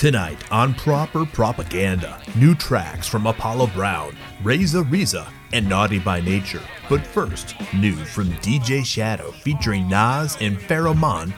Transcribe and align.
Tonight 0.00 0.50
on 0.50 0.72
Proper 0.72 1.26
Propaganda, 1.26 2.22
new 2.34 2.54
tracks 2.54 3.06
from 3.06 3.26
Apollo 3.26 3.66
Brown, 3.74 4.16
Raiza 4.42 4.82
Biza, 4.82 5.30
and 5.52 5.68
Naughty 5.68 5.98
by 5.98 6.22
Nature. 6.22 6.62
But 6.88 7.06
first, 7.06 7.54
new 7.74 7.94
from 7.94 8.28
DJ 8.40 8.82
Shadow 8.82 9.30
featuring 9.30 9.90
Nas 9.90 10.38
and 10.40 10.56
Pharohe 10.56 10.96
Monch, 10.96 11.34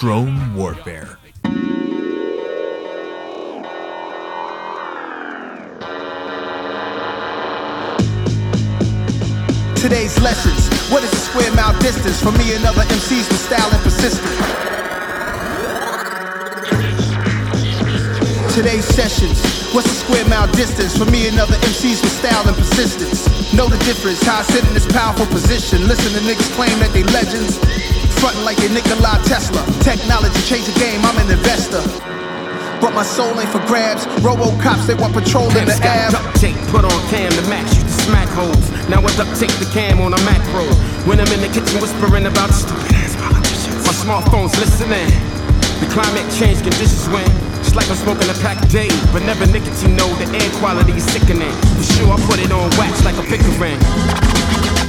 Drone 0.00 0.56
Warfare. 0.56 1.20
Today's 9.76 10.20
lessons. 10.20 10.66
What 10.90 11.04
is 11.04 11.12
a 11.12 11.16
square 11.16 11.54
mile 11.54 11.78
distance 11.78 12.20
from 12.20 12.36
me 12.38 12.56
and 12.56 12.64
other 12.66 12.82
MCs 12.82 13.28
with 13.30 13.38
style 13.38 13.70
and 13.72 13.82
persistence? 13.84 14.79
Today's 18.50 18.84
sessions. 18.84 19.38
What's 19.70 19.86
a 19.86 19.94
square 19.94 20.26
mile 20.26 20.50
distance 20.50 20.98
for 20.98 21.06
me 21.06 21.30
and 21.30 21.38
other 21.38 21.54
MCs 21.70 22.02
with 22.02 22.10
style 22.10 22.42
and 22.50 22.56
persistence? 22.58 23.30
Know 23.54 23.70
the 23.70 23.78
difference. 23.86 24.20
How 24.26 24.40
I 24.40 24.42
sit 24.42 24.66
in 24.66 24.74
this 24.74 24.90
powerful 24.90 25.26
position. 25.30 25.86
Listen 25.86 26.10
to 26.18 26.20
niggas 26.26 26.50
claim 26.58 26.74
that 26.82 26.90
they 26.90 27.06
legends. 27.14 27.62
Frontin' 28.18 28.42
like 28.42 28.58
your 28.58 28.74
Nikola 28.74 29.22
Tesla. 29.22 29.62
Technology 29.86 30.34
change 30.50 30.66
the 30.66 30.74
game. 30.82 30.98
I'm 31.06 31.14
an 31.22 31.30
investor. 31.30 31.78
But 32.82 32.90
my 32.90 33.06
soul 33.06 33.38
ain't 33.38 33.48
for 33.54 33.62
grabs. 33.70 34.10
Robo 34.18 34.50
cops, 34.58 34.82
they 34.90 34.98
want 34.98 35.14
patrol 35.14 35.46
in 35.54 35.70
the 35.70 35.78
ab. 35.86 36.10
duct 36.10 36.34
tape 36.42 36.58
put 36.74 36.82
on 36.82 37.00
cam 37.06 37.30
to 37.30 37.44
match 37.46 37.70
you 37.78 37.86
to 37.86 37.94
smack 38.02 38.28
holes. 38.34 38.66
Now 38.90 38.98
I 38.98 39.14
duct 39.14 39.30
tape 39.38 39.54
the 39.62 39.70
cam 39.70 40.02
on 40.02 40.10
a 40.10 40.20
macro. 40.26 40.66
When 41.06 41.22
I'm 41.22 41.30
in 41.30 41.38
the 41.38 41.50
kitchen 41.54 41.78
whispering 41.78 42.26
about 42.26 42.50
stupid 42.50 42.98
ass 42.98 43.14
politicians. 43.14 43.78
My 43.86 43.94
smartphone's 43.94 44.58
listening. 44.58 45.06
The 45.78 45.86
climate 45.94 46.26
change 46.34 46.58
conditions 46.66 47.06
when 47.14 47.49
it's 47.70 47.76
like 47.76 47.88
I'm 47.88 47.96
smoking 47.96 48.28
a 48.28 48.34
pack 48.42 48.62
a 48.64 48.68
day, 48.68 48.88
but 49.12 49.22
never 49.22 49.46
nicotine. 49.46 49.94
No, 49.94 50.08
the 50.16 50.26
air 50.36 50.50
quality 50.58 50.92
is 50.92 51.04
sickening. 51.04 51.52
For 51.76 51.84
sure, 51.84 52.12
I 52.12 52.16
put 52.26 52.40
it 52.40 52.50
on 52.50 52.68
wax 52.76 53.04
like 53.04 53.16
a 53.16 53.22
pickering. 53.22 54.79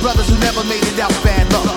Brothers 0.00 0.28
who 0.28 0.36
never 0.40 0.64
made 0.64 0.82
it 0.82 0.98
out 0.98 1.12
bad 1.20 1.44
luck. 1.52 1.68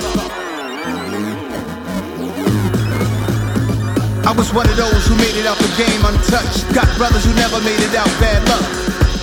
I 4.24 4.32
was 4.32 4.48
one 4.56 4.68
of 4.72 4.78
those 4.80 5.04
who 5.06 5.16
made 5.20 5.36
it 5.36 5.46
out 5.46 5.60
the 5.60 5.68
game 5.76 6.00
untouched. 6.08 6.64
Got 6.72 6.88
brothers 6.96 7.28
who 7.28 7.36
never 7.36 7.60
made 7.68 7.80
it 7.84 7.92
out 7.94 8.08
bad 8.24 8.40
luck. 8.48 8.64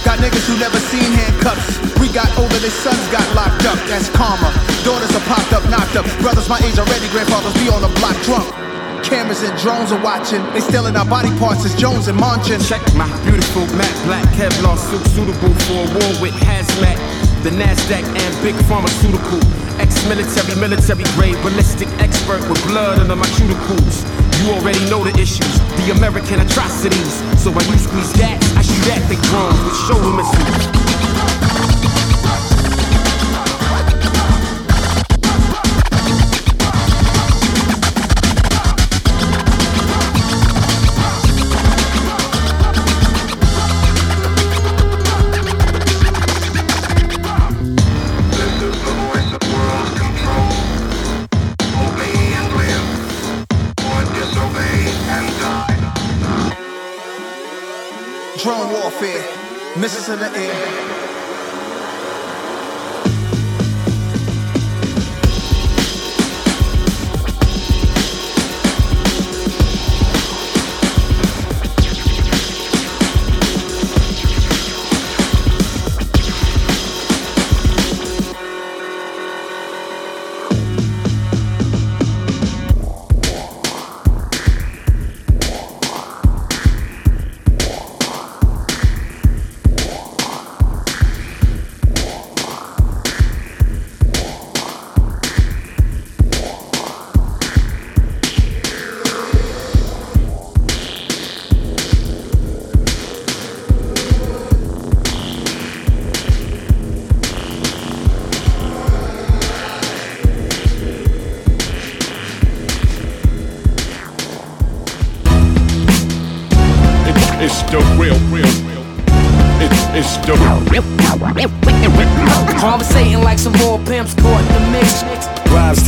Got 0.04 0.20
niggas 0.20 0.44
who 0.44 0.60
never 0.60 0.76
seen 0.92 1.08
handcuffs. 1.16 1.80
We 1.96 2.12
got 2.12 2.28
older, 2.36 2.60
their 2.60 2.72
sons 2.84 3.00
got 3.08 3.24
locked 3.32 3.64
up. 3.64 3.80
That's 3.88 4.12
karma. 4.12 4.52
Daughters 4.84 5.12
are 5.16 5.24
popped 5.24 5.52
up, 5.56 5.64
knocked 5.72 5.96
up. 5.96 6.04
Brothers 6.20 6.48
my 6.48 6.60
age 6.60 6.76
already, 6.76 7.08
grandfathers 7.08 7.56
be 7.56 7.72
on 7.72 7.80
the 7.80 7.92
block 7.96 8.16
drunk. 8.28 8.52
Cameras 9.00 9.40
and 9.40 9.56
drones 9.56 9.92
are 9.96 10.02
watching. 10.04 10.44
They 10.52 10.60
stealing 10.60 10.94
our 10.96 11.08
body 11.08 11.32
parts 11.40 11.64
as 11.64 11.72
Jones 11.74 12.08
and 12.08 12.20
Manchin. 12.20 12.60
Check 12.68 12.84
my 12.92 13.08
beautiful 13.24 13.64
matte 13.72 13.96
black 14.04 14.28
Kevlar 14.36 14.76
suit 14.76 15.04
suitable 15.16 15.56
for 15.64 15.80
a 15.80 15.88
war 15.88 16.12
with 16.20 16.36
hazmat. 16.44 17.19
The 17.42 17.48
Nasdaq 17.48 18.04
and 18.04 18.42
big 18.44 18.54
pharmaceutical. 18.66 19.40
Ex-military, 19.80 20.60
military 20.60 21.04
grade, 21.16 21.36
ballistic 21.42 21.88
expert 21.98 22.46
with 22.50 22.62
blood 22.66 22.98
under 22.98 23.16
my 23.16 23.24
cuticles. 23.32 24.04
You 24.44 24.52
already 24.52 24.80
know 24.90 25.02
the 25.02 25.18
issues, 25.18 25.58
the 25.80 25.92
American 25.96 26.40
atrocities. 26.40 27.14
So 27.42 27.50
when 27.50 27.66
you 27.72 27.78
squeeze 27.78 28.12
gas, 28.12 28.44
I 28.56 28.62
shoot 28.62 28.92
at 28.92 29.08
the 29.08 29.16
drones 29.28 29.56
with 29.64 29.76
shoulder 29.88 30.12
missiles. 30.20 31.99
Missiles 59.92 60.08
in 60.08 60.18
the 60.20 60.38
air. 60.38 60.99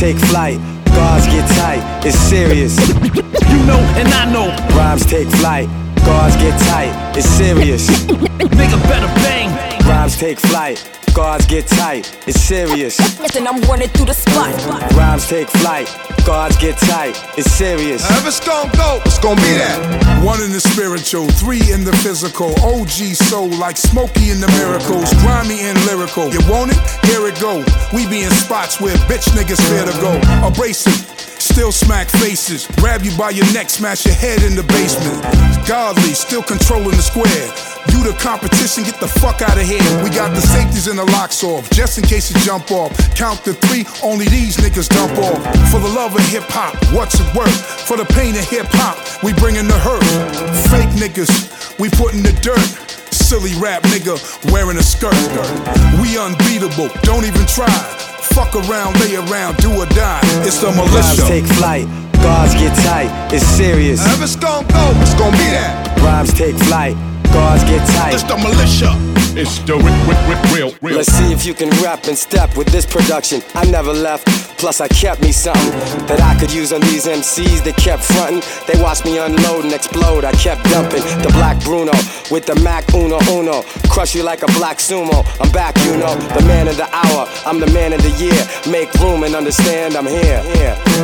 Take 0.03 0.17
flight, 0.17 0.57
guards 0.83 1.25
get 1.27 1.47
tight, 1.55 2.05
it's 2.05 2.17
serious. 2.17 2.75
You 3.53 3.59
know, 3.65 3.79
and 3.95 4.09
I 4.09 4.29
know. 4.33 4.49
Rhymes 4.75 5.05
take 5.05 5.29
flight, 5.39 5.69
guards 6.03 6.35
get 6.35 6.59
tight, 6.67 6.91
it's 7.17 7.25
serious. 7.25 7.87
Make 8.59 8.73
a 8.73 8.81
better 8.91 9.07
bang. 9.23 9.49
Rhymes 9.87 10.17
take 10.17 10.39
flight, 10.39 10.77
guards 11.13 11.45
get 11.45 11.67
tight, 11.67 12.17
it's 12.27 12.39
serious. 12.41 12.97
And 13.35 13.47
I'm 13.47 13.61
running 13.61 13.89
through 13.89 14.05
the 14.05 14.13
spot. 14.13 14.53
Rhymes 14.93 15.27
take 15.27 15.49
flight, 15.49 15.87
guards 16.25 16.57
get 16.57 16.77
tight, 16.77 17.17
it's 17.37 17.51
serious. 17.51 18.03
If 18.09 18.27
it's 18.27 18.45
gonna 18.45 18.71
go, 18.75 19.01
it's 19.05 19.19
gonna 19.19 19.41
be 19.41 19.53
that. 19.57 20.23
One 20.23 20.41
in 20.41 20.51
the 20.51 20.59
spiritual, 20.59 21.27
three 21.29 21.71
in 21.71 21.83
the 21.83 21.93
physical. 22.03 22.53
OG 22.63 23.15
soul 23.15 23.49
like 23.49 23.77
Smokey 23.77 24.29
in 24.31 24.39
the 24.39 24.47
miracles, 24.59 25.13
grimy 25.21 25.61
and 25.61 25.77
lyrical. 25.85 26.29
You 26.33 26.41
want 26.49 26.71
it? 26.71 26.79
Here 27.05 27.27
it 27.27 27.39
go. 27.39 27.63
We 27.93 28.07
be 28.07 28.23
in 28.23 28.31
spots 28.31 28.79
where 28.79 28.95
bitch 29.09 29.29
niggas 29.33 29.61
fear 29.69 29.85
to 29.85 29.95
go. 30.01 30.13
Abrasive. 30.47 31.32
Still 31.43 31.73
smack 31.73 32.07
faces, 32.07 32.67
grab 32.77 33.03
you 33.03 33.11
by 33.17 33.31
your 33.31 33.45
neck, 33.51 33.69
smash 33.69 34.05
your 34.05 34.15
head 34.15 34.43
in 34.43 34.55
the 34.55 34.63
basement. 34.63 35.21
Godly, 35.67 36.15
still 36.15 36.41
controlling 36.41 36.95
the 36.95 37.03
square. 37.03 37.27
You 37.91 37.99
the 38.01 38.15
competition, 38.17 38.85
get 38.85 38.97
the 39.01 39.09
fuck 39.09 39.41
out 39.41 39.57
of 39.59 39.67
here. 39.67 39.83
We 40.01 40.09
got 40.09 40.33
the 40.33 40.39
safeties 40.39 40.87
and 40.87 40.97
the 40.97 41.03
locks 41.11 41.43
off, 41.43 41.69
just 41.69 41.97
in 41.97 42.05
case 42.05 42.31
you 42.31 42.39
jump 42.47 42.71
off. 42.71 42.95
Count 43.13 43.43
to 43.43 43.51
three, 43.51 43.83
only 44.01 44.23
these 44.29 44.55
niggas 44.55 44.87
dump 44.87 45.19
off. 45.19 45.43
For 45.69 45.81
the 45.81 45.91
love 45.91 46.15
of 46.15 46.23
hip 46.31 46.47
hop, 46.47 46.79
what's 46.95 47.19
it 47.19 47.27
worth? 47.35 47.59
For 47.87 47.97
the 47.97 48.05
pain 48.05 48.35
of 48.37 48.47
hip 48.47 48.67
hop, 48.69 48.95
we 49.21 49.33
bringin' 49.33 49.67
the 49.67 49.77
hurt. 49.77 50.07
Fake 50.71 50.95
niggas, 50.95 51.77
we 51.77 51.89
put 51.89 52.13
in 52.13 52.23
the 52.23 52.31
dirt. 52.39 53.02
Silly 53.33 53.59
rap 53.59 53.81
nigga 53.89 54.13
wearing 54.51 54.77
a 54.77 54.83
skirt. 54.83 55.15
We 55.99 56.19
unbeatable, 56.19 56.89
don't 57.01 57.25
even 57.25 57.47
try. 57.47 57.65
Fuck 58.29 58.53
around, 58.53 58.93
lay 58.99 59.15
around, 59.15 59.57
do 59.57 59.71
or 59.73 59.87
die. 59.87 60.19
It's 60.45 60.61
the 60.61 60.69
militia. 60.69 60.93
Rhymes 60.93 61.27
take 61.27 61.45
flight, 61.57 61.87
guards 62.21 62.53
get 62.53 62.77
tight, 62.85 63.33
it's 63.33 63.43
serious. 63.43 64.05
If 64.05 64.21
it's 64.21 64.35
gon' 64.35 64.67
go, 64.67 64.91
it's 65.01 65.15
gon' 65.15 65.31
be 65.31 65.49
that. 65.49 65.97
Rhymes 66.03 66.31
take 66.31 66.55
flight, 66.69 66.95
guards 67.33 67.63
get 67.63 67.81
tight. 67.97 68.13
It's 68.13 68.21
the 68.21 68.37
militia. 68.37 69.12
It's 69.35 69.57
the 69.65 69.73
real, 70.53 70.75
real. 70.83 70.97
Let's 70.97 71.11
see 71.11 71.33
if 71.33 71.43
you 71.43 71.55
can 71.55 71.69
rap 71.81 72.05
and 72.05 72.15
step 72.15 72.55
with 72.55 72.67
this 72.67 72.85
production. 72.85 73.41
I 73.55 73.65
never 73.65 73.91
left, 73.91 74.27
plus 74.59 74.79
I 74.79 74.87
kept 74.87 75.23
me 75.23 75.31
something 75.31 75.71
that 76.05 76.21
I 76.21 76.39
could 76.39 76.53
use 76.53 76.71
on 76.71 76.81
these 76.81 77.07
MCs 77.07 77.63
that 77.63 77.75
kept 77.75 78.03
fronting. 78.03 78.45
They 78.69 78.79
watched 78.79 79.05
me 79.05 79.17
unload 79.17 79.65
and 79.65 79.73
explode. 79.73 80.23
I 80.23 80.33
kept 80.33 80.63
dumping 80.69 81.01
the 81.25 81.33
black 81.33 81.57
Bruno 81.63 81.93
with 82.29 82.45
the 82.45 82.53
Mac 82.61 82.85
Uno 82.93 83.17
Uno. 83.33 83.63
Crush 83.89 84.13
you 84.13 84.21
like 84.21 84.43
a 84.43 84.51
black 84.53 84.77
sumo. 84.77 85.25
I'm 85.41 85.51
back, 85.51 85.77
you 85.81 85.97
know, 85.97 86.13
the 86.37 86.45
man 86.45 86.67
of 86.67 86.77
the 86.77 86.85
hour. 86.93 87.25
I'm 87.43 87.59
the 87.59 87.71
man 87.73 87.91
of 87.93 88.03
the 88.03 88.13
year. 88.21 88.37
Make 88.69 88.93
room 89.01 89.23
and 89.23 89.33
understand 89.33 89.95
I'm 89.95 90.05
here. 90.05 90.45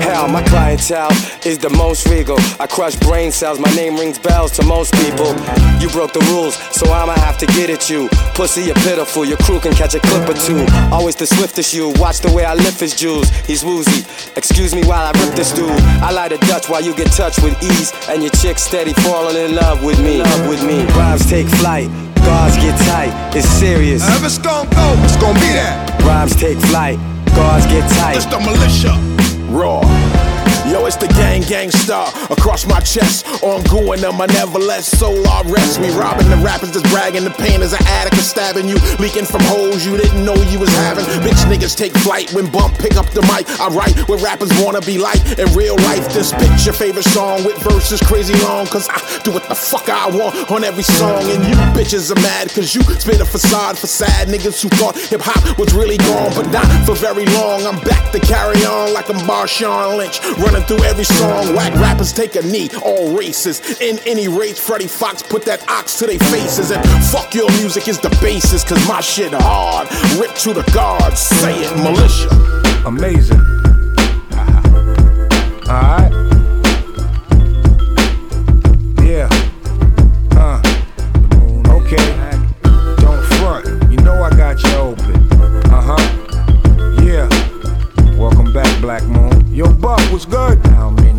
Hell, 0.05 0.27
my 0.27 0.43
clientele 0.43 1.09
is 1.49 1.57
the 1.57 1.71
most 1.71 2.05
regal. 2.07 2.37
I 2.59 2.67
crush 2.67 2.95
brain 2.95 3.31
cells. 3.31 3.59
My 3.59 3.73
name 3.73 3.97
rings 3.97 4.19
bells 4.19 4.51
to 4.57 4.63
most 4.65 4.93
people. 5.01 5.33
You 5.81 5.89
broke 5.89 6.13
the 6.13 6.21
rules, 6.29 6.53
so 6.69 6.93
I'ma 6.93 7.13
have 7.25 7.39
to 7.39 7.47
get 7.47 7.71
at 7.71 7.89
you. 7.89 8.07
Pussy, 8.35 8.63
you're 8.63 8.75
pitiful. 8.75 9.25
Your 9.25 9.37
crew 9.37 9.59
can 9.59 9.73
catch 9.73 9.95
a 9.95 9.99
clip 9.99 10.29
or 10.29 10.33
two. 10.33 10.65
Always 10.91 11.15
the 11.15 11.25
swiftest 11.25 11.73
you. 11.73 11.89
Watch 11.97 12.19
the 12.19 12.31
way 12.31 12.45
I 12.45 12.53
lift 12.53 12.79
his 12.79 12.95
jewels. 12.95 13.29
He's 13.45 13.63
woozy. 13.63 14.05
Excuse 14.35 14.73
me 14.73 14.83
while 14.83 15.05
I 15.05 15.11
rip 15.19 15.35
this 15.35 15.51
dude. 15.51 15.69
I 16.01 16.11
light 16.11 16.31
a 16.31 16.37
Dutch 16.47 16.69
while 16.69 16.81
you 16.81 16.95
get 16.95 17.11
touched 17.11 17.43
with 17.43 17.55
ease. 17.61 17.91
And 18.07 18.21
your 18.23 18.31
chick 18.31 18.57
steady 18.59 18.93
falling 18.93 19.35
in 19.35 19.55
love 19.55 19.83
with 19.83 19.99
me. 19.99 20.21
Love 20.21 20.47
with 20.47 20.63
me. 20.63 20.85
Rhymes 20.95 21.29
take 21.29 21.47
flight. 21.47 21.89
Guards 22.23 22.57
get 22.57 22.77
tight. 22.87 23.11
It's 23.35 23.47
serious. 23.47 24.03
If 24.07 24.23
it's 24.23 24.37
gon' 24.37 24.69
go, 24.69 24.87
it's 25.03 25.17
gon' 25.17 25.35
be 25.35 25.51
that. 25.57 26.01
Rhymes 26.03 26.35
take 26.35 26.59
flight. 26.69 26.99
Guards 27.35 27.65
get 27.67 27.89
tight. 27.97 28.17
It's 28.17 28.25
the 28.25 28.39
militia. 28.39 28.93
Raw. 29.51 29.81
Yo, 30.69 30.85
it's 30.85 30.97
the 30.97 31.07
gang 31.17 31.41
Gang 31.41 31.71
Starr 31.71 32.13
across 32.29 32.67
my 32.67 32.79
chest. 32.81 33.25
Ongoing 33.41 34.01
them, 34.01 34.21
I 34.21 34.27
never 34.27 34.59
let 34.59 34.83
soul 34.83 35.27
I 35.27 35.41
rest. 35.49 35.81
Me 35.81 35.89
robbing 35.97 36.29
the 36.29 36.37
rappers 36.37 36.69
that's 36.69 36.85
bragging. 36.93 37.23
The 37.23 37.33
pain 37.33 37.63
is 37.63 37.73
an 37.73 37.81
addict 37.97 38.21
is 38.21 38.29
stabbing 38.29 38.69
you. 38.69 38.77
Leaking 39.01 39.25
from 39.25 39.41
holes 39.49 39.83
you 39.83 39.97
didn't 39.97 40.23
know 40.23 40.35
you 40.53 40.59
was 40.59 40.69
having. 40.85 41.05
Bitch 41.25 41.41
niggas 41.49 41.75
take 41.75 41.97
flight 42.05 42.31
when 42.33 42.45
bump 42.51 42.77
pick 42.77 42.97
up 42.97 43.09
the 43.17 43.25
mic. 43.33 43.49
I 43.59 43.73
write 43.73 43.97
what 44.07 44.21
rappers 44.21 44.53
wanna 44.61 44.81
be 44.81 44.99
like 44.99 45.17
in 45.39 45.49
real 45.57 45.75
life. 45.89 46.05
This 46.13 46.33
bitch 46.33 46.65
your 46.65 46.77
favorite 46.77 47.09
song 47.09 47.43
with 47.43 47.57
verses 47.65 47.99
crazy 48.01 48.37
long. 48.45 48.67
Cause 48.67 48.87
I 48.89 49.01
do 49.23 49.31
what 49.31 49.49
the 49.49 49.55
fuck 49.55 49.89
I 49.89 50.05
want 50.13 50.51
on 50.51 50.63
every 50.63 50.83
song. 50.83 51.25
And 51.33 51.49
you 51.49 51.57
bitches 51.73 52.13
are 52.13 52.21
mad 52.21 52.53
cause 52.53 52.75
you 52.75 52.83
spit 53.01 53.21
a 53.21 53.25
facade 53.25 53.75
for 53.75 53.87
sad 53.87 54.27
niggas 54.27 54.61
who 54.61 54.69
thought 54.77 54.95
hip 54.95 55.21
hop 55.23 55.57
was 55.57 55.73
really 55.73 55.97
gone. 55.97 56.29
But 56.37 56.51
not 56.53 56.69
for 56.85 56.93
very 56.93 57.25
long. 57.41 57.65
I'm 57.65 57.81
back 57.81 58.11
to 58.11 58.19
carry 58.19 58.61
on 58.65 58.93
like 58.93 59.09
I'm 59.09 59.17
Marshawn 59.25 59.97
Lynch. 59.97 60.21
Running 60.37 60.58
through 60.63 60.83
every 60.83 61.03
song. 61.03 61.55
Whack 61.55 61.73
rappers 61.75 62.11
take 62.13 62.35
a 62.35 62.41
knee, 62.41 62.69
all 62.83 63.17
races. 63.17 63.79
In 63.81 63.99
any 64.05 64.27
race, 64.27 64.59
Freddie 64.59 64.87
Foxxx 64.87 65.23
put 65.23 65.43
that 65.45 65.67
ox 65.69 65.99
to 65.99 66.07
their 66.07 66.19
faces. 66.19 66.71
And 66.71 66.83
fuck 67.05 67.33
your 67.33 67.49
music 67.51 67.87
is 67.87 67.99
the 67.99 68.09
basis, 68.21 68.63
cause 68.63 68.85
my 68.87 69.01
shit 69.01 69.33
hard. 69.33 69.87
Rip 70.19 70.33
to 70.37 70.53
the 70.53 70.63
guards, 70.73 71.19
say 71.19 71.55
it, 71.55 71.75
militia. 71.77 72.29
Amazing. 72.85 73.39
Alright. 75.69 76.11
Yeah. 79.05 79.29
Uh. 80.31 80.59
Okay. 81.69 82.05
Don't 82.97 83.23
front. 83.37 83.91
You 83.91 83.97
know 83.97 84.23
I 84.23 84.29
got 84.31 84.61
you 84.63 84.75
open. 84.75 85.15
Uh 85.71 85.95
huh. 85.95 87.03
Yeah. 87.03 87.29
Welcome 88.17 88.51
back, 88.51 88.81
Black 88.81 89.03
Moon. 89.03 89.38
Yo, 89.59 89.67
Buck, 89.73 89.99
what's 90.09 90.23
good? 90.23 90.57
How 90.67 90.89
many 90.89 91.18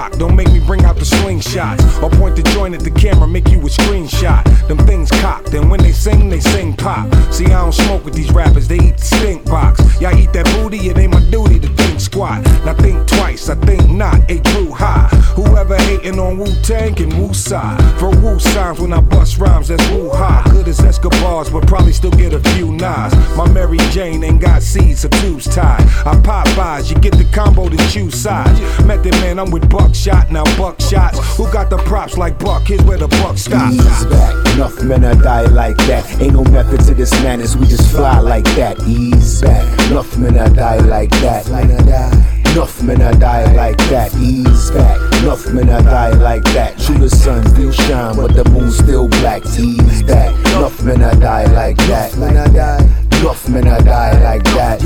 rock, 0.00 0.12
don't 0.18 0.36
make 0.36 0.50
me 0.52 0.60
bring 0.60 0.84
out 0.84 0.96
the 0.96 1.04
slingshots. 1.04 2.02
Or 2.02 2.10
point 2.10 2.36
the 2.36 2.42
joint 2.54 2.74
at 2.74 2.80
the 2.80 2.90
camera, 2.90 3.26
make 3.26 3.48
you 3.48 3.58
a 3.60 3.70
screenshot. 3.78 4.42
Them 4.68 4.78
things 4.86 5.10
cocked, 5.10 5.52
and 5.54 5.70
when 5.70 5.80
they 5.80 5.92
sing, 5.92 6.28
they 6.28 6.40
sing 6.40 6.74
pop. 6.76 7.12
See, 7.32 7.46
I 7.46 7.60
don't 7.62 7.72
smoke 7.72 8.04
with 8.04 8.14
these 8.14 8.32
rappers, 8.32 8.68
they 8.68 8.76
eat 8.76 8.96
the 8.96 9.04
stink 9.04 9.44
box. 9.44 9.80
Y'all 10.00 10.16
eat 10.16 10.32
that 10.32 10.46
booty, 10.56 10.78
it 10.88 10.98
ain't 10.98 11.12
my 11.12 11.22
duty 11.30 11.58
to 11.60 11.68
think 11.68 12.00
squat. 12.00 12.42
Now 12.64 12.74
think 12.74 13.06
twice, 13.06 13.48
I 13.48 13.56
think 13.66 13.88
not, 13.90 14.18
a 14.30 14.38
true 14.40 14.72
high. 14.72 15.08
Whoever 15.36 15.76
hating 15.76 16.18
on 16.18 16.38
Wu 16.38 16.46
Tang 16.62 17.00
and 17.00 17.12
Wu 17.18 17.34
side. 17.34 17.78
For 17.98 18.10
Wu 18.10 18.38
signs 18.38 18.80
when 18.80 18.92
I 18.92 19.00
bust 19.00 19.38
rhymes, 19.38 19.68
that's 19.68 19.86
Wu 19.90 20.10
high. 20.10 20.42
Good 20.50 20.68
as 20.68 20.80
Escobars, 20.80 21.50
but 21.50 21.66
probably 21.66 21.92
still 21.92 22.10
get 22.10 22.32
a 22.32 22.40
few 22.54 22.72
knives. 22.72 23.14
My 23.36 23.46
Mary 23.50 23.78
Jane 23.90 24.22
ain't 24.24 24.40
got 24.40 24.62
seeds, 24.62 25.00
so 25.00 25.08
tubes 25.08 25.46
tied. 25.54 25.82
I 26.06 26.20
pop 26.22 26.46
eyes, 26.58 26.90
you 26.90 26.98
get 26.98 27.16
the 27.16 27.24
combo 27.32 27.68
to 27.68 27.76
choose 27.88 28.14
sides. 28.14 28.60
Met 28.84 29.02
the 29.02 29.10
man, 29.22 29.38
I'm 29.38 29.50
with 29.50 29.68
Buckshot, 29.90 30.30
now 30.30 30.44
Buckshots. 30.54 31.18
Who 31.36 31.50
got 31.52 31.68
the 31.68 31.78
props 31.78 32.16
like 32.16 32.38
Buck? 32.38 32.62
Here's 32.68 32.80
where 32.82 32.96
the 32.96 33.08
buck 33.08 33.36
stops. 33.36 33.74
Ease 33.74 34.06
back, 34.06 34.54
enough 34.54 34.80
men 34.84 35.04
are 35.04 35.20
die 35.20 35.46
like 35.46 35.76
that. 35.88 36.08
Ain't 36.22 36.34
no 36.34 36.44
method 36.44 36.80
to 36.86 36.94
this 36.94 37.10
madness, 37.24 37.56
we 37.56 37.66
just 37.66 37.90
fly 37.90 38.20
like 38.20 38.44
that. 38.54 38.78
Ease 38.86 39.40
back, 39.42 39.90
enough 39.90 40.16
men 40.16 40.38
are 40.38 40.48
die 40.48 40.78
like 40.78 41.10
that. 41.22 41.48
Enough 41.48 42.82
men 42.84 43.02
are 43.02 43.14
die 43.14 43.52
like 43.54 43.78
that. 43.90 44.14
Ease 44.14 44.70
back, 44.70 45.22
enough 45.22 45.52
men 45.52 45.68
are 45.68 45.82
die 45.82 46.10
like 46.10 46.44
that. 46.54 46.78
True, 46.78 46.98
the 46.98 47.10
sun 47.10 47.44
still 47.48 47.72
shine, 47.72 48.14
but 48.14 48.32
the 48.32 48.48
moon 48.50 48.70
still 48.70 49.08
black. 49.08 49.44
Ease 49.58 50.04
back, 50.04 50.32
enough 50.54 50.80
men 50.84 51.02
are 51.02 51.16
die 51.16 51.46
like 51.52 51.76
that. 51.88 52.14
Enough 52.14 53.48
men 53.48 53.66
are 53.66 53.80
die 53.82 54.22
like 54.22 54.44
that. 54.54 54.80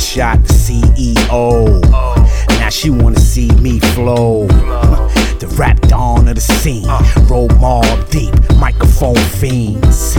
Shot 0.00 0.42
the 0.42 0.52
CEO. 0.52 2.23
Now 2.64 2.70
she 2.70 2.88
wanna 2.88 3.20
see 3.20 3.50
me 3.56 3.78
flow. 3.78 4.46
The 5.38 5.48
rap 5.58 5.78
dawn 5.82 6.28
of 6.28 6.36
the 6.36 6.40
scene. 6.40 6.88
Uh. 6.88 7.26
Roll 7.28 7.48
mob 7.60 8.08
deep, 8.08 8.32
microphone 8.56 9.16
fiends. 9.16 10.16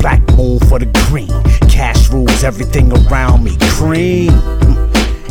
Black 0.00 0.22
moon 0.34 0.58
for 0.60 0.78
the 0.78 0.86
green. 1.10 1.28
Cash 1.68 2.08
rules 2.08 2.42
everything 2.42 2.90
around 2.92 3.44
me. 3.44 3.58
Cream. 3.60 4.32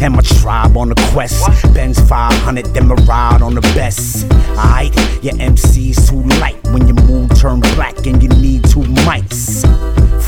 And 0.02 0.14
my 0.14 0.22
tribe 0.22 0.76
on 0.78 0.90
the 0.90 1.10
quest. 1.14 1.42
Benz 1.74 2.00
500, 2.08 2.66
then 2.74 2.88
my 2.88 2.96
ride 3.06 3.42
on 3.42 3.56
the 3.56 3.62
best. 3.62 4.26
Alright, 4.58 4.94
your 5.24 5.36
MC's 5.36 6.10
too 6.10 6.22
light 6.40 6.62
when 6.66 6.88
your 6.88 7.02
mood 7.06 7.36
turn 7.36 7.60
black 7.60 8.06
and 8.06 8.22
you 8.22 8.30
need 8.30 8.64
two 8.66 8.82
mics. 9.06 9.64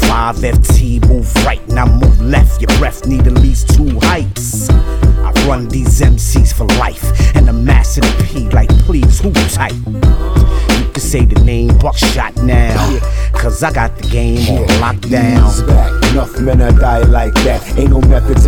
5 0.08 0.38
FT, 0.38 1.08
move 1.08 1.34
right, 1.46 1.66
now 1.68 1.86
move 1.86 2.22
left. 2.22 2.62
Your 2.62 2.78
breath 2.80 3.06
need 3.06 3.28
at 3.28 3.34
least 3.34 3.76
two 3.76 4.00
heights. 4.04 4.70
I 4.70 5.32
run 5.48 5.68
these 5.68 6.00
MCs 6.00 6.54
for 6.54 6.66
life, 6.80 7.04
and 7.36 7.50
I'm 7.50 7.66
master 7.66 8.02
the 8.02 8.24
P 8.26 8.50
like 8.50 8.70
please, 8.80 9.20
who 9.20 9.32
tight? 9.34 9.74
You 9.74 10.92
can 10.92 11.00
say 11.00 11.26
the 11.26 11.42
name 11.44 11.78
Buckshot 11.80 12.36
now, 12.38 13.00
cause 13.34 13.62
I 13.64 13.72
got 13.72 13.98
the 13.98 14.08
game 14.08 14.48
on 14.50 14.68
lockdown. 14.82 15.68
Back, 15.68 16.12
enough 16.12 16.40
men 16.40 16.62
are 16.62 16.72
die 16.72 17.04
like 17.04 17.34
that. 17.46 17.62
Ain't 17.78 17.87
no 17.87 17.87
method 17.87 17.87
to 17.87 17.87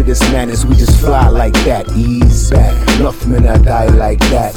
this 0.10 0.22
madness, 0.32 0.66
we 0.66 0.76
just 0.76 1.00
fly 1.00 1.28
like 1.28 1.54
that. 1.66 1.88
Ease 1.96 2.50
back, 2.50 2.74
enough 3.00 3.28
men 3.28 3.46
are 3.46 3.60
die 3.60 3.86
like 3.86 4.18
that. 4.32 4.56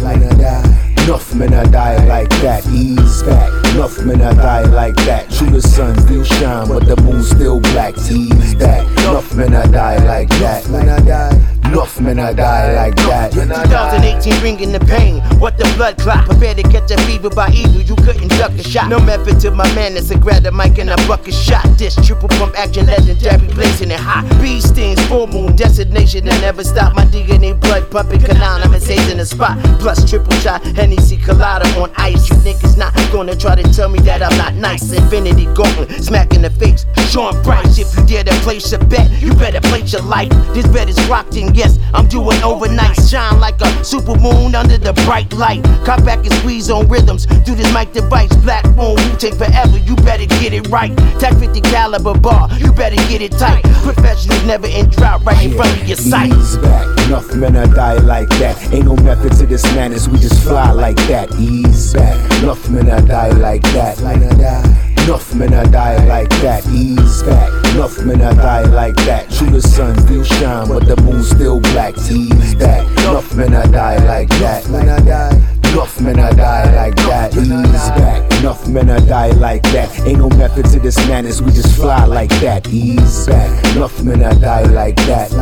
Enough 1.05 1.35
men 1.35 1.53
are 1.53 1.67
die 1.67 2.07
like 2.07 2.31
that. 2.41 2.67
Ease 2.69 3.23
back, 3.23 3.75
enough 3.75 4.03
men 4.03 4.23
are 4.23 4.33
die 4.33 4.63
like 4.63 4.97
that. 5.05 5.31
True, 5.31 5.51
the 5.51 5.61
sun 5.61 5.95
still 6.01 6.25
shine, 6.25 6.69
but 6.69 6.87
the 6.87 6.97
moon 7.03 7.23
still 7.23 7.61
black. 7.61 7.95
Ease 8.11 8.55
back, 8.55 8.87
enough 9.01 9.35
men 9.35 9.53
are 9.53 9.67
die 9.67 10.03
like 10.07 10.31
that. 10.41 11.62
Enough 11.73 12.03
men 12.03 12.19
I 12.19 12.35
die 12.35 12.77
like 12.77 12.97
that. 12.97 13.33
2018 13.33 14.41
bringing 14.41 14.73
the 14.73 14.81
pain. 14.81 15.23
What 15.41 15.57
the 15.57 15.65
blood 15.75 15.97
clot? 15.97 16.27
Prepare 16.27 16.55
to 16.55 16.63
catch 16.65 16.91
a 16.91 17.01
fever 17.09 17.31
by 17.31 17.49
evil. 17.49 17.81
You 17.81 17.97
couldn't 17.97 18.29
duck 18.29 18.53
a 18.53 18.63
shot. 18.63 18.91
No 18.91 19.01
method 19.01 19.41
to 19.41 19.51
my 19.53 19.65
madness. 19.75 20.11
I 20.11 20.19
grab 20.19 20.43
the 20.43 20.53
mic 20.53 20.79
and 20.79 20.91
I 20.91 20.97
buck 21.09 21.27
a 21.29 21.33
shot. 21.33 21.65
This 21.79 21.97
triple 22.07 22.29
pump 22.29 22.59
action 22.59 22.85
legendary, 22.85 23.49
blazing 23.55 23.91
it 23.91 23.99
hot. 23.99 24.29
Bee 24.43 24.61
stings, 24.61 25.01
full 25.07 25.27
moon 25.29 25.57
destination. 25.57 26.29
I 26.29 26.39
never 26.43 26.63
stop 26.63 26.95
my 26.95 27.07
DNA 27.07 27.59
blood 27.59 27.91
pumping. 27.91 28.21
Canal, 28.21 28.61
I'm 28.63 28.75
in 28.75 29.17
the 29.17 29.25
spot. 29.25 29.57
Plus 29.81 30.09
triple 30.11 30.37
shot. 30.41 30.63
Hennessy 30.77 31.17
colada 31.17 31.67
on 31.81 31.91
ice. 31.97 32.29
You 32.29 32.37
niggas 32.45 32.77
not 32.77 32.93
gonna 33.11 33.35
try 33.35 33.55
to 33.55 33.63
tell 33.73 33.89
me 33.89 33.99
that 34.01 34.23
I'm 34.23 34.37
not 34.37 34.55
nice. 34.57 34.93
Infinity 34.93 35.47
gauntlet, 35.55 36.05
smack 36.05 36.35
in 36.35 36.43
the 36.43 36.51
face. 36.51 36.85
Sean 37.09 37.33
Price, 37.43 37.79
if 37.79 37.97
you 37.97 38.07
dare 38.07 38.25
to 38.25 38.33
place 38.41 38.73
a 38.73 38.79
bet, 38.79 39.11
you 39.23 39.33
better 39.35 39.61
place 39.69 39.93
your 39.93 40.03
life. 40.03 40.31
This 40.55 40.67
bet 40.69 40.89
is 40.89 40.99
locked 41.09 41.37
in, 41.37 41.53
yes, 41.63 41.79
I'm 41.95 42.07
doing 42.07 42.43
overnight. 42.43 42.97
Shine 43.09 43.39
like 43.41 43.61
a 43.61 43.85
super 43.85 44.17
moon 44.19 44.55
under 44.55 44.79
the 44.79 44.93
bright 45.05 45.33
light. 45.33 45.63
Cop 45.85 46.05
back 46.05 46.19
and 46.19 46.33
squeeze 46.41 46.71
on 46.71 46.89
rhythms. 46.89 47.27
Do 47.47 47.55
this 47.55 47.73
mic 47.73 47.93
device, 47.93 48.35
black 48.37 48.65
moon, 48.77 48.99
you 48.99 49.17
take 49.17 49.35
forever, 49.35 49.79
you 49.79 49.95
better 49.97 50.27
get 50.27 50.53
it 50.53 50.69
right. 50.69 50.97
Tag 51.21 51.39
50 51.39 51.61
caliber 51.63 52.15
bar, 52.19 52.49
you 52.59 52.73
better 52.73 52.97
get 53.09 53.23
it 53.23 53.33
tight. 53.33 53.63
Professionals 53.83 54.45
never 54.45 54.67
in 54.67 54.89
drought 54.91 55.25
right 55.25 55.45
in 55.45 55.55
front 55.57 55.81
of 55.81 55.87
your 55.87 55.97
sight. 55.97 56.33
Ease 56.33 56.57
back. 56.59 56.87
Enough 57.07 57.35
men 57.35 57.57
are 57.57 57.67
die 57.67 57.99
like 57.99 58.29
that. 58.41 58.57
Ain't 58.73 58.87
no 58.87 58.97
method 58.97 59.33
to 59.39 59.47
this 59.47 59.65
madness. 59.75 60.09
We 60.09 60.19
just 60.19 60.43
fly 60.43 60.71
like 60.71 60.97
that. 61.09 61.31
Ease 61.39 61.93
back. 61.93 62.43
Enough 62.43 62.71
men 62.71 62.91
are 62.91 63.03
die 63.03 63.31
like 63.31 63.63
that. 63.75 64.92
Enough 65.03 65.35
men 65.35 65.53
are 65.53 65.65
die 65.65 66.05
like 66.07 66.29
that. 66.43 66.65
Ease 66.69 67.23
back. 67.25 67.75
Enough 67.75 68.05
men 68.05 68.23
are 68.23 68.35
die 68.35 68.63
like 68.63 68.95
that. 69.05 69.29
True 69.31 69.51
the 69.51 69.61
sun 69.61 69.99
still 70.01 70.23
shine, 70.23 70.69
but 70.69 70.87
the 70.87 70.97
moon 71.03 71.23
still 71.25 71.59
black. 71.61 71.97
Ease 72.11 72.55
back. 72.55 72.87
Enough 73.01 73.35
men 73.35 73.53
are 73.53 73.67
die 73.67 73.99
like 74.07 74.29
that. 74.39 74.65
Enough 74.67 76.01
men 76.01 76.19
are 76.21 76.33
die 76.33 76.75
like 76.77 76.97
that. 76.97 77.35
Ease 77.35 77.89
back. 77.99 78.33
Enough 78.41 78.69
men 78.69 78.91
are 78.91 79.01
die 79.01 79.31
like 79.31 79.63
that. 79.75 79.91
Ain't 80.07 80.19
no 80.19 80.29
method 80.31 80.67
to 80.67 80.79
this 80.79 80.97
madness. 81.09 81.41
We 81.41 81.51
just 81.51 81.75
fly 81.77 82.05
like 82.05 82.31
that. 82.41 82.69
Ease 82.69 83.27
back. 83.27 83.75
Enough 83.75 84.05
men 84.05 84.23
are 84.23 84.35
die 84.35 84.63
like 84.65 84.97
that. 85.07 85.33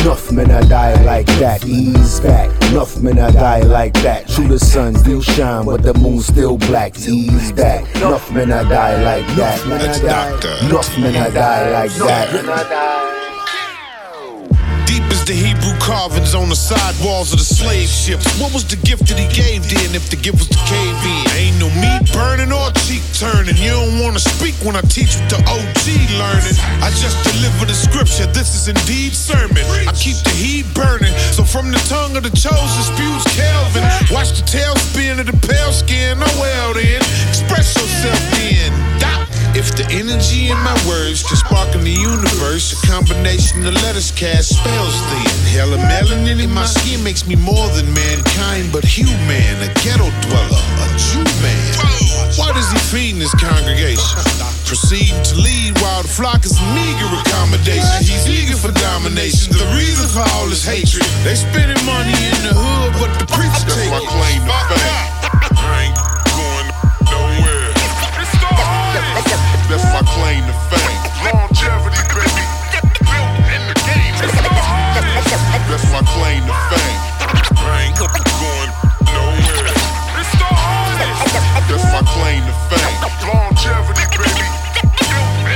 Enough 0.00 0.32
men 0.32 0.50
are 0.50 0.62
die 0.62 1.02
like 1.04 1.26
that. 1.38 1.64
Ease 1.66 2.20
back. 2.20 2.50
Enough 2.70 3.00
men 3.02 3.18
are 3.18 3.32
die 3.32 3.62
like 3.62 3.94
that. 4.02 4.28
True 4.28 4.48
the 4.48 4.58
sun 4.58 4.94
still 4.94 5.20
shine, 5.20 5.64
but 5.64 5.82
the 5.82 5.94
moon 5.94 6.20
still 6.20 6.56
black. 6.56 6.96
Ease 6.98 7.52
back. 7.52 7.84
Enough 7.96 8.30
men 8.32 8.52
are 8.52 8.64
die 8.64 9.02
like 9.02 9.26
that. 9.36 9.60
Enough 10.62 10.98
men 10.98 11.16
are 11.16 11.30
die 11.30 11.70
like 11.70 11.92
that. 11.92 13.25
Hebrew 15.66 15.80
carvings 15.80 16.32
on 16.34 16.48
the 16.48 16.54
side 16.54 16.94
walls 17.02 17.32
of 17.32 17.40
the 17.40 17.44
slave 17.44 17.88
ships. 17.88 18.22
What 18.38 18.54
was 18.54 18.62
the 18.62 18.78
gift 18.86 19.10
that 19.10 19.18
he 19.18 19.26
gave 19.34 19.66
then 19.66 19.98
if 19.98 20.06
the 20.10 20.14
gift 20.14 20.38
was 20.38 20.46
to 20.46 20.62
cave 20.62 20.94
in? 21.02 21.26
Ain't 21.34 21.58
no 21.58 21.66
meat 21.82 22.06
burning 22.14 22.54
or 22.54 22.70
cheek 22.86 23.02
turning. 23.18 23.58
You 23.58 23.74
don't 23.74 23.98
wanna 23.98 24.22
speak 24.22 24.54
when 24.62 24.78
I 24.78 24.82
teach 24.86 25.18
with 25.18 25.26
the 25.26 25.42
OG 25.42 25.86
learning. 26.22 26.54
I 26.78 26.94
just 26.94 27.18
deliver 27.26 27.66
the 27.66 27.74
scripture. 27.74 28.30
This 28.30 28.54
is 28.54 28.70
indeed 28.70 29.10
sermon. 29.10 29.66
I 29.90 29.92
keep 29.98 30.14
the 30.22 30.30
heat 30.38 30.70
burning. 30.70 31.10
So 31.34 31.42
from 31.42 31.74
the 31.74 31.82
tongue 31.90 32.14
of 32.14 32.22
the 32.22 32.30
chosen 32.30 32.82
spews 32.86 33.26
Calvin. 33.34 33.82
Watch 34.14 34.38
the 34.38 34.46
tail 34.46 34.76
spin 34.78 35.18
of 35.18 35.26
the 35.26 35.34
pale 35.50 35.74
skin. 35.74 36.22
Oh 36.22 36.30
well 36.38 36.74
then. 36.78 37.02
Express 37.26 37.74
yourself 37.74 38.22
then. 38.38 38.70
Dot. 39.02 39.35
If 39.56 39.72
the 39.72 39.88
energy 39.88 40.52
in 40.52 40.60
my 40.60 40.76
words 40.84 41.24
can 41.24 41.40
spark 41.40 41.72
in 41.72 41.80
the 41.80 41.96
universe, 41.96 42.76
a 42.76 42.78
combination 42.84 43.64
of 43.64 43.72
letters 43.80 44.12
cast 44.12 44.52
spells 44.52 44.96
then. 45.08 45.32
Hella 45.48 45.80
melanin 45.80 46.44
in 46.44 46.52
my 46.52 46.68
skin 46.68 47.00
makes 47.00 47.24
me 47.24 47.40
more 47.40 47.64
than 47.72 47.88
mankind, 47.88 48.68
but 48.68 48.84
human, 48.84 49.56
a 49.64 49.72
ghetto 49.80 50.12
dweller, 50.28 50.60
a 50.60 50.88
Jew 51.00 51.24
man. 51.40 51.72
Why 52.36 52.52
does 52.52 52.68
he 52.68 52.76
feed 52.92 53.16
this 53.16 53.32
congregation? 53.40 54.20
Proceeding 54.68 55.24
to 55.24 55.34
lead 55.40 55.72
while 55.80 56.04
the 56.04 56.12
flock 56.12 56.44
is 56.44 56.52
meager 56.76 57.08
accommodation. 57.24 58.04
He's 58.04 58.28
eager 58.28 58.60
for 58.60 58.76
domination. 58.76 59.56
The 59.56 59.72
reason 59.72 60.04
for 60.12 60.20
all 60.36 60.52
this 60.52 60.68
hatred, 60.68 61.08
they 61.24 61.32
spending 61.32 61.80
money 61.88 62.12
in 62.12 62.38
the 62.44 62.52
hood, 62.52 62.92
but 63.00 63.08
the 63.16 63.24
preacher 63.32 63.64
take 63.72 63.88
my 63.88 64.04
claim 64.04 64.44
to 64.44 65.48
fame. 65.56 66.05
Fame. 76.52 77.00
Fame. 77.62 77.94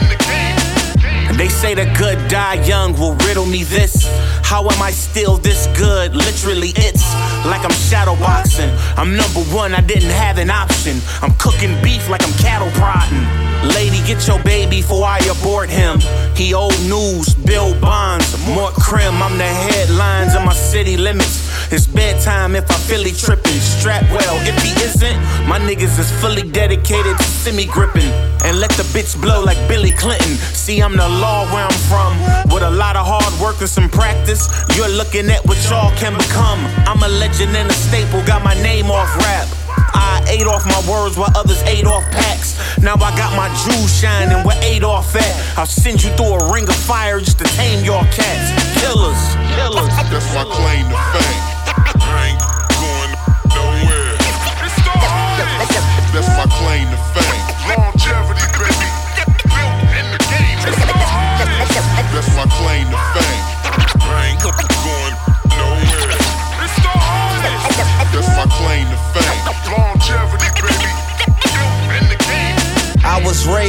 The 0.09 0.16
game. 0.25 1.37
They 1.37 1.49
say 1.49 1.75
the 1.75 1.87
good 1.97 2.28
die 2.28 2.62
young 2.66 2.92
will 2.99 3.14
riddle 3.26 3.47
me 3.47 3.64
this. 3.64 4.06
How 4.42 4.68
am 4.68 4.82
I 4.82 4.90
still 4.90 5.38
this 5.38 5.66
good? 5.76 6.14
Literally, 6.14 6.73
it's 6.76 7.14
like 7.47 7.64
I'm 7.64 7.70
shadow 7.70 8.16
boxing. 8.16 8.70
I'm 8.97 9.16
number 9.16 9.40
one, 9.54 9.75
I 9.75 9.80
didn't 9.80 10.11
have 10.11 10.38
an 10.38 10.50
option. 10.50 11.00
I'm 11.23 11.32
cooking 11.38 11.80
beef 11.82 12.09
like 12.09 12.23
I'm 12.23 12.32
cattle 12.35 12.70
prodding. 12.73 13.50
Lady, 13.62 13.99
get 14.07 14.26
your 14.26 14.43
baby 14.43 14.81
before 14.81 15.05
I 15.05 15.19
abort 15.29 15.69
him. 15.69 16.00
He 16.35 16.55
old 16.55 16.79
news, 16.88 17.35
Bill 17.35 17.79
Bonds, 17.81 18.26
more 18.49 18.71
crim. 18.71 19.23
I'm 19.23 19.37
the 19.37 19.45
headlines 19.45 20.35
of 20.35 20.45
my 20.45 20.55
city 20.55 20.97
limits. 20.97 21.50
It's 21.73 21.87
bedtime 21.87 22.57
if 22.57 22.71
I 22.71 22.75
feel 22.75 23.02
he 23.05 23.12
tripping. 23.12 23.61
Strap 23.61 24.02
well, 24.11 24.37
if 24.49 24.57
he 24.62 24.73
isn't, 24.83 25.19
my 25.47 25.59
niggas 25.59 25.99
is 25.99 26.11
fully 26.21 26.43
dedicated 26.43 27.17
to 27.17 27.23
semi 27.23 27.67
gripping. 27.67 28.11
And 28.45 28.59
let 28.59 28.71
the 28.71 28.85
bitch 28.95 29.21
blow 29.21 29.45
like 29.45 29.59
Billy 29.69 29.93
Clinton. 29.93 30.37
See, 30.57 30.81
I'm 30.81 30.97
the 30.97 31.09
law 31.09 31.45
where 31.52 31.64
I'm 31.64 31.81
from. 31.90 32.17
With 32.52 32.62
a 32.62 32.71
lot 32.71 32.97
of 32.97 33.07
hard 33.07 33.33
work 33.40 33.61
and 33.61 33.69
some 33.69 33.90
practice, 33.90 34.49
you're 34.76 34.88
looking 34.88 35.29
at 35.31 35.45
what 35.45 35.59
y'all 35.69 35.95
can 35.97 36.17
become. 36.17 36.61
I'm 36.88 37.02
a 37.02 37.09
legend 37.09 37.55
and 37.55 37.69
a 37.69 37.75
staple, 37.75 38.23
got 38.25 38.43
my 38.43 38.55
name 38.62 38.90
off 38.90 39.14
rap. 39.19 39.60
I 39.95 40.25
ate 40.29 40.47
off 40.47 40.65
my 40.67 40.81
words 40.91 41.17
while 41.17 41.33
others 41.35 41.63
ate 41.63 41.87
off 41.87 42.05
packs. 42.11 42.59
Now 42.83 42.95
I 42.95 43.15
got 43.17 43.37
my 43.37 43.49
jewels 43.65 43.93
shining 43.93 44.45
where 44.45 44.59
Adolf 44.63 45.15
at. 45.17 45.59
I'll 45.59 45.67
send 45.67 46.03
you 46.03 46.11
through 46.17 46.35
a 46.35 46.53
ring 46.53 46.69
of 46.69 46.77
fire 46.77 47.21
just 47.21 47.39
to 47.39 47.45
tame 47.45 47.85
your 47.85 48.03
cats. 48.15 48.53
Killers, 48.81 49.21
killers. 49.57 49.89
That's 50.09 50.35
my 50.35 50.45
claim 50.45 50.89
to 50.89 50.99
fame. 51.13 51.43
Ain't 52.21 52.41
going 52.81 53.13
nowhere. 53.53 54.17
That's 56.13 56.31
my 56.37 56.47
claim 56.49 56.89
to 56.91 56.99
fame. 57.15 57.45
Longevity, 57.71 58.47
baby. 58.59 58.89
Built 59.47 59.79
in 59.95 60.07
the 60.11 60.21
game. 60.31 60.59
That's 62.13 62.31
my 62.37 62.47
claim 62.49 62.91
to 62.91 62.99
fame. 63.15 63.50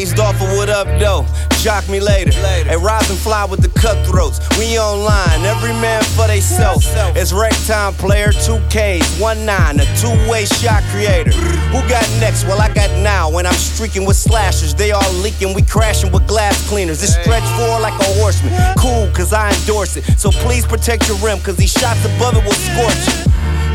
Off 0.01 0.41
of 0.41 0.58
what 0.58 0.67
up 0.67 0.88
though. 1.00 1.27
Jock 1.62 1.88
me 1.88 2.00
later. 2.00 2.31
And 2.67 2.81
rise 2.81 3.08
and 3.12 3.20
fly 3.20 3.46
with 3.46 3.62
the 3.62 3.70
cutthroats. 3.79 4.39
We 4.58 4.79
online, 4.79 5.46
every 5.46 5.74
man 5.74 6.01
for 6.17 6.25
they 6.25 6.41
self. 6.41 6.81
It's 7.15 7.31
rec 7.31 7.53
time 7.67 7.93
player, 7.93 8.31
two 8.31 8.58
Ks, 8.74 9.05
one 9.22 9.46
nine, 9.46 9.79
a 9.79 9.86
two-way 10.01 10.46
shot 10.46 10.81
creator. 10.89 11.29
Who 11.70 11.88
got 11.88 12.01
next? 12.20 12.46
Well, 12.46 12.60
I 12.60 12.74
got 12.74 12.89
now. 13.03 13.29
When 13.29 13.46
I'm 13.46 13.53
streaking 13.53 14.08
with 14.08 14.17
slashers, 14.17 14.74
they 14.74 14.89
all 14.89 15.13
leaking. 15.22 15.53
We 15.53 15.62
crashing 15.62 16.12
with 16.12 16.27
glass 16.27 16.67
cleaners. 16.67 17.03
It's 17.03 17.13
stretch 17.13 17.46
four 17.55 17.79
like 17.79 17.93
a 18.01 18.10
horseman. 18.17 18.53
Cool, 18.79 19.08
cause 19.13 19.34
I 19.34 19.53
endorse 19.53 19.98
it. 19.98 20.17
So 20.17 20.31
please 20.31 20.65
protect 20.65 21.08
your 21.08 21.17
rim, 21.17 21.39
cause 21.41 21.58
these 21.58 21.72
shots 21.72 22.03
above 22.05 22.36
it 22.38 22.43
will 22.43 22.53
scorch 22.53 23.27
you. 23.27 23.30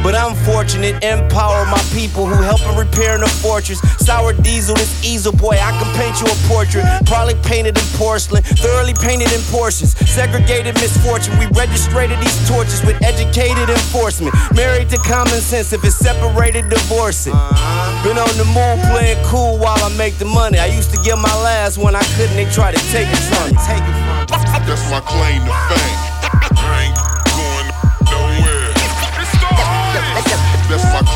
But 0.06 0.14
I'm 0.14 0.36
fortunate, 0.46 1.02
empower 1.02 1.66
my 1.66 1.82
people 1.90 2.26
who 2.26 2.38
helping 2.38 2.78
repairing 2.78 3.22
the 3.22 3.32
fortress. 3.42 3.82
Sour 3.98 4.34
diesel, 4.34 4.78
is 4.78 4.94
easel 5.02 5.32
boy, 5.32 5.58
I 5.58 5.74
can 5.82 5.90
paint 5.98 6.14
you 6.22 6.30
a 6.30 6.36
portrait. 6.46 6.86
Probably 7.06 7.34
painted 7.42 7.76
in 7.76 7.82
porcelain, 7.98 8.44
thoroughly 8.44 8.94
painted 8.94 9.32
in 9.34 9.42
portions. 9.50 9.98
Segregated 10.06 10.78
misfortune, 10.78 11.36
we 11.42 11.46
registered 11.58 12.14
these 12.22 12.38
torches 12.46 12.86
with 12.86 13.02
educated 13.02 13.68
enforcement. 13.68 14.32
Married 14.54 14.90
to 14.90 14.98
common 14.98 15.42
sense, 15.42 15.72
if 15.72 15.82
it's 15.82 15.96
separated, 15.96 16.70
divorce 16.70 17.26
it. 17.26 17.34
Uh-huh. 17.34 18.06
Been 18.06 18.16
on 18.16 18.30
the 18.38 18.46
move 18.54 18.78
playing 18.94 19.18
cool 19.26 19.58
while 19.58 19.82
I 19.82 19.90
make 19.98 20.18
the 20.18 20.24
money. 20.24 20.60
I 20.60 20.66
used 20.66 20.94
to 20.94 21.02
get 21.02 21.18
my 21.18 21.34
last 21.42 21.78
when 21.78 21.96
I 21.96 22.04
couldn't, 22.14 22.36
they 22.36 22.46
try 22.54 22.70
to 22.70 22.78
take 22.94 23.10
it 23.10 23.22
from 23.26 23.50
me. 23.50 23.58
Take 23.66 23.82
it 23.82 23.96
from 24.06 24.22
me. 24.22 24.66
That's 24.70 24.86
my 24.88 25.00
claim 25.00 25.42
to 25.42 25.54
fame. 25.74 26.15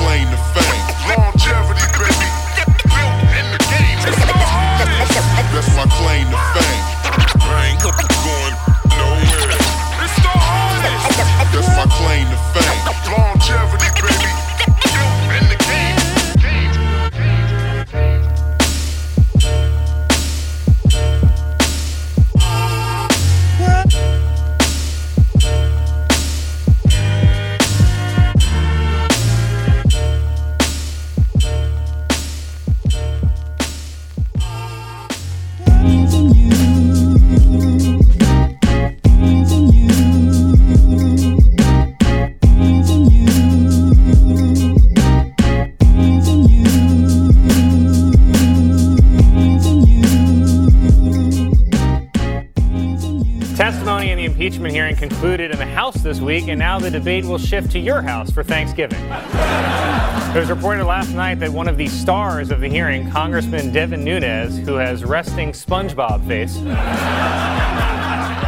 Claim 0.01 0.31
to 0.31 0.37
fame. 0.55 0.80
Week, 56.21 56.49
and 56.49 56.59
now 56.59 56.79
the 56.79 56.91
debate 56.91 57.25
will 57.25 57.39
shift 57.39 57.71
to 57.73 57.79
your 57.79 58.03
house 58.03 58.31
for 58.31 58.43
Thanksgiving. 58.43 59.03
It 59.03 60.39
was 60.39 60.49
reported 60.49 60.85
last 60.85 61.11
night 61.11 61.41
that 61.41 61.51
one 61.51 61.69
of 61.69 61.77
the 61.77 61.89
stars 61.89 62.51
of 62.51 62.61
the 62.61 62.69
hearing, 62.69 63.11
Congressman 63.11 63.73
Devin 63.73 64.05
Nunes, 64.05 64.59
who 64.59 64.75
has 64.75 65.05
resting 65.05 65.53
SpongeBob 65.53 66.27
face, 66.29 66.57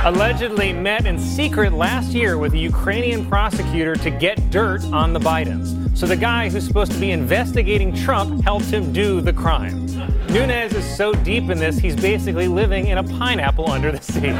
allegedly 0.04 0.72
met 0.72 1.06
in 1.06 1.18
secret 1.18 1.72
last 1.72 2.12
year 2.12 2.38
with 2.38 2.54
a 2.54 2.58
Ukrainian 2.58 3.24
prosecutor 3.28 3.94
to 3.96 4.10
get 4.10 4.50
dirt 4.50 4.84
on 4.86 5.12
the 5.12 5.20
Bidens. 5.20 5.96
So 5.96 6.06
the 6.06 6.16
guy 6.16 6.48
who's 6.48 6.66
supposed 6.66 6.92
to 6.92 6.98
be 6.98 7.10
investigating 7.10 7.94
Trump 7.94 8.42
helped 8.42 8.66
him 8.66 8.92
do 8.92 9.20
the 9.20 9.32
crime. 9.32 9.86
Nunes 10.28 10.72
is 10.72 10.96
so 10.96 11.12
deep 11.12 11.50
in 11.50 11.58
this, 11.58 11.78
he's 11.78 11.96
basically 11.96 12.48
living 12.48 12.86
in 12.86 12.98
a 12.98 13.04
pineapple 13.04 13.70
under 13.70 13.92
the 13.92 14.02
sea. 14.02 14.32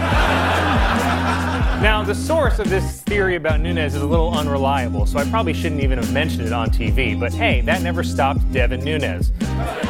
Now, 1.83 2.05
the 2.05 2.15
source 2.15 2.61
of 2.61 2.71
this 2.71 3.01
theory 3.03 3.35
about 3.35 3.61
Nunes 3.61 3.97
is 3.97 4.03
a 4.03 4.07
little 4.07 4.33
unreliable, 4.33 5.05
so 5.05 5.19
I 5.19 5.29
probably 5.29 5.53
shouldn't 5.53 5.83
even 5.83 5.99
have 5.99 6.13
mentioned 6.13 6.47
it 6.47 6.53
on 6.53 6.71
TV. 6.71 7.19
But 7.19 7.33
hey, 7.33 7.61
that 7.63 7.83
never 7.83 8.05
stopped 8.05 8.53
Devin 8.53 8.85
Nunes. 8.85 9.33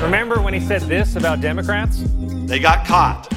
Remember 0.01 0.41
when 0.41 0.55
he 0.55 0.61
said 0.61 0.81
this 0.83 1.17
about 1.17 1.43
Democrats? 1.43 2.03
They 2.47 2.59
got 2.59 2.87
caught 2.87 3.31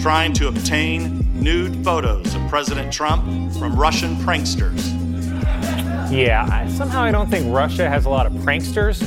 trying 0.00 0.32
to 0.34 0.46
obtain 0.46 1.42
nude 1.42 1.84
photos 1.84 2.32
of 2.34 2.48
President 2.48 2.92
Trump 2.92 3.24
from 3.54 3.74
Russian 3.74 4.14
pranksters. 4.16 4.96
Yeah, 6.12 6.48
I, 6.48 6.68
somehow 6.68 7.02
I 7.02 7.10
don't 7.10 7.28
think 7.28 7.52
Russia 7.52 7.88
has 7.88 8.04
a 8.04 8.10
lot 8.10 8.24
of 8.26 8.32
pranksters. 8.34 9.02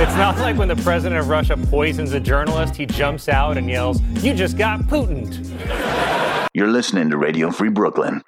It's 0.00 0.16
not 0.16 0.38
like 0.38 0.56
when 0.56 0.68
the 0.68 0.76
president 0.76 1.20
of 1.20 1.28
Russia 1.28 1.56
poisons 1.56 2.12
a 2.12 2.20
journalist, 2.20 2.76
he 2.76 2.86
jumps 2.86 3.28
out 3.28 3.56
and 3.56 3.68
yells, 3.68 4.00
You 4.22 4.34
just 4.34 4.56
got 4.56 4.80
Putined. 4.82 6.27
You're 6.54 6.68
listening 6.68 7.10
to 7.10 7.18
Radio 7.18 7.50
Free 7.50 7.68
Brooklyn. 7.68 8.22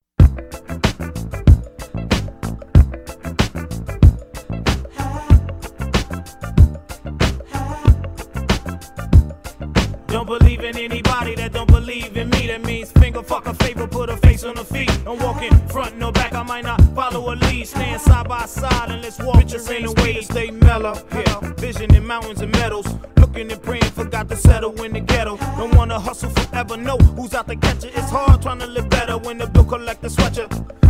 Don't 10.06 10.26
believe 10.26 10.60
in 10.60 10.76
anybody 10.76 11.34
that 11.36 11.50
don't 11.52 11.66
believe 11.66 12.14
in 12.16 12.28
me. 12.30 12.46
That 12.48 12.62
means 12.62 12.92
finger 12.92 13.22
fuck 13.22 13.46
a 13.46 13.54
favor, 13.54 13.86
put 13.86 14.10
a 14.10 14.16
face 14.18 14.44
on 14.44 14.54
the 14.54 14.64
feet. 14.64 14.90
I'm 15.06 15.18
walking 15.18 15.56
front, 15.68 15.96
no 15.96 16.12
back. 16.12 16.34
I 16.34 16.42
might 16.42 16.64
not 16.64 16.80
follow 16.94 17.32
a 17.32 17.36
lead. 17.36 17.66
Stand 17.66 18.02
side 18.02 18.28
by 18.28 18.44
side 18.44 18.90
and 18.90 19.00
let's 19.00 19.18
walk 19.18 19.36
Picture 19.36 19.58
the 19.58 19.78
in 19.78 19.86
a 19.86 19.92
way 19.92 20.12
to 20.14 20.22
stay 20.22 20.50
mellow. 20.50 20.94
Yeah, 21.12 21.40
vision 21.56 21.94
in 21.94 22.06
mountains 22.06 22.42
and 22.42 22.52
meadows. 22.52 22.86
Looking 23.30 23.52
and 23.52 23.62
praying, 23.62 23.82
forgot 23.82 24.28
to 24.30 24.36
settle 24.36 24.82
in 24.82 24.92
the 24.92 24.98
ghetto. 24.98 25.36
Don't 25.56 25.72
wanna 25.76 26.00
hustle 26.00 26.30
forever, 26.30 26.76
know 26.76 26.96
who's 27.14 27.32
out 27.32 27.46
to 27.46 27.54
catch 27.54 27.84
it. 27.84 27.92
It's 27.94 28.10
hard 28.10 28.42
trying 28.42 28.58
to 28.58 28.66
live 28.66 28.88
better 28.88 29.18
when 29.18 29.38
the 29.38 29.46
bill 29.46 29.64
collector 29.64 30.08
sweater. 30.08 30.48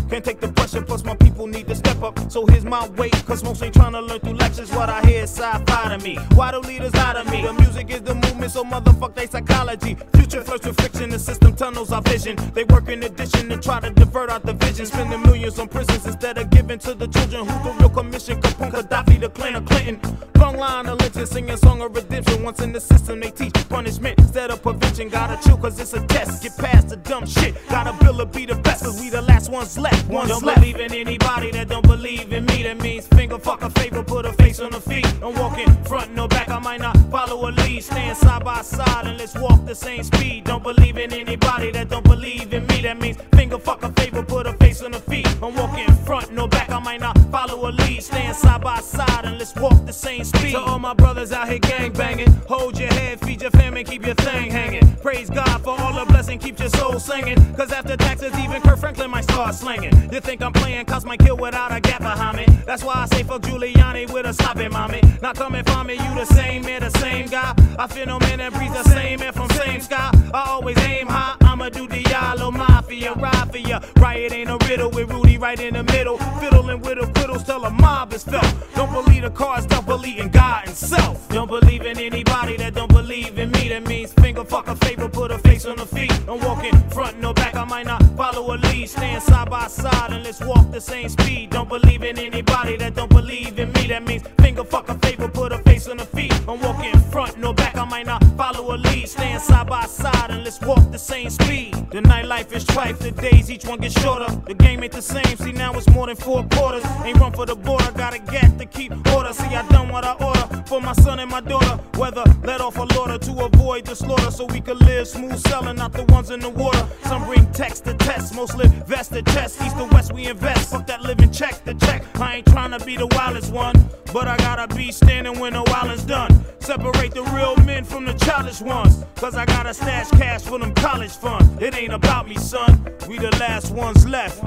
Can't 0.08 0.24
take 0.24 0.40
the 0.40 0.48
pressure, 0.48 0.80
plus 0.80 1.04
my 1.04 1.14
people 1.16 1.46
need 1.46 1.68
to 1.68 1.74
step 1.74 2.02
up. 2.02 2.18
So 2.32 2.46
here's 2.46 2.64
my 2.64 2.88
way, 2.96 3.10
cause 3.10 3.44
most 3.44 3.62
ain't 3.62 3.74
trying 3.74 3.92
to 3.92 4.00
learn 4.00 4.20
through 4.20 4.38
lectures. 4.38 4.72
What 4.72 4.88
I 4.88 5.02
hear 5.02 5.24
is 5.24 5.30
sci-fi 5.30 5.94
to 5.94 6.02
me. 6.02 6.16
Why 6.34 6.50
do 6.50 6.60
leaders 6.60 6.94
lie 6.94 7.12
to 7.12 7.30
me? 7.30 7.42
The 7.42 7.52
music 7.52 7.90
is 7.90 8.00
the 8.00 8.14
movement, 8.14 8.50
so 8.50 8.64
motherfuck 8.64 9.14
they 9.14 9.26
psychology. 9.26 9.98
Future 10.14 10.42
flirts 10.42 10.66
with 10.66 10.80
friction, 10.80 11.10
the 11.10 11.18
system 11.18 11.54
tunnels 11.54 11.92
our 11.92 12.00
vision. 12.00 12.36
They 12.54 12.64
work 12.64 12.88
in 12.88 13.02
addition 13.02 13.50
to 13.50 13.58
try 13.58 13.80
to 13.80 13.90
divert 13.90 14.30
our 14.30 14.40
division. 14.40 14.86
Spending 14.86 15.22
millions 15.22 15.58
on 15.58 15.68
prisons 15.68 16.06
instead 16.06 16.38
of 16.38 16.48
giving 16.48 16.78
to 16.78 16.94
the 16.94 17.06
children 17.06 17.46
who's 17.46 17.64
the 17.64 17.72
real 17.78 17.90
commission. 17.90 18.40
Capone, 18.40 18.70
Gaddafi, 18.72 19.20
the 19.20 19.28
Clinton. 19.28 20.00
Long 20.36 20.56
line 20.56 20.86
of 20.86 20.98
lynching, 21.00 21.26
singing 21.26 21.56
song 21.58 21.82
of 21.82 21.94
redemption. 21.94 22.29
Once 22.38 22.60
in 22.60 22.72
the 22.72 22.80
system, 22.80 23.20
they 23.20 23.30
teach 23.30 23.52
punishment 23.68 24.18
instead 24.18 24.50
of 24.50 24.62
prevention. 24.62 25.08
Gotta 25.08 25.36
chill, 25.46 25.56
cause 25.56 25.78
it's 25.78 25.92
a 25.94 26.04
test. 26.06 26.42
Get 26.42 26.56
past 26.56 26.88
the 26.88 26.96
dumb 26.96 27.26
shit. 27.26 27.54
Gotta 27.68 27.92
build 28.04 28.18
to 28.18 28.26
be 28.26 28.46
the 28.46 28.56
best, 28.56 28.84
cause 28.84 29.00
we 29.00 29.10
the 29.10 29.22
last 29.22 29.50
ones 29.50 29.78
left. 29.78 30.08
Ones 30.08 30.30
don't 30.30 30.42
left. 30.42 30.60
believe 30.60 30.80
in 30.80 30.92
anybody 30.92 31.50
that 31.52 31.68
don't 31.68 31.86
believe 31.86 32.32
in 32.32 32.46
me. 32.46 32.62
That 32.62 32.80
means 32.80 33.06
finger 33.08 33.38
fuck 33.38 33.62
a 33.62 33.70
favor, 33.70 34.02
put 34.02 34.26
a 34.26 34.32
face 34.34 34.60
on 34.60 34.70
the 34.70 34.80
feet. 34.80 35.06
I'm 35.22 35.34
walking 35.34 35.70
front, 35.84 36.14
no 36.14 36.28
back. 36.28 36.48
I 36.48 36.58
might 36.58 36.80
not 36.80 36.96
follow 37.10 37.48
a 37.48 37.50
lead. 37.50 37.82
Stand 37.82 38.16
side 38.16 38.44
by 38.44 38.62
side 38.62 39.06
and 39.06 39.18
let's 39.18 39.34
walk 39.36 39.64
the 39.66 39.74
same 39.74 40.02
speed. 40.02 40.44
Don't 40.44 40.62
believe 40.62 40.98
in 40.98 41.12
anybody 41.12 41.70
that 41.72 41.88
don't 41.88 42.04
believe 42.04 42.52
in 42.52 42.66
me. 42.66 42.82
That 42.82 42.98
means 43.00 43.18
finger 43.34 43.58
fuck 43.58 43.82
a 43.82 43.92
favor, 43.92 44.22
put 44.22 44.46
a 44.46 44.52
on 44.82 44.92
the 44.92 45.00
feet. 45.00 45.26
I'm 45.42 45.54
walking 45.54 45.92
front, 46.04 46.32
no 46.32 46.46
back. 46.46 46.70
I 46.70 46.78
might 46.78 47.00
not 47.00 47.18
follow 47.30 47.68
a 47.68 47.70
lead. 47.70 48.02
Stand 48.02 48.36
side 48.36 48.60
by 48.62 48.80
side 48.80 49.24
and 49.24 49.38
let's 49.38 49.54
walk 49.56 49.84
the 49.86 49.92
same 49.92 50.24
speed. 50.24 50.52
To 50.52 50.60
all 50.60 50.78
my 50.78 50.94
brothers 50.94 51.32
out 51.32 51.48
here 51.48 51.58
gang 51.58 51.92
banging, 51.92 52.30
hold 52.48 52.78
your 52.78 52.92
head, 52.92 53.20
feed 53.20 53.42
your 53.42 53.50
family, 53.50 53.84
keep 53.84 54.04
your 54.04 54.14
thing 54.16 54.50
hanging. 54.50 54.96
Praise 54.96 55.28
God 55.28 55.62
for 55.62 55.78
all 55.78 55.92
the 55.92 56.04
blessing, 56.06 56.38
keep 56.38 56.58
your 56.58 56.68
soul 56.70 56.98
singing. 56.98 57.36
Cause 57.54 57.72
after 57.72 57.96
taxes, 57.96 58.32
even 58.38 58.62
Kirk 58.62 58.78
Franklin 58.78 59.10
might 59.10 59.24
start 59.24 59.54
slinging. 59.54 59.92
You 60.12 60.20
think 60.20 60.42
I'm 60.42 60.52
playing, 60.52 60.86
cause 60.86 61.04
my 61.04 61.16
kill 61.16 61.36
without 61.36 61.72
a 61.72 61.80
gap 61.80 62.00
behind 62.00 62.36
me. 62.36 62.46
That's 62.64 62.84
why 62.84 62.94
I 62.94 63.06
say 63.06 63.22
fuck 63.22 63.42
Giuliani 63.42 64.10
with 64.12 64.26
a 64.26 64.32
sloppy 64.32 64.68
mommy. 64.68 65.00
Not 65.20 65.36
coming 65.36 65.64
for 65.64 65.84
me, 65.84 65.94
you 65.94 66.14
the 66.14 66.26
same 66.26 66.62
man, 66.62 66.80
the 66.80 66.90
same 66.98 67.26
guy. 67.26 67.54
I 67.78 67.86
feel 67.86 68.06
no 68.06 68.18
man 68.20 68.38
that 68.38 68.52
breathes 68.52 68.74
the 68.74 68.84
same 68.90 69.20
air 69.22 69.32
from 69.32 69.48
same 69.50 69.80
sky. 69.80 70.10
I 70.32 70.44
always 70.50 70.78
aim 70.78 71.06
high, 71.06 71.36
I'ma 71.40 71.68
do 71.68 71.86
Diallo 71.88 72.52
Mafia, 72.52 73.14
ride 73.14 73.50
for 73.50 73.58
ya. 73.58 73.80
Riot 73.96 74.32
ain't 74.32 74.50
a 74.50 74.58
riddle 74.70 74.90
with 74.90 75.10
Rudy 75.10 75.36
right 75.36 75.58
in 75.58 75.74
the 75.74 75.82
middle. 75.82 76.16
Fiddling 76.38 76.80
with 76.80 76.98
acquittals 76.98 77.42
till 77.42 77.64
a 77.64 77.70
mob 77.70 78.12
is 78.12 78.22
felt. 78.22 78.54
Don't 78.76 78.92
believe 78.92 79.22
the 79.22 79.30
cards, 79.30 79.66
don't 79.66 79.84
believe 79.84 80.18
in 80.20 80.28
God 80.28 80.68
and 80.68 80.76
self. 80.76 81.28
Don't 81.28 81.48
believe 81.48 81.82
in 81.84 81.98
anybody 81.98 82.56
that 82.58 82.74
don't 82.74 82.92
believe 82.92 83.36
in 83.36 83.50
me. 83.50 83.68
That 83.70 83.84
means 83.88 84.12
finger 84.12 84.44
fuck 84.44 84.68
a 84.68 84.76
favor, 84.76 85.08
put 85.08 85.32
a 85.32 85.38
face 85.38 85.66
on 85.66 85.76
the 85.76 85.86
feet. 85.86 86.12
I'm 86.28 86.40
walking 86.40 86.76
front, 86.90 87.18
no 87.18 87.32
back, 87.32 87.56
I 87.56 87.64
might 87.64 87.86
not 87.86 88.02
follow 88.16 88.54
a 88.54 88.56
lead. 88.56 88.88
Stand 88.88 89.22
side 89.22 89.50
by 89.50 89.66
side 89.66 90.12
and 90.12 90.22
let's 90.22 90.40
walk 90.40 90.70
the 90.70 90.80
same 90.80 91.08
speed. 91.08 91.50
Don't 91.50 91.68
believe 91.68 92.04
in 92.04 92.16
anybody 92.18 92.76
that 92.76 92.94
don't 92.94 93.10
believe 93.10 93.58
in 93.58 93.72
me. 93.72 93.88
That 93.88 94.06
means 94.06 94.22
finger 94.40 94.62
fuck 94.62 94.88
a 94.88 94.94
favor, 94.98 95.28
put 95.28 95.52
a 95.52 95.58
face 95.80 95.90
on 95.90 95.96
the 95.96 96.04
feet. 96.04 96.32
I'm 96.48 96.60
walking 96.60 96.98
front, 97.10 97.38
no 97.38 97.52
back, 97.52 97.76
I 97.76 97.84
might 97.84 98.06
not 98.06 98.22
follow 98.36 98.74
a 98.74 98.76
lead. 98.76 99.08
Stand 99.08 99.42
side 99.42 99.68
by 99.68 99.86
side 99.86 100.30
and 100.30 100.44
let's 100.44 100.60
walk 100.60 100.90
the 100.90 100.98
same 100.98 101.30
speed. 101.30 101.74
The 101.90 102.00
nightlife 102.00 102.52
is 102.52 102.64
trife, 102.64 102.98
the 102.98 103.10
days 103.10 103.50
each 103.50 103.64
one 103.64 103.80
gets 103.80 104.00
shorter. 104.00 104.30
The 104.46 104.54
game 104.54 104.82
ain't 104.82 104.92
the 104.92 105.02
same, 105.02 105.36
see 105.36 105.52
now 105.52 105.72
it's 105.74 105.88
more 105.90 106.06
than 106.06 106.16
four 106.16 106.44
quarters. 106.44 106.84
Ain't 107.04 107.18
run 107.18 107.32
for 107.32 107.46
the 107.46 107.56
border, 107.56 107.90
got 107.92 108.14
a 108.14 108.18
gap 108.18 108.56
to 108.58 108.66
keep 108.66 108.92
order. 109.14 109.32
See, 109.32 109.54
I 109.54 109.66
done 109.68 109.88
what 109.88 110.04
I 110.04 110.12
order 110.14 110.62
for 110.66 110.80
my 110.80 110.92
son 110.92 111.18
and 111.18 111.30
my 111.30 111.40
daughter. 111.40 111.76
Whether 111.98 112.24
let 112.44 112.60
off 112.60 112.76
a 112.76 112.84
lauder 112.94 113.18
to 113.18 113.32
avoid 113.44 113.86
the 113.86 113.96
slaughter 113.96 114.30
so 114.30 114.46
we 114.46 114.60
could 114.60 114.80
live 114.80 115.08
smooth 115.08 115.38
selling, 115.38 115.76
not 115.76 115.92
the 115.92 116.04
ones 116.04 116.30
in 116.30 116.40
the 116.40 116.50
water. 116.50 116.86
Some 117.04 117.24
bring 117.24 117.50
text 117.52 117.84
to 117.84 117.94
test, 117.94 118.34
most 118.34 118.56
live 118.56 118.72
vest 118.86 119.12
to 119.12 119.22
chest. 119.22 119.60
East 119.62 119.76
to 119.76 119.84
west, 119.92 120.12
we 120.12 120.26
invest. 120.26 120.70
Fuck 120.70 120.86
that 120.86 121.02
living 121.02 121.30
check 121.30 121.64
to 121.64 121.74
check. 121.74 122.04
I 122.20 122.36
ain't 122.36 122.46
trying 122.46 122.78
to 122.78 122.84
be 122.84 122.96
the 122.96 123.08
wildest 123.08 123.52
one, 123.52 123.74
but 124.12 124.28
I 124.28 124.36
gotta 124.38 124.72
be 124.74 124.92
standing 124.92 125.38
when 125.38 125.54
the 125.54 125.69
wild 125.70 125.90
is 125.90 126.04
done. 126.04 126.44
Separate 126.58 127.12
the 127.14 127.22
real 127.34 127.56
men 127.64 127.84
from 127.84 128.04
the 128.04 128.12
childish 128.14 128.60
ones, 128.60 129.04
cause 129.16 129.34
I 129.34 129.44
gotta 129.46 129.72
stash 129.72 130.10
cash 130.10 130.42
for 130.42 130.58
them 130.58 130.74
college 130.74 131.12
funds. 131.12 131.62
It 131.62 131.74
ain't 131.74 131.92
about 131.92 132.28
me, 132.28 132.36
son. 132.36 132.84
We 133.08 133.18
the 133.18 133.30
last 133.38 133.72
ones 133.72 134.06
left. 134.06 134.40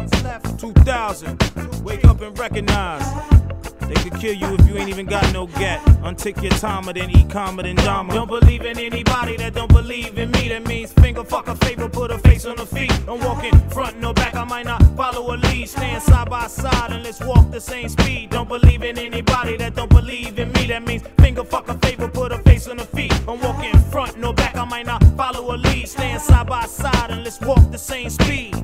2000. 0.60 1.84
Wake 1.84 2.06
up 2.06 2.22
and 2.22 2.38
recognize. 2.38 3.43
They 3.88 3.96
could 3.96 4.16
kill 4.20 4.34
you 4.34 4.54
if 4.56 4.68
you 4.68 4.78
ain't 4.78 4.90
even 4.90 5.06
got 5.06 5.32
no 5.34 5.48
gat. 5.48 5.82
Untick 6.04 6.42
your 6.42 6.52
timer, 6.54 6.94
then 6.94 7.10
eat 7.10 7.30
calmer 7.30 7.64
than 7.64 7.76
Dharma. 7.76 8.14
Don't 8.14 8.28
believe 8.28 8.62
in 8.62 8.78
anybody 8.78 9.38
that 9.38 9.54
don't 9.54 9.72
believe 9.72 10.18
in 10.18 10.32
me. 10.32 10.50
That 10.50 10.66
means 10.68 10.92
finger 10.94 11.24
fuck 11.24 11.48
a 11.48 11.56
favor, 11.56 11.90
put 11.90 12.12
a 12.12 12.18
face 12.20 12.46
on 12.46 12.56
the 12.56 12.66
feet. 12.66 12.92
I'm 13.08 13.20
walking 13.20 13.58
front, 13.70 14.00
no 14.00 14.14
back. 14.14 14.36
I 14.36 14.44
might 14.44 14.66
not 14.66 14.82
follow 14.96 15.34
a 15.34 15.38
lead. 15.38 15.70
Stand 15.70 16.02
side 16.02 16.30
by 16.30 16.48
side 16.48 16.92
and 16.92 17.04
let's 17.04 17.22
walk 17.22 17.52
the 17.52 17.60
same 17.62 17.90
speed. 17.90 18.32
Don't 18.32 18.50
believe 18.50 18.84
in 18.84 18.98
anybody 18.98 19.58
that 19.58 19.76
don't 19.76 19.90
believe 19.90 20.38
in 20.40 20.52
me. 20.54 20.68
That 20.68 20.86
means 20.86 21.04
finger 21.20 21.44
fuck 21.44 21.68
a 21.70 21.78
favor, 21.80 22.08
put 22.08 22.32
a 22.32 22.40
face 22.40 22.68
on 22.68 22.78
the 22.78 22.86
feet. 22.86 23.14
I'm 23.28 23.40
walking 23.40 23.78
front, 23.92 24.18
no 24.18 24.34
back. 24.34 24.56
I 24.56 24.66
might 24.66 24.86
not 24.86 25.04
follow 25.18 25.56
a 25.56 25.58
lead. 25.58 25.88
Stand 25.88 26.22
side 26.22 26.48
by 26.48 26.66
side 26.66 27.12
and 27.12 27.24
let's 27.24 27.40
walk 27.42 27.72
the 27.72 27.78
same 27.78 28.10
speed. 28.10 28.56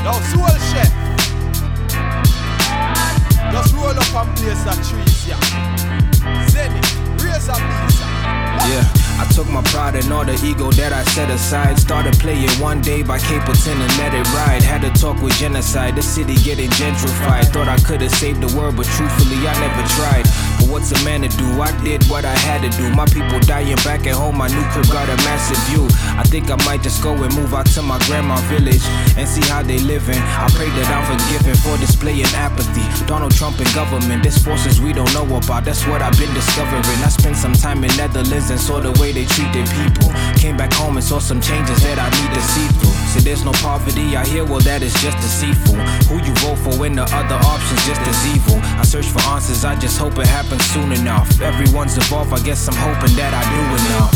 Soul 0.00 0.48
chef. 0.72 0.90
Just 3.52 3.74
roll 3.74 3.90
up 3.90 4.14
and 4.14 4.34
blaze 4.36 4.64
a 4.64 4.72
trees, 4.80 5.28
yeah. 5.28 5.36
Zenyth, 6.48 7.22
raise 7.22 7.48
a 7.48 7.52
pizza. 7.52 8.04
Yeah, 8.70 8.84
I 9.20 9.26
took 9.34 9.48
my 9.48 9.62
pride 9.64 9.96
and 9.96 10.12
all 10.12 10.24
the 10.24 10.40
ego 10.44 10.70
that 10.72 10.92
I 10.92 11.02
set 11.04 11.28
aside. 11.30 11.78
Started 11.78 12.18
playing 12.18 12.48
one 12.60 12.80
day 12.80 13.02
by 13.02 13.18
Capleton 13.18 13.76
and 13.76 13.98
let 13.98 14.14
it 14.14 14.26
ride. 14.32 14.62
Had 14.62 14.82
to 14.82 14.90
talk 15.00 15.20
with 15.20 15.34
genocide, 15.34 15.96
the 15.96 16.02
city 16.02 16.36
getting 16.36 16.70
gentrified. 16.70 17.52
Thought 17.52 17.68
I 17.68 17.76
could've 17.78 18.10
saved 18.10 18.40
the 18.40 18.56
world, 18.56 18.76
but 18.76 18.86
truthfully, 18.86 19.46
I 19.46 19.52
never 19.60 19.86
tried. 19.98 20.26
What's 20.70 20.92
a 20.92 21.04
man 21.04 21.22
to 21.22 21.28
do? 21.28 21.60
I 21.60 21.74
did 21.82 22.04
what 22.04 22.24
I 22.24 22.30
had 22.46 22.62
to 22.62 22.70
do. 22.78 22.94
My 22.94 23.04
people 23.04 23.40
dying 23.40 23.74
back 23.82 24.06
at 24.06 24.14
home, 24.14 24.38
my 24.38 24.46
new 24.46 24.62
crib 24.70 24.86
got 24.86 25.08
a 25.08 25.16
massive 25.26 25.58
view. 25.66 25.90
I 26.14 26.22
think 26.22 26.48
I 26.48 26.54
might 26.64 26.80
just 26.80 27.02
go 27.02 27.10
and 27.10 27.34
move 27.34 27.52
out 27.52 27.66
to 27.74 27.82
my 27.82 27.98
grandma 28.06 28.36
village 28.46 28.86
and 29.18 29.26
see 29.28 29.42
how 29.50 29.64
they 29.64 29.80
living. 29.80 30.14
I 30.16 30.46
pray 30.54 30.70
that 30.70 30.86
I'm 30.94 31.02
forgiven 31.10 31.56
for 31.58 31.76
displaying 31.82 32.30
apathy. 32.38 32.86
Donald 33.06 33.34
Trump 33.34 33.58
and 33.58 33.66
government, 33.74 34.22
there's 34.22 34.38
forces 34.38 34.80
we 34.80 34.92
don't 34.92 35.12
know 35.12 35.26
about. 35.26 35.64
That's 35.64 35.84
what 35.88 36.02
I've 36.02 36.16
been 36.16 36.32
discovering. 36.34 37.02
I 37.02 37.10
spent 37.10 37.36
some 37.36 37.52
time 37.52 37.82
in 37.82 37.90
Netherlands 37.96 38.50
and 38.50 38.60
saw 38.60 38.78
the 38.78 38.94
way 39.02 39.10
they 39.10 39.26
treat 39.26 39.50
their 39.50 39.66
people. 39.74 40.14
Came 40.38 40.56
back 40.56 40.72
home 40.72 40.96
and 40.96 41.04
saw 41.04 41.18
some 41.18 41.40
changes 41.40 41.82
that 41.82 41.98
I 41.98 42.06
need 42.14 42.30
to 42.30 42.42
see 42.46 42.66
through. 42.78 42.94
Say 43.10 43.20
there's 43.26 43.44
no 43.44 43.50
poverty, 43.58 44.14
I 44.16 44.24
hear 44.24 44.44
well 44.44 44.60
that 44.60 44.82
is 44.86 44.94
just 45.02 45.18
deceitful. 45.18 45.74
Who 46.06 46.22
you 46.22 46.30
vote 46.46 46.62
for 46.62 46.78
when 46.78 46.94
the 46.94 47.02
other 47.10 47.34
option's 47.42 47.82
just 47.90 48.00
as 48.06 48.20
evil. 48.30 48.62
I 48.78 48.84
search 48.84 49.06
for 49.06 49.18
answers, 49.34 49.64
I 49.64 49.74
just 49.74 49.98
hope 49.98 50.16
it 50.18 50.28
happens 50.28 50.59
soon 50.62 50.92
enough. 50.92 51.28
Everyone's 51.40 51.96
involved, 51.96 52.32
I 52.32 52.40
guess 52.42 52.68
I'm 52.68 52.76
hoping 52.76 53.14
that 53.16 53.32
I 53.32 53.42
do 53.52 53.62
enough. 53.80 54.14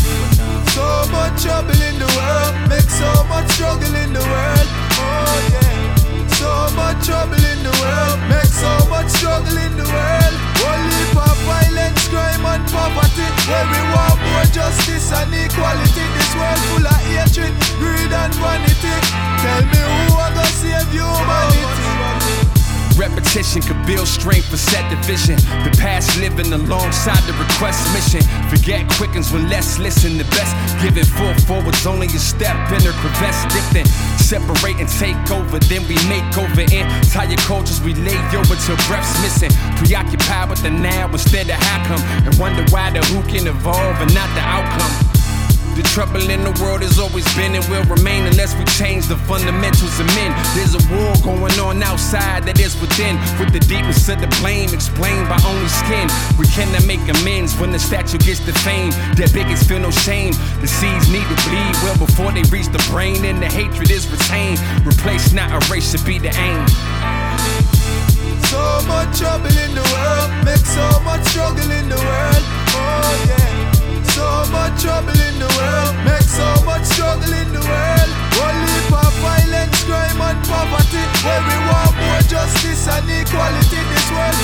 So 0.75 0.87
much 1.11 1.43
trouble 1.43 1.81
in 1.89 1.97
the 1.99 2.11
world, 2.19 2.55
make 2.69 2.91
so 2.91 3.11
much 3.31 3.49
struggle 3.55 3.95
in 3.95 4.13
the 4.13 4.21
world. 4.21 4.69
Oh 4.99 5.39
yeah. 5.53 5.95
So 6.35 6.51
much 6.75 7.07
trouble 7.07 7.39
in 7.39 7.61
the 7.63 7.75
world, 7.81 8.19
make 8.29 8.51
so 8.51 8.73
much 8.91 9.09
struggle 9.15 9.57
in 9.57 9.73
the 9.79 9.87
world. 9.87 10.35
Only 10.67 11.03
for 11.15 11.31
violence, 11.47 12.09
crime 12.11 12.43
and 12.43 12.65
poverty. 12.69 13.29
Where 13.47 13.67
we 13.71 13.81
want 13.95 14.19
more 14.35 14.49
justice 14.51 15.13
and 15.13 15.31
equality. 15.31 16.05
This 16.17 16.33
world 16.35 16.61
full 16.75 16.87
of 16.87 17.01
hatred, 17.07 17.55
greed 17.79 18.13
and 18.13 18.35
vanity. 18.35 18.95
Tell 19.43 19.63
me 19.63 19.79
who 19.79 20.19
are 20.19 20.33
gonna 20.35 20.59
save 20.59 20.91
humanity? 20.91 21.84
Repetition 22.97 23.61
could 23.63 23.81
build 23.87 24.07
strength 24.07 24.47
for 24.47 24.57
set 24.57 24.89
division. 24.89 25.37
The 25.67 25.75
past 25.81 26.17
living 26.21 26.53
alongside 26.53 27.21
the 27.27 27.35
request 27.35 27.83
mission. 27.91 28.23
Forget 28.49 28.89
quickens 28.95 29.33
when 29.33 29.49
less 29.49 29.79
listen. 29.79 30.17
The 30.17 30.25
best 30.31 30.55
giving 30.81 31.05
full 31.05 31.35
forwards 31.43 31.87
only 31.87 32.07
a 32.07 32.23
step 32.23 32.55
in 32.71 32.79
their 32.83 32.95
crevasse 33.03 33.43
different. 33.53 33.89
Separate 34.19 34.79
and 34.79 34.89
take 34.89 35.19
over, 35.31 35.59
then 35.59 35.83
we 35.89 35.99
make 36.07 36.27
over 36.39 36.63
entire 36.63 37.37
cultures. 37.43 37.81
We 37.83 37.95
lay 37.95 38.19
over 38.37 38.55
till 38.63 38.79
breath's 38.87 39.15
missing. 39.23 39.51
Preoccupied 39.77 40.51
with 40.51 40.63
the 40.63 40.71
now 40.71 41.11
instead 41.11 41.51
of 41.51 41.59
how 41.59 41.85
come. 41.87 42.03
And 42.27 42.35
wonder 42.39 42.65
why 42.71 42.91
the 42.91 43.03
who 43.11 43.23
can 43.27 43.47
evolve 43.47 43.97
and 43.99 44.15
not 44.15 44.31
the 44.35 44.43
outcome. 44.43 45.14
The 45.75 45.83
trouble 45.91 46.31
in 46.31 46.45
the 46.47 46.55
world 46.63 46.83
has 46.83 46.99
always 47.03 47.27
been 47.35 47.55
and 47.55 47.65
will 47.67 47.83
remain 47.91 48.23
unless 48.31 48.55
we 48.55 48.65
change 48.79 49.07
the 49.07 49.17
fundamentals 49.27 49.99
of 49.99 50.07
men. 50.15 50.31
There's 50.55 50.79
a 50.79 50.83
war 50.87 51.11
going 51.23 51.59
on 51.59 51.83
outside 51.83 52.47
that 52.47 52.61
is 52.61 52.79
within, 52.81 53.19
with 53.43 53.51
the 53.51 53.59
deepness 53.59 54.09
of 54.09 54.23
the 54.23 54.31
blame 54.39 54.71
explained 54.71 55.27
by 55.29 55.35
only 55.43 55.67
skin. 55.67 56.07
We 56.39 56.47
cannot 56.47 56.87
make 56.87 57.03
amends 57.11 57.59
when 57.59 57.73
the 57.73 57.79
statue 57.83 58.19
gets 58.19 58.39
the 58.47 58.55
fame. 58.63 58.95
Their 59.19 59.27
bigots 59.35 59.67
feel 59.67 59.81
no 59.81 59.91
shame. 59.91 60.31
The 60.63 60.71
seeds 60.71 61.11
need 61.11 61.27
to 61.27 61.39
bleed 61.43 61.75
well 61.83 61.99
before 61.99 62.31
they 62.31 62.47
reach 62.55 62.71
the 62.71 62.83
brain, 62.95 63.25
and 63.27 63.43
the 63.43 63.51
hatred 63.51 63.91
is 63.91 64.07
retained. 64.07 64.63
Replace, 64.87 65.33
not 65.35 65.51
erase, 65.51 65.91
should 65.91 66.07
be 66.07 66.23
the 66.23 66.31
aim. 66.39 66.63
So 68.47 68.63
much 68.87 69.19
trouble 69.19 69.51
in 69.51 69.75
the 69.75 69.83
world, 69.91 70.31
make 70.47 70.63
so 70.63 70.87
much 71.03 71.27
struggle 71.27 71.67
in 71.67 71.91
the 71.91 71.99
world. 71.99 72.45
Oh 72.79 73.27
yeah. 73.27 73.54
So 74.15 74.23
much 74.55 74.79
trouble 74.81 75.11
in 75.11 75.43
the 75.43 75.51
world, 75.59 75.95
make 76.07 76.23
so 76.23 76.47
much 76.63 76.87
struggle 76.87 77.35
in 77.35 77.51
the 77.51 77.59
world. 77.59 78.11
Only 78.47 78.79
for 78.87 79.11
violence, 79.19 79.83
crime 79.83 80.23
and 80.23 80.39
poverty. 80.47 81.03
Where 81.27 81.43
we 81.43 81.57
want 81.67 81.99
more 81.99 82.23
justice 82.31 82.87
and 82.95 83.11
equality. 83.11 83.75
This 83.75 84.07
world 84.15 84.39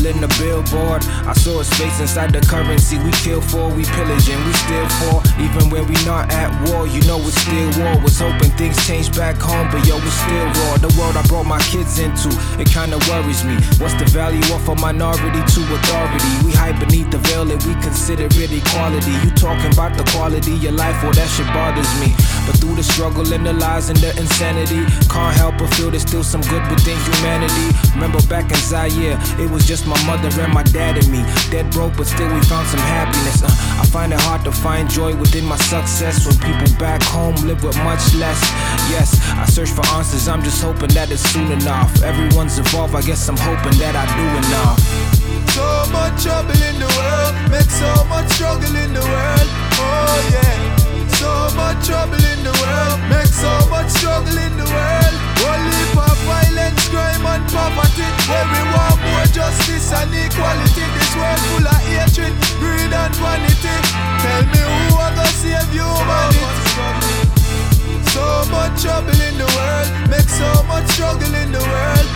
in 0.00 0.20
the 0.20 0.30
billboard. 0.40 1.04
I 1.28 1.32
saw 1.32 1.58
his 1.58 1.68
face 1.74 2.00
inside 2.00 2.32
the 2.32 2.40
currency. 2.40 2.98
We 2.98 3.12
kill 3.20 3.40
for, 3.40 3.68
we 3.68 3.84
pillage, 3.84 4.28
and 4.28 4.40
we 4.44 4.52
still 4.64 4.88
for. 5.00 5.16
Even 5.36 5.68
when 5.68 5.84
we 5.86 5.96
not 6.08 6.32
at 6.32 6.50
war, 6.68 6.86
you 6.86 7.00
know 7.04 7.20
it's 7.20 7.36
still 7.40 7.70
war. 7.76 8.00
Was 8.00 8.18
hoping 8.18 8.50
things 8.56 8.76
change 8.86 9.12
back 9.14 9.36
home, 9.36 9.68
but 9.70 9.84
yo, 9.86 9.96
it's 10.00 10.16
still 10.24 10.46
raw. 10.46 10.76
The 10.80 10.92
world 10.98 11.16
I 11.16 11.22
brought 11.28 11.46
my 11.46 11.60
kids 11.60 11.98
into, 11.98 12.32
it 12.58 12.68
kinda 12.68 12.98
worries 13.08 13.44
me. 13.44 13.56
What's 13.78 13.94
the 14.00 14.08
value 14.08 14.42
of 14.54 14.68
a 14.68 14.74
minority 14.76 15.42
to 15.54 15.60
authority? 15.76 16.32
We 16.44 16.52
hide 16.52 16.78
beneath 16.80 17.10
the 17.10 17.18
veil 17.18 17.50
and 17.50 17.62
we 17.64 17.74
consider 17.82 18.26
it 18.26 18.52
equality. 18.52 19.12
You 19.24 19.30
talking 19.36 19.72
about 19.72 19.96
the 19.96 20.04
quality 20.12 20.54
of 20.66 20.74
life, 20.74 20.96
well, 21.02 21.12
that 21.12 21.28
shit 21.28 21.46
bothers 21.52 21.92
me. 22.00 22.14
But 22.46 22.58
through 22.58 22.76
the 22.76 22.82
struggle 22.82 23.32
and 23.32 23.46
the 23.46 23.52
lies 23.52 23.88
and 23.88 23.98
the 23.98 24.10
insanity, 24.18 24.82
can't 25.08 25.34
help 25.36 25.58
but 25.58 25.72
feel 25.74 25.90
there's 25.90 26.02
still 26.02 26.24
some 26.24 26.40
good 26.42 26.62
within 26.70 26.98
humanity. 27.14 27.70
Remember 27.94 28.20
back 28.26 28.50
in 28.50 28.58
Zaire, 28.58 29.18
it 29.38 29.50
was 29.50 29.66
just 29.66 29.86
my 29.86 29.98
mother 30.06 30.28
and 30.40 30.52
my 30.52 30.62
dad 30.62 30.96
and 30.98 31.08
me. 31.10 31.22
Dead 31.50 31.70
broke, 31.70 31.96
but 31.96 32.06
still 32.06 32.32
we 32.32 32.40
found 32.50 32.66
some 32.68 32.80
happiness. 32.80 33.42
Uh, 33.42 33.80
I 33.80 33.86
find 33.86 34.12
it 34.12 34.20
hard 34.20 34.44
to 34.44 34.52
find 34.52 34.90
joy 34.90 35.14
within 35.16 35.44
my 35.44 35.56
success 35.56 36.26
when 36.26 36.36
people 36.38 36.70
back 36.78 37.02
home 37.02 37.34
live 37.46 37.62
with 37.62 37.76
much 37.84 38.14
less. 38.14 38.40
Yes, 38.90 39.20
I 39.38 39.44
search 39.46 39.70
for 39.70 39.86
answers, 39.94 40.28
I'm 40.28 40.42
just 40.42 40.62
hoping 40.62 40.90
that 40.98 41.10
it's 41.10 41.22
soon 41.30 41.50
enough. 41.52 42.02
Everyone's 42.02 42.58
involved, 42.58 42.94
I 42.94 43.02
guess 43.02 43.28
I'm 43.28 43.36
hoping 43.36 43.78
that 43.78 43.94
I 43.94 44.04
do 44.18 44.26
enough. 44.42 44.78
So 45.54 45.92
much 45.92 46.22
trouble 46.22 46.58
in 46.68 46.78
the 46.80 46.90
world, 46.98 47.50
make 47.50 47.70
so 47.70 48.04
much 48.06 48.28
struggle 48.32 48.74
in 48.74 48.94
the 48.94 49.00
world. 49.00 49.48
Oh 49.78 50.30
yeah. 50.32 50.81
So 51.52 51.58
much 51.58 51.84
trouble 51.86 52.16
in 52.16 52.40
the 52.48 52.54
world, 52.64 52.98
make 53.12 53.28
so 53.28 53.52
much 53.68 53.92
struggle 53.92 54.32
in 54.40 54.56
the 54.56 54.64
world. 54.64 55.14
Only 55.44 55.84
for 55.92 56.08
violence, 56.24 56.88
crime 56.88 57.28
and 57.28 57.44
poverty. 57.52 58.08
Where 58.24 58.48
we 58.48 58.60
want 58.72 58.96
more 59.04 59.28
justice 59.36 59.92
and 59.92 60.16
equality. 60.16 60.80
This 60.96 61.12
world 61.12 61.40
full 61.52 61.68
of 61.68 61.76
hatred, 61.92 62.32
greed 62.56 62.88
and 62.88 63.14
vanity. 63.20 63.76
Tell 64.24 64.42
me 64.48 64.64
who 64.64 64.96
are 64.96 65.12
gonna 65.12 65.28
save 65.28 65.68
humanity? 65.76 66.40
So 68.16 68.24
much 68.48 68.80
trouble 68.80 69.20
in 69.20 69.36
the 69.36 69.44
world, 69.52 69.88
make 70.08 70.32
so 70.32 70.48
much 70.64 70.88
struggle 70.96 71.34
in 71.36 71.52
the 71.52 71.60
world. 71.60 72.08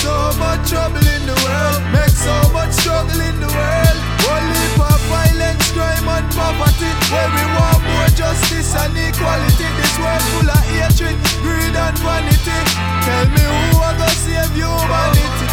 So 0.00 0.32
much 0.40 0.64
trouble 0.64 1.04
in 1.12 1.22
the 1.28 1.36
world, 1.44 1.80
make 1.92 2.16
so 2.16 2.36
much 2.56 2.72
struggle 2.72 3.20
in 3.20 3.36
the 3.36 3.52
world. 3.52 3.98
Only 4.32 4.64
violence, 5.08 5.70
crime 5.72 6.08
and 6.08 6.26
poverty. 6.34 6.90
Where 7.12 7.30
we 7.30 7.44
want 7.54 7.82
more 7.86 8.10
justice 8.14 8.74
and 8.74 8.96
equality. 8.96 9.66
This 9.78 9.94
world 9.98 10.22
full 10.32 10.50
of 10.50 10.62
hatred, 10.72 11.16
greed 11.42 11.76
and 11.76 11.98
vanity. 11.98 12.58
Tell 13.06 13.26
me 13.30 13.42
who 13.42 13.78
are 13.82 13.96
gonna 13.96 14.22
save 14.22 14.52
humanity? 14.54 15.48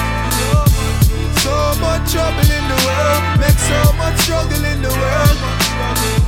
So 1.44 1.56
much 1.84 2.12
trouble 2.12 2.50
in 2.58 2.66
the 2.72 2.80
world, 2.86 3.24
make 3.40 3.60
so 3.60 3.80
much 4.00 4.18
struggle 4.24 4.64
in 4.64 4.82
the 4.82 4.90
world. 4.90 6.23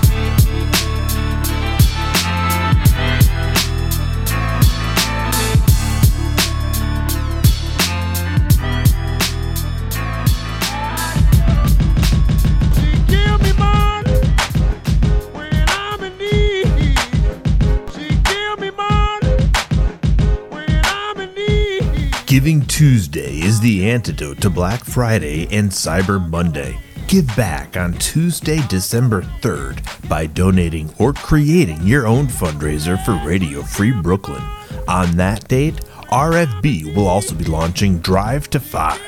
Giving 22.35 22.65
Tuesday 22.65 23.39
is 23.39 23.61
the 23.61 23.89
antidote 23.89 24.41
to 24.41 24.49
Black 24.49 24.83
Friday 24.83 25.47
and 25.55 25.71
Cyber 25.71 26.19
Monday. 26.29 26.77
Give 27.07 27.25
back 27.37 27.77
on 27.77 27.93
Tuesday, 27.93 28.59
December 28.67 29.21
3rd 29.39 30.09
by 30.09 30.25
donating 30.25 30.93
or 30.99 31.13
creating 31.13 31.81
your 31.87 32.05
own 32.05 32.27
fundraiser 32.27 33.01
for 33.05 33.13
Radio 33.25 33.61
Free 33.61 33.93
Brooklyn. 33.93 34.43
On 34.89 35.15
that 35.15 35.47
date, 35.47 35.75
RFB 36.11 36.93
will 36.93 37.07
also 37.07 37.33
be 37.35 37.45
launching 37.45 37.99
Drive 37.99 38.49
to 38.49 38.59
Five, 38.59 38.99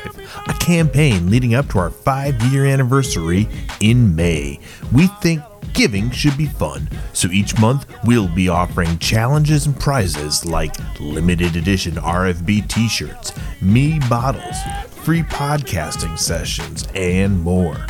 a 0.47 0.53
campaign 0.53 1.29
leading 1.29 1.53
up 1.53 1.67
to 1.71 1.79
our 1.79 1.89
five 1.89 2.41
year 2.43 2.65
anniversary 2.65 3.49
in 3.81 4.15
May. 4.15 4.57
We 4.93 5.07
think 5.21 5.41
giving 5.73 6.11
should 6.11 6.37
be 6.37 6.45
fun, 6.45 6.87
so 7.13 7.27
each 7.29 7.59
month 7.59 7.87
we'll 8.05 8.27
be 8.27 8.49
offering 8.49 8.99
challenges 8.99 9.65
and 9.65 9.79
prizes 9.79 10.45
like 10.45 10.75
limited 10.99 11.55
edition 11.55 11.95
RFB 11.95 12.67
t 12.67 12.87
shirts, 12.87 13.31
me 13.61 13.99
bottles, 14.09 14.57
free 15.03 15.23
podcasting 15.23 16.17
sessions, 16.17 16.87
and 16.95 17.41
more. 17.41 17.85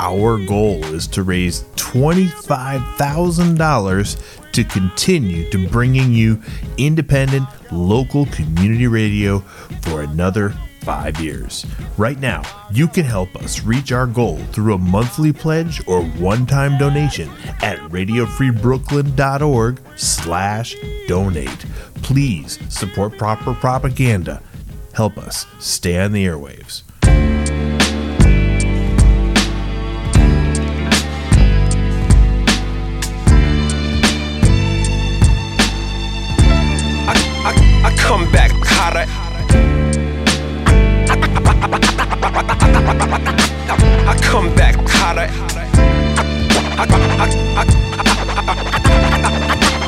Our 0.00 0.38
goal 0.44 0.84
is 0.86 1.06
to 1.08 1.22
raise 1.22 1.62
$25,000 1.76 4.52
to 4.52 4.64
continue 4.64 5.50
to 5.50 5.68
bringing 5.68 6.12
you 6.12 6.42
independent 6.78 7.46
local 7.70 8.24
community 8.26 8.86
radio 8.86 9.40
for 9.82 10.02
another 10.02 10.54
five 10.82 11.20
years. 11.20 11.64
Right 11.96 12.18
now, 12.18 12.42
you 12.72 12.88
can 12.88 13.04
help 13.04 13.34
us 13.36 13.62
reach 13.62 13.92
our 13.92 14.06
goal 14.06 14.38
through 14.52 14.74
a 14.74 14.78
monthly 14.78 15.32
pledge 15.32 15.80
or 15.86 16.02
one-time 16.02 16.76
donation 16.78 17.30
at 17.62 17.78
radiofreebrooklyn.org 17.90 19.80
slash 19.96 20.76
donate. 21.06 21.66
Please 22.02 22.58
support 22.68 23.16
proper 23.16 23.54
propaganda. 23.54 24.42
Help 24.92 25.16
us 25.16 25.46
stay 25.58 25.98
on 26.00 26.12
the 26.12 26.26
airwaves. 26.26 26.82
I, 37.04 37.14
I, 37.44 37.90
I 37.90 37.96
come 37.96 38.30
back 38.32 38.50
hotter. 38.52 39.31
I 41.64 41.68
come 44.20 44.52
back 44.56 44.74
hotter. 44.88 45.28
I, 46.76 46.78
I, 46.78 46.86
I, 47.56 47.62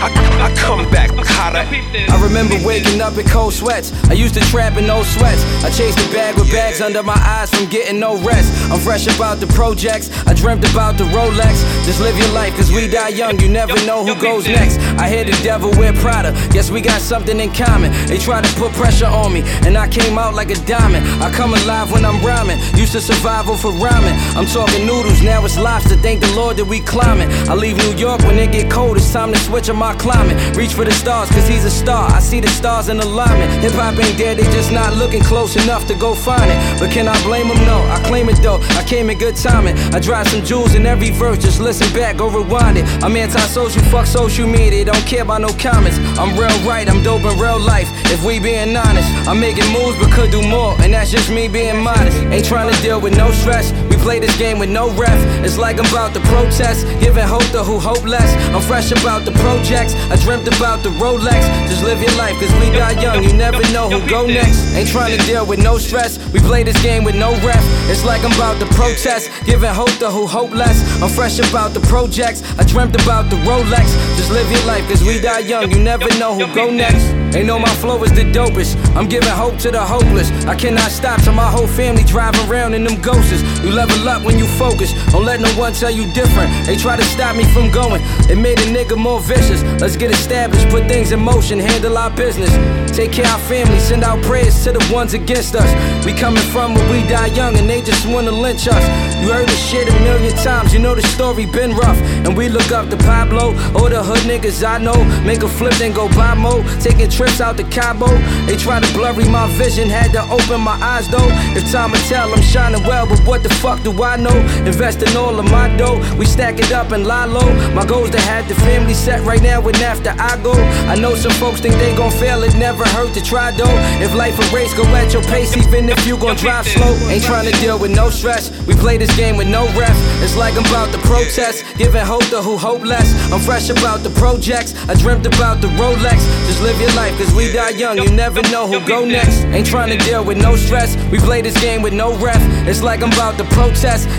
I 0.00 0.54
come 0.56 0.90
back 0.90 1.10
hotter. 1.44 1.64
I 1.68 2.22
remember 2.22 2.56
waking 2.64 3.00
up 3.00 3.16
in 3.18 3.26
cold 3.26 3.52
sweats. 3.52 3.92
I 4.08 4.14
used 4.14 4.34
to 4.34 4.40
trap 4.52 4.76
in 4.76 4.86
those 4.86 5.08
sweats. 5.08 5.42
I 5.64 5.70
chased 5.70 5.98
the 5.98 6.08
bag 6.12 6.36
with 6.36 6.50
bags 6.50 6.80
under 6.80 7.02
my 7.02 7.18
eyes 7.18 7.50
from 7.50 7.68
getting 7.68 7.98
no 8.00 8.16
rest. 8.22 8.48
I'm 8.70 8.80
fresh 8.80 9.06
about 9.06 9.40
the 9.40 9.46
projects. 9.48 10.10
I 10.26 10.34
dreamt 10.34 10.68
about 10.70 10.96
the 10.96 11.04
Rolex. 11.04 11.64
Just 11.84 12.00
live 12.00 12.16
your 12.16 12.32
life, 12.32 12.54
cause 12.56 12.70
we 12.70 12.88
die 12.88 13.08
young. 13.08 13.38
You 13.38 13.48
never 13.48 13.74
know 13.86 14.04
who 14.04 14.14
goes 14.20 14.46
next. 14.46 14.78
I 14.98 15.08
hear 15.08 15.24
the 15.24 15.36
devil 15.42 15.70
wear 15.78 15.92
Prada. 15.92 16.32
Guess 16.52 16.70
we 16.70 16.80
got 16.80 17.00
something 17.00 17.38
in 17.38 17.52
common. 17.52 17.92
They 18.06 18.18
try 18.18 18.40
to 18.40 18.52
put 18.60 18.72
pressure 18.72 19.06
on 19.06 19.32
me, 19.32 19.42
and 19.66 19.76
I 19.76 19.88
came 19.88 20.18
out 20.18 20.34
like 20.34 20.50
a 20.50 20.58
diamond. 20.66 21.06
I 21.22 21.30
come 21.32 21.54
alive 21.54 21.92
when 21.92 22.04
I'm 22.04 22.24
rhyming. 22.24 22.58
Used 22.76 22.92
to 22.92 23.00
survive 23.00 23.44
for 23.44 23.72
rhyming. 23.72 24.14
I'm 24.36 24.46
talking 24.46 24.86
noodles, 24.86 25.20
now 25.22 25.44
it's 25.44 25.58
lobster. 25.58 25.96
Thank 25.96 26.20
the 26.20 26.32
Lord 26.34 26.56
that 26.56 26.64
we 26.64 26.80
climbing. 26.80 27.28
I 27.48 27.54
leave 27.54 27.76
New 27.76 27.94
York 27.94 28.20
when 28.22 28.38
it 28.38 28.52
get 28.52 28.70
cold. 28.70 28.96
It's 28.96 29.12
time 29.12 29.32
to 29.32 29.38
switch 29.38 29.68
my 29.84 29.94
climate. 29.96 30.36
Reach 30.56 30.72
for 30.72 30.84
the 30.84 30.96
stars, 31.02 31.28
cause 31.28 31.46
he's 31.46 31.66
a 31.66 31.70
star. 31.70 32.10
I 32.10 32.20
see 32.20 32.40
the 32.40 32.48
stars 32.60 32.88
in 32.88 33.00
alignment. 33.00 33.50
Hip 33.62 33.74
hop 33.74 33.98
ain't 34.04 34.16
dead, 34.16 34.38
they 34.38 34.48
just 34.58 34.72
not 34.72 34.96
looking 34.96 35.22
close 35.22 35.56
enough 35.62 35.86
to 35.88 35.94
go 35.94 36.14
find 36.14 36.48
it. 36.54 36.58
But 36.80 36.90
can 36.90 37.06
I 37.06 37.16
blame 37.22 37.48
them? 37.48 37.60
No, 37.66 37.78
I 37.96 37.98
claim 38.08 38.30
it 38.30 38.38
though. 38.40 38.60
I 38.80 38.82
came 38.92 39.10
in 39.10 39.18
good 39.18 39.36
timing. 39.36 39.76
I 39.96 39.98
drive 40.00 40.26
some 40.28 40.42
jewels 40.42 40.74
in 40.74 40.86
every 40.86 41.10
verse, 41.10 41.38
just 41.38 41.60
listen 41.60 41.88
back, 41.92 42.16
go 42.16 42.30
rewind 42.30 42.78
it. 42.78 42.84
I'm 43.04 43.14
anti-social, 43.14 43.82
fuck 43.92 44.06
social 44.06 44.46
media, 44.46 44.86
don't 44.86 45.06
care 45.06 45.22
about 45.22 45.42
no 45.42 45.52
comments. 45.66 45.98
I'm 46.18 46.32
real 46.40 46.56
right, 46.70 46.88
I'm 46.88 47.02
dope 47.02 47.26
in 47.30 47.36
real 47.38 47.60
life. 47.60 47.88
If 48.14 48.24
we 48.24 48.40
being 48.40 48.74
honest, 48.74 49.08
I'm 49.28 49.38
making 49.38 49.68
moves 49.76 49.98
but 50.00 50.10
could 50.16 50.30
do 50.30 50.40
more, 50.40 50.72
and 50.80 50.94
that's 50.94 51.10
just 51.10 51.28
me 51.28 51.46
being 51.46 51.78
modest. 51.82 52.16
Ain't 52.32 52.46
trying 52.46 52.72
to 52.72 52.76
deal 52.80 53.00
with 53.04 53.14
no 53.18 53.30
stress. 53.32 53.66
We 53.90 53.93
play 54.04 54.20
this 54.20 54.36
game 54.36 54.58
with 54.58 54.68
no 54.68 54.90
ref. 55.00 55.18
It's 55.42 55.56
like 55.56 55.80
I'm 55.80 55.86
about 55.86 56.12
to 56.12 56.20
protest, 56.28 56.84
giving 57.00 57.24
hope 57.24 57.48
to 57.56 57.64
who 57.64 57.78
hope 57.78 58.04
less. 58.04 58.30
I'm 58.54 58.60
fresh 58.60 58.92
about 58.92 59.24
the 59.24 59.32
projects. 59.40 59.94
I 60.12 60.16
dreamt 60.16 60.46
about 60.46 60.82
the 60.84 60.90
Rolex. 61.00 61.40
Just 61.70 61.82
live 61.82 62.02
your 62.02 62.14
life, 62.18 62.36
cause 62.38 62.52
we 62.60 62.68
die 62.70 63.00
young. 63.00 63.24
You 63.24 63.32
never 63.32 63.62
know 63.72 63.88
who 63.88 64.06
go 64.08 64.26
next. 64.26 64.76
Ain't 64.76 64.90
trying 64.90 65.16
to 65.16 65.24
deal 65.24 65.46
with 65.46 65.58
no 65.58 65.78
stress. 65.78 66.18
We 66.34 66.40
play 66.40 66.62
this 66.62 66.80
game 66.82 67.02
with 67.02 67.16
no 67.16 67.30
ref. 67.40 67.64
It's 67.88 68.04
like 68.04 68.22
I'm 68.24 68.32
about 68.32 68.60
to 68.60 68.66
protest, 68.76 69.30
giving 69.46 69.72
hope 69.72 69.96
to 70.04 70.10
who 70.10 70.26
hope 70.26 70.52
less. 70.52 70.84
I'm 71.02 71.08
fresh 71.08 71.38
about 71.38 71.72
the 71.72 71.80
projects. 71.80 72.42
I 72.58 72.64
dreamt 72.64 72.94
about 73.00 73.30
the 73.30 73.36
Rolex. 73.48 73.88
Just 74.18 74.30
live 74.30 74.50
your 74.52 74.64
life, 74.66 74.86
cause 74.86 75.02
we 75.02 75.18
die 75.18 75.48
young. 75.48 75.70
You 75.70 75.78
never 75.80 76.08
know 76.18 76.34
who 76.34 76.54
go 76.54 76.70
next. 76.70 77.04
Ain't 77.34 77.46
know 77.46 77.58
my 77.58 77.74
flow 77.82 78.02
is 78.04 78.12
the 78.12 78.24
dopest. 78.30 78.76
I'm 78.94 79.08
giving 79.08 79.30
hope 79.30 79.56
to 79.64 79.70
the 79.70 79.80
hopeless. 79.80 80.30
I 80.44 80.54
cannot 80.54 80.90
stop 80.90 81.22
till 81.22 81.32
my 81.32 81.50
whole 81.50 81.66
family 81.66 82.04
drive 82.04 82.36
around 82.48 82.74
in 82.74 82.84
them 82.84 83.00
ghosts. 83.00 83.42
You 83.64 83.70
level 83.94 84.08
up 84.08 84.24
when 84.24 84.38
you 84.38 84.46
focus. 84.58 84.92
Don't 85.12 85.24
let 85.24 85.40
no 85.40 85.48
one 85.58 85.72
tell 85.72 85.90
you 85.90 86.10
different. 86.12 86.50
They 86.66 86.76
try 86.76 86.96
to 86.96 87.04
stop 87.04 87.36
me 87.36 87.44
from 87.52 87.70
going. 87.70 88.02
It 88.30 88.36
made 88.36 88.58
a 88.58 88.66
nigga 88.66 88.96
more 88.96 89.20
vicious. 89.20 89.62
Let's 89.80 89.96
get 89.96 90.10
established, 90.10 90.68
put 90.68 90.86
things 90.88 91.12
in 91.12 91.20
motion, 91.20 91.58
handle 91.58 91.96
our 91.98 92.10
business. 92.10 92.50
Take 92.96 93.12
care 93.12 93.24
of 93.24 93.32
our 93.32 93.38
family, 93.40 93.78
send 93.80 94.04
out 94.04 94.22
prayers 94.22 94.62
to 94.64 94.72
the 94.72 94.92
ones 94.92 95.14
against 95.14 95.54
us. 95.54 95.68
We 96.06 96.12
coming 96.12 96.42
from 96.52 96.74
where 96.74 96.90
we 96.92 97.06
die 97.08 97.26
young 97.26 97.56
and 97.56 97.68
they 97.68 97.82
just 97.82 98.06
wanna 98.06 98.30
lynch 98.30 98.68
us. 98.68 98.84
You 99.20 99.32
heard 99.32 99.48
this 99.48 99.62
shit 99.68 99.88
a 99.88 99.92
million 100.00 100.34
times, 100.36 100.72
you 100.72 100.78
know 100.78 100.94
the 100.94 101.02
story 101.02 101.46
been 101.46 101.72
rough. 101.74 101.98
And 102.24 102.36
we 102.36 102.48
look 102.48 102.70
up 102.72 102.88
to 102.90 102.96
Pablo, 102.98 103.54
all 103.74 103.88
the 103.88 104.02
hood 104.02 104.24
niggas 104.30 104.64
I 104.64 104.78
know. 104.78 105.04
Make 105.24 105.42
a 105.42 105.48
flip, 105.48 105.74
then 105.74 105.92
go 105.92 106.08
buy 106.10 106.34
mo. 106.34 106.62
Taking 106.80 107.10
trips 107.10 107.40
out 107.40 107.56
to 107.56 107.64
Cabo. 107.64 108.06
They 108.46 108.56
try 108.56 108.80
to 108.80 108.92
blurry 108.94 109.28
my 109.28 109.48
vision, 109.58 109.88
had 109.88 110.12
to 110.12 110.22
open 110.30 110.60
my 110.60 110.78
eyes 110.80 111.08
though. 111.08 111.28
If 111.56 111.70
time 111.72 111.90
will 111.90 112.04
tell, 112.08 112.32
I'm 112.32 112.42
shining 112.42 112.82
well, 112.84 113.06
but 113.06 113.20
what 113.26 113.42
the 113.42 113.50
fuck 113.62 113.82
do 113.84 114.02
I 114.02 114.16
know? 114.16 114.34
Investing 114.64 115.14
all 115.16 115.38
of 115.38 115.44
my 115.50 115.68
dough, 115.76 116.00
we 116.16 116.24
stack 116.24 116.58
it 116.58 116.72
up 116.72 116.90
and 116.92 117.06
lie 117.06 117.26
low. 117.26 117.48
My 117.74 117.84
goals 117.84 118.10
to 118.10 118.20
have 118.20 118.48
the 118.48 118.54
family 118.66 118.94
set 118.94 119.20
right 119.20 119.42
now 119.42 119.60
and 119.60 119.76
after 119.76 120.10
I 120.18 120.42
go. 120.42 120.54
I 120.88 120.96
know 120.96 121.14
some 121.14 121.32
folks 121.32 121.60
think 121.60 121.74
they 121.74 121.94
gon' 121.94 122.10
fail, 122.10 122.42
it 122.42 122.56
never 122.56 122.84
hurt 122.96 123.12
to 123.14 123.22
try 123.22 123.50
though. 123.52 123.76
If 124.02 124.14
life 124.14 124.38
a 124.40 124.54
race, 124.56 124.72
go 124.74 124.84
at 124.96 125.12
your 125.12 125.22
pace, 125.24 125.54
even 125.56 125.88
if 125.90 126.06
you 126.06 126.16
gon' 126.16 126.36
drive 126.36 126.66
slow. 126.66 126.96
Ain't 127.10 127.24
trying 127.24 127.44
to 127.44 127.56
deal 127.60 127.78
with 127.78 127.94
no 127.94 128.08
stress. 128.08 128.50
We 128.66 128.74
play 128.74 128.96
this 128.96 129.14
game 129.16 129.36
with 129.36 129.48
no 129.48 129.66
ref. 129.78 129.96
It's 130.24 130.36
like 130.36 130.54
I'm 130.56 130.64
about 130.64 130.90
to 130.92 130.98
protest, 131.06 131.64
giving 131.76 132.04
hope 132.04 132.24
to 132.32 132.40
who 132.40 132.56
hope 132.56 132.84
less. 132.84 133.12
I'm 133.30 133.40
fresh 133.40 133.68
about 133.68 134.00
the 134.02 134.10
projects. 134.10 134.72
I 134.88 134.94
dreamt 134.94 135.26
about 135.26 135.60
the 135.60 135.68
Rolex. 135.76 136.18
Just 136.48 136.62
live 136.62 136.80
your 136.80 136.92
life, 136.94 137.16
cause 137.18 137.34
we 137.34 137.52
die 137.52 137.76
young. 137.76 137.98
You 137.98 138.10
never 138.10 138.40
know 138.50 138.66
who 138.66 138.80
go 138.88 139.04
next. 139.04 139.44
Ain't 139.52 139.66
trying 139.66 139.90
to 139.96 140.02
deal 140.04 140.24
with 140.24 140.38
no 140.38 140.56
stress. 140.56 140.96
We 141.12 141.18
play 141.18 141.42
this 141.42 141.60
game 141.60 141.82
with 141.82 141.92
no 141.92 142.16
ref. 142.16 142.40
It's 142.66 142.82
like 142.82 143.02
I'm 143.02 143.12
about 143.12 143.36
to 143.38 143.44
protest, 143.44 143.73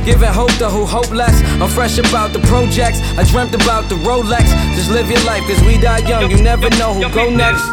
giving 0.05 0.29
hope 0.29 0.51
to 0.57 0.69
who 0.69 0.85
hope 0.85 1.11
less. 1.11 1.41
I'm 1.61 1.69
fresh 1.69 1.97
about 1.97 2.33
the 2.33 2.39
projects. 2.39 2.99
I 3.17 3.23
dreamt 3.23 3.55
about 3.55 3.89
the 3.89 3.95
Rolex. 3.95 4.45
Just 4.75 4.91
live 4.91 5.09
your 5.09 5.23
life, 5.23 5.43
cause 5.47 5.61
we 5.63 5.77
die 5.77 5.99
young. 6.07 6.29
You 6.29 6.41
never 6.41 6.69
know 6.71 6.93
who 6.93 7.09
go 7.13 7.29
next. 7.29 7.63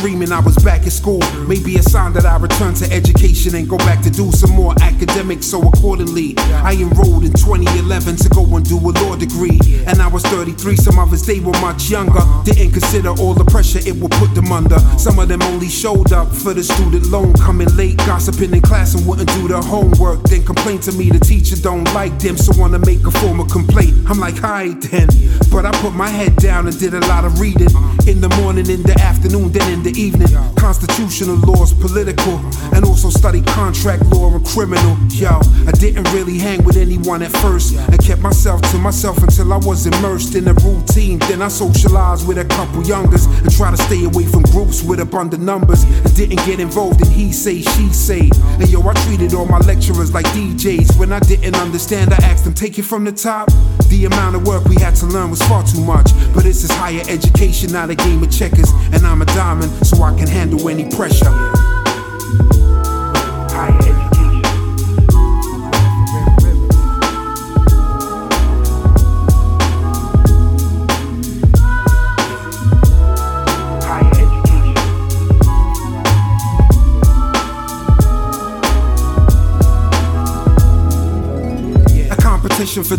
Dreaming 0.00 0.32
I 0.32 0.40
was 0.40 0.56
back 0.56 0.86
at 0.86 0.92
school. 0.92 1.20
Maybe 1.46 1.76
a 1.76 1.82
sign 1.82 2.14
that 2.14 2.24
I 2.24 2.36
return 2.38 2.72
to 2.74 2.90
education 2.90 3.54
and 3.54 3.68
go 3.68 3.76
back 3.78 4.02
to 4.02 4.10
do 4.10 4.32
some 4.32 4.52
more 4.52 4.74
academics. 4.80 5.46
So, 5.46 5.60
accordingly, 5.60 6.34
I 6.64 6.72
enrolled 6.72 7.24
in 7.24 7.32
2011 7.32 8.16
to 8.16 8.28
go 8.30 8.44
and 8.56 8.64
do 8.66 8.78
a 8.78 8.92
law 9.04 9.16
degree. 9.16 9.58
And 9.86 10.00
I 10.00 10.08
was 10.08 10.22
33, 10.24 10.76
some 10.76 10.98
of 10.98 11.12
us, 11.12 11.26
they 11.26 11.40
were 11.40 11.58
much 11.60 11.90
younger. 11.90 12.22
Didn't 12.44 12.72
consider 12.72 13.10
all 13.10 13.34
the 13.34 13.44
pressure 13.44 13.80
it 13.86 13.94
would 13.96 14.12
put 14.12 14.34
them 14.34 14.50
under. 14.52 14.78
Some 14.96 15.18
of 15.18 15.28
them 15.28 15.42
only 15.42 15.68
showed 15.68 16.12
up 16.12 16.32
for 16.32 16.54
the 16.54 16.64
student 16.64 17.06
loan, 17.06 17.34
coming 17.34 17.68
late, 17.76 17.98
gossiping 17.98 18.54
in 18.54 18.62
class 18.62 18.94
and 18.94 19.06
wouldn't 19.06 19.28
do 19.34 19.48
their 19.48 19.62
homework. 19.62 20.22
Then 20.22 20.44
complain 20.44 20.80
to 20.80 20.92
me 20.92 21.10
the 21.10 21.20
teacher 21.20 21.56
don't 21.56 21.84
like 21.92 22.18
them, 22.18 22.38
so 22.38 22.58
wanna 22.58 22.78
make 22.78 23.06
a 23.06 23.10
formal 23.10 23.44
complaint. 23.44 23.94
I'm 24.08 24.18
like, 24.18 24.38
hi 24.38 24.68
then. 24.68 25.08
But 25.52 25.66
I 25.66 25.72
put 25.82 25.92
my 25.92 26.08
head 26.08 26.36
down 26.36 26.66
and 26.66 26.78
did 26.78 26.94
a 26.94 27.00
lot 27.00 27.24
of 27.24 27.38
reading. 27.38 27.68
In 28.10 28.20
the 28.20 28.28
morning, 28.42 28.68
in 28.68 28.82
the 28.82 29.00
afternoon, 29.00 29.52
then 29.52 29.72
in 29.72 29.84
the 29.84 29.92
evening. 29.92 30.26
Constitutional 30.56 31.36
laws, 31.46 31.72
political, 31.72 32.42
and 32.74 32.84
also 32.84 33.08
studied 33.08 33.46
contract 33.46 34.04
law 34.06 34.34
and 34.34 34.44
criminal. 34.44 34.98
Yo, 35.10 35.38
I 35.64 35.70
didn't 35.78 36.10
really 36.10 36.36
hang 36.36 36.64
with 36.64 36.76
anyone 36.76 37.22
at 37.22 37.30
first. 37.30 37.78
I 37.78 37.96
kept 37.98 38.20
myself 38.20 38.62
to 38.72 38.78
myself 38.78 39.18
until 39.22 39.52
I 39.52 39.58
was 39.58 39.86
immersed 39.86 40.34
in 40.34 40.48
a 40.48 40.54
routine. 40.54 41.20
Then 41.30 41.40
I 41.40 41.46
socialized 41.46 42.26
with 42.26 42.38
a 42.38 42.44
couple 42.46 42.82
youngers 42.82 43.26
and 43.26 43.50
try 43.52 43.70
to 43.70 43.76
stay 43.76 44.02
away 44.04 44.24
from 44.24 44.42
groups 44.50 44.82
with 44.82 44.98
abundant 44.98 45.44
numbers. 45.44 45.84
I 45.84 46.10
didn't 46.10 46.44
get 46.44 46.58
involved 46.58 47.00
in 47.02 47.10
he 47.12 47.30
say, 47.30 47.62
she 47.62 47.92
say. 47.92 48.28
And 48.58 48.68
yo, 48.68 48.82
I 48.88 48.94
treated 49.06 49.34
all 49.34 49.46
my 49.46 49.58
lecturers 49.58 50.12
like 50.12 50.26
DJs. 50.34 50.98
When 50.98 51.12
I 51.12 51.20
didn't 51.20 51.54
understand, 51.54 52.12
I 52.12 52.16
asked 52.24 52.42
them, 52.42 52.54
take 52.54 52.76
it 52.76 52.86
from 52.86 53.04
the 53.04 53.12
top. 53.12 53.48
The 53.88 54.06
amount 54.06 54.34
of 54.34 54.48
work 54.48 54.64
we 54.64 54.74
had 54.80 54.96
to 54.96 55.06
learn 55.06 55.30
was 55.30 55.42
far 55.42 55.62
too 55.62 55.84
much. 55.84 56.10
But 56.34 56.42
this 56.42 56.64
is 56.64 56.72
higher 56.72 57.02
education, 57.08 57.72
not 57.72 57.90
a 57.90 57.99
game 58.04 58.22
of 58.22 58.30
checkers, 58.30 58.70
and 58.92 59.06
I'm 59.06 59.22
a 59.22 59.26
diamond, 59.26 59.70
so 59.86 60.02
I 60.02 60.16
can 60.16 60.28
handle 60.28 60.68
any 60.68 60.88
pressure. 60.90 61.30
for 82.90 82.96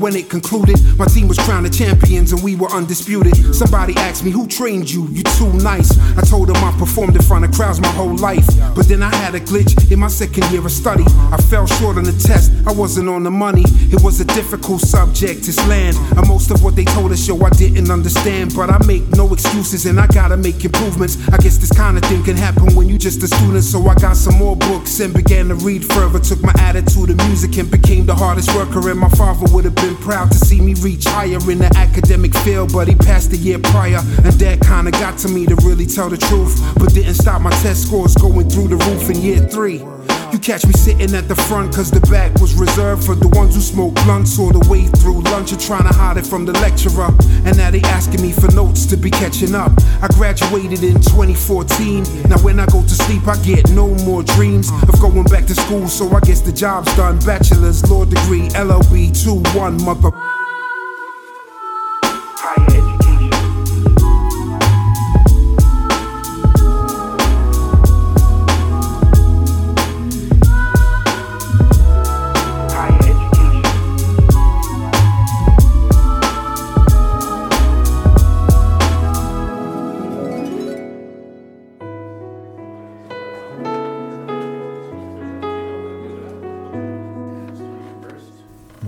when 0.00 0.16
it 0.16 0.30
concluded, 0.30 0.76
my 0.98 1.04
team 1.04 1.28
was 1.28 1.38
crowned 1.38 1.66
the 1.66 1.70
champions 1.70 2.32
and 2.32 2.42
we 2.42 2.56
were 2.56 2.70
undisputed. 2.70 3.36
Somebody 3.54 3.94
asked 3.96 4.24
me, 4.24 4.30
Who 4.30 4.46
trained 4.46 4.90
you? 4.90 5.06
You 5.08 5.22
too 5.22 5.52
nice. 5.52 5.90
I 6.16 6.22
told 6.22 6.48
them 6.48 6.56
I 6.56 6.72
performed 6.78 7.14
in 7.14 7.22
front 7.22 7.44
of 7.44 7.52
crowds 7.52 7.80
my 7.80 7.88
whole 7.88 8.16
life. 8.16 8.46
But 8.74 8.88
then 8.88 9.02
I 9.02 9.14
had 9.14 9.34
a 9.34 9.40
glitch 9.40 9.90
in 9.92 9.98
my 10.00 10.08
second 10.08 10.50
year 10.50 10.64
of 10.64 10.72
study. 10.72 11.04
I 11.30 11.36
fell 11.36 11.66
short 11.66 11.98
on 11.98 12.04
the 12.04 12.12
test, 12.12 12.50
I 12.66 12.72
wasn't 12.72 13.08
on 13.08 13.22
the 13.24 13.30
money. 13.30 13.64
It 13.92 14.02
was 14.02 14.20
a 14.20 14.24
difficult 14.24 14.80
subject, 14.80 15.46
it's 15.46 15.58
land. 15.68 15.96
And 16.16 16.26
most 16.26 16.50
of 16.50 16.62
what 16.64 16.76
they 16.76 16.84
told 16.84 17.12
us, 17.12 17.28
yo, 17.28 17.38
I 17.42 17.50
didn't 17.50 17.90
understand. 17.90 18.54
But 18.56 18.70
I 18.70 18.78
make 18.86 19.06
no 19.10 19.32
excuses 19.32 19.84
and 19.84 20.00
I 20.00 20.06
gotta 20.06 20.36
make 20.36 20.64
improvements. 20.64 21.18
I 21.28 21.36
guess 21.36 21.58
this 21.58 21.72
kind 21.72 21.98
of 21.98 22.04
thing 22.04 22.24
can 22.24 22.36
happen 22.36 22.74
when 22.74 22.88
you're 22.88 22.98
just 22.98 23.22
a 23.22 23.28
student. 23.28 23.64
So 23.64 23.86
I 23.86 23.94
got 23.96 24.16
some 24.16 24.36
more 24.36 24.56
books 24.56 25.00
and 25.00 25.12
began 25.12 25.48
to 25.48 25.56
read 25.56 25.84
further. 25.84 26.18
Took 26.18 26.42
my 26.42 26.54
attitude 26.58 27.08
to 27.08 27.16
music 27.26 27.58
and 27.58 27.70
became 27.70 28.06
the 28.06 28.14
hardest 28.14 28.54
worker. 28.54 28.88
And 28.88 28.98
my 28.98 29.10
father 29.10 29.52
would 29.52 29.64
have 29.66 29.74
been 29.74 29.89
proud 29.96 30.30
to 30.32 30.38
see 30.38 30.60
me 30.60 30.74
reach 30.74 31.04
higher 31.04 31.38
in 31.50 31.58
the 31.58 31.70
academic 31.76 32.34
field. 32.38 32.72
But 32.72 32.88
he 32.88 32.94
passed 32.94 33.30
the 33.30 33.36
year 33.36 33.58
prior. 33.58 34.00
And 34.24 34.32
that 34.32 34.60
kinda 34.60 34.90
got 34.92 35.18
to 35.18 35.28
me 35.28 35.46
to 35.46 35.54
really 35.56 35.86
tell 35.86 36.08
the 36.08 36.18
truth. 36.18 36.60
But 36.78 36.94
didn't 36.94 37.14
stop 37.14 37.42
my 37.42 37.50
test 37.62 37.86
scores 37.86 38.14
going 38.14 38.48
through 38.48 38.68
the 38.68 38.76
roof 38.76 39.10
in 39.10 39.20
year 39.20 39.40
three. 39.48 39.82
You 40.32 40.38
catch 40.38 40.64
me 40.64 40.72
sitting 40.72 41.12
at 41.16 41.26
the 41.26 41.34
front 41.34 41.74
cause 41.74 41.90
the 41.90 42.00
back 42.02 42.32
was 42.40 42.54
reserved 42.54 43.04
for 43.04 43.16
the 43.16 43.28
ones 43.28 43.56
who 43.56 43.60
smoke 43.60 43.94
blunts 44.06 44.38
all 44.38 44.52
the 44.52 44.64
way 44.70 44.86
through 44.86 45.22
lunch 45.22 45.50
and 45.50 45.60
trying 45.60 45.82
to 45.82 45.92
hide 45.92 46.18
it 46.18 46.26
from 46.26 46.46
the 46.46 46.52
lecturer. 46.52 47.10
And 47.44 47.56
now 47.56 47.72
they 47.72 47.80
asking 47.82 48.22
me 48.22 48.30
for 48.30 48.46
notes 48.54 48.86
to 48.86 48.96
be 48.96 49.10
catching 49.10 49.56
up. 49.56 49.72
I 50.00 50.06
graduated 50.14 50.84
in 50.84 50.94
2014. 51.02 52.04
Now 52.28 52.38
when 52.42 52.60
I 52.60 52.66
go 52.66 52.80
to 52.80 52.94
sleep, 52.94 53.26
I 53.26 53.42
get 53.42 53.70
no 53.70 53.88
more 54.06 54.22
dreams 54.22 54.70
of 54.88 55.00
going 55.00 55.24
back 55.24 55.46
to 55.46 55.54
school. 55.54 55.88
So 55.88 56.08
I 56.14 56.20
guess 56.20 56.40
the 56.40 56.52
job's 56.52 56.94
done. 56.94 57.18
Bachelor's, 57.26 57.82
law 57.90 58.04
degree, 58.04 58.48
LLB, 58.50 59.10
2 59.10 59.58
1, 59.58 59.84
mother. 59.84 60.10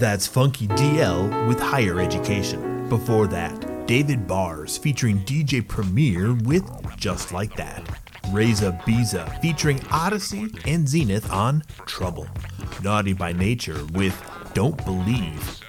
That's 0.02 0.26
Funky 0.26 0.66
DL 0.66 1.46
with 1.46 1.60
Higher 1.60 2.00
Education. 2.00 2.88
Before 2.88 3.28
that, 3.28 3.86
David 3.86 4.26
Bars 4.26 4.76
featuring 4.76 5.20
DJ 5.20 5.66
Premier 5.66 6.34
with 6.34 6.68
Just 6.96 7.32
Like 7.32 7.54
That. 7.54 7.84
Raiza 8.32 8.82
Biza 8.82 9.40
featuring 9.40 9.78
Oddisee 9.78 10.60
and 10.66 10.88
Zenyth 10.88 11.30
on 11.32 11.62
Trouble. 11.86 12.26
Naughty 12.82 13.12
by 13.12 13.30
Nature 13.30 13.78
with 13.92 14.20
Don't 14.54 14.84
Believe. 14.84 15.60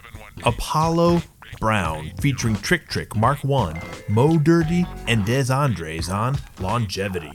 Apollo 0.44 1.22
Brown 1.60 2.12
featuring 2.20 2.56
Trick 2.56 2.88
Trick 2.88 3.16
Mark 3.16 3.44
Won, 3.44 3.80
Moe 4.10 4.40
Dirdee, 4.40 4.88
and 5.08 5.24
Dez 5.26 5.56
Andres 5.56 6.10
on 6.10 6.40
Longevity. 6.60 7.34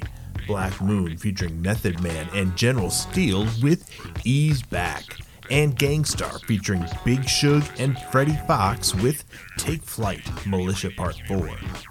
Black 0.49 0.81
Moon 0.81 1.17
featuring 1.17 1.63
Method 1.63 2.03
Man 2.03 2.27
and 2.35 2.57
General 2.57 2.91
Steele 2.91 3.47
with 3.63 3.89
Ease 4.25 4.63
Back. 4.63 5.18
And 5.51 5.77
Gang 5.79 6.05
Starr 6.05 6.39
featuring 6.41 6.85
Big 7.05 7.27
Shug 7.27 7.65
and 7.79 7.99
Freddie 8.13 8.39
Foxxx 8.47 8.95
with 8.95 9.25
Take 9.57 9.83
Flight 9.83 10.21
Militia 10.47 10.91
Part 10.97 11.17
4. 11.27 11.51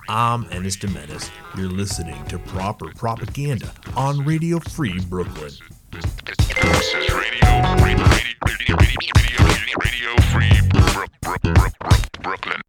I'm 0.09 0.45
Ennis 0.51 0.77
Domenis. 0.77 1.29
You're 1.57 1.69
listening 1.69 2.23
to 2.25 2.37
Proper 2.37 2.91
Propaganda 2.93 3.71
on 3.95 4.23
Radio 4.23 4.59
Free 4.59 4.99
Brooklyn. 5.05 5.51
This 5.91 6.05
is 6.93 7.13
Radio, 7.13 7.73
Radio, 7.83 8.05
Radio, 8.45 8.75
Radio, 8.75 10.15
Free 10.31 10.69
Bro- 10.69 11.05
Bro- 11.21 11.35
Bro- 11.41 11.67
Bro- 11.79 11.97
Brooklyn. 12.21 12.61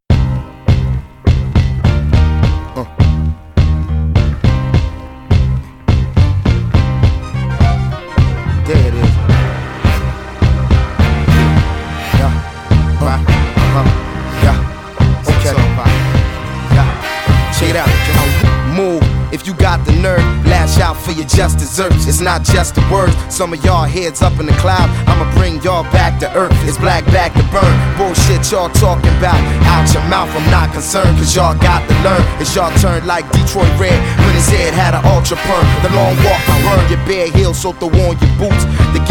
Your 21.19 21.27
just 21.27 21.59
desserts. 21.59 22.07
It's 22.07 22.21
not 22.21 22.45
just 22.45 22.77
the 22.77 22.85
words. 22.91 23.13
Some 23.29 23.53
of 23.53 23.63
y'all 23.65 23.85
heads 23.85 24.23
up 24.23 24.39
in 24.39 24.47
the 24.47 24.57
cloud. 24.63 24.89
I'ma 25.11 25.27
bring 25.35 25.61
y'all 25.63 25.83
back 25.91 26.21
to 26.21 26.31
earth. 26.39 26.55
It's 26.63 26.79
black 26.79 27.05
back 27.07 27.35
to 27.35 27.43
burn. 27.51 27.75
Bullshit 27.99 28.47
y'all 28.51 28.71
talking 28.71 29.11
about. 29.19 29.39
Out 29.67 29.91
your 29.93 30.07
mouth, 30.07 30.31
I'm 30.31 30.49
not 30.51 30.73
concerned. 30.73 31.19
Cause 31.19 31.35
y'all 31.35 31.59
got 31.59 31.83
to 31.91 31.95
learn. 32.07 32.23
It's 32.41 32.55
y'all 32.55 32.71
turn 32.79 33.05
like 33.07 33.27
Detroit 33.33 33.69
Red 33.77 33.99
when 34.23 34.35
his 34.39 34.49
head 34.49 34.73
had 34.73 34.95
an 34.95 35.05
ultra 35.11 35.37
perm. 35.43 35.67
The 35.83 35.91
long 35.91 36.15
walk 36.23 36.41
burn 36.63 36.87
your 36.89 37.03
bare 37.05 37.29
heels, 37.35 37.59
so 37.59 37.73
throw 37.73 37.91
on 37.91 38.15
your 38.23 38.35
boots. 38.39 38.65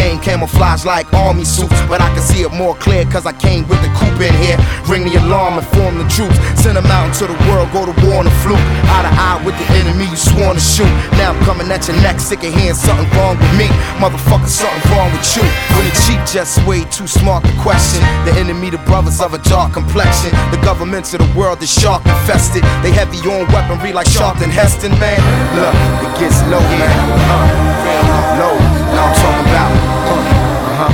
Game 0.08 0.24
camouflage 0.24 0.86
like 0.86 1.04
army 1.12 1.44
suits. 1.44 1.76
But 1.92 2.00
I 2.00 2.08
can 2.16 2.24
see 2.24 2.40
it 2.40 2.54
more 2.54 2.80
clear 2.80 3.04
cause 3.12 3.26
I 3.26 3.34
came 3.34 3.68
with 3.68 3.76
the 3.84 3.92
coupe 4.00 4.24
in 4.24 4.32
here. 4.40 4.56
Ring 4.88 5.04
the 5.04 5.20
alarm 5.20 5.60
and 5.60 5.68
form 5.76 6.00
the 6.00 6.08
troops. 6.08 6.40
Send 6.56 6.80
them 6.80 6.88
out 6.88 7.12
into 7.12 7.28
the 7.28 7.36
world, 7.52 7.68
go 7.76 7.84
to 7.84 7.92
war 8.08 8.24
on 8.24 8.26
the 8.32 8.32
fluke. 8.40 8.64
Eye 8.88 9.04
to 9.04 9.12
eye 9.12 9.36
with 9.44 9.60
the 9.60 9.68
enemy 9.76 10.08
you 10.08 10.16
sworn 10.16 10.56
to 10.56 10.64
shoot. 10.64 10.88
Now 11.20 11.36
I'm 11.36 11.40
coming 11.44 11.68
at 11.76 11.92
your 11.92 12.00
neck, 12.00 12.24
sick 12.24 12.40
of 12.48 12.56
hearing 12.56 12.80
something 12.80 13.04
wrong 13.20 13.36
with 13.36 13.52
me. 13.60 13.68
Motherfucker, 14.00 14.48
something 14.48 14.80
wrong 14.96 15.12
with 15.12 15.28
you. 15.36 15.44
When 15.76 15.84
the 15.84 15.92
cheap 16.08 16.24
just 16.24 16.56
way 16.64 16.88
too 16.88 17.04
smart 17.04 17.44
to 17.44 17.52
question. 17.60 18.00
The 18.24 18.32
enemy, 18.40 18.72
the 18.72 18.80
brothers 18.88 19.20
of 19.20 19.36
a 19.36 19.44
dark 19.44 19.76
complexion. 19.76 20.32
The 20.56 20.62
governments 20.64 21.12
of 21.16 21.20
the 21.20 21.32
world 21.36 21.60
is 21.60 21.68
shark 21.68 22.00
infested. 22.08 22.64
They 22.80 22.96
heavy 22.96 23.20
on 23.28 23.44
weaponry 23.52 23.92
like 23.92 24.08
Charlton 24.08 24.56
Heston, 24.56 24.96
man. 25.04 25.20
Look, 25.52 25.76
it 26.00 26.12
gets 26.16 26.40
low, 26.48 26.64
man. 26.80 26.96
Uh, 27.28 28.40
low. 28.40 28.56
Now 28.96 29.12
I'm 29.12 29.16
talking 29.20 29.52
about. 29.52 29.87
Uh, 30.08 30.14
uh-huh. 30.14 30.92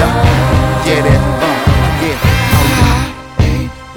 Yeah, 0.00 0.12
yeah, 0.88 1.00
that. 1.06 1.20
Uh, 1.44 1.56
yeah. 2.04 2.18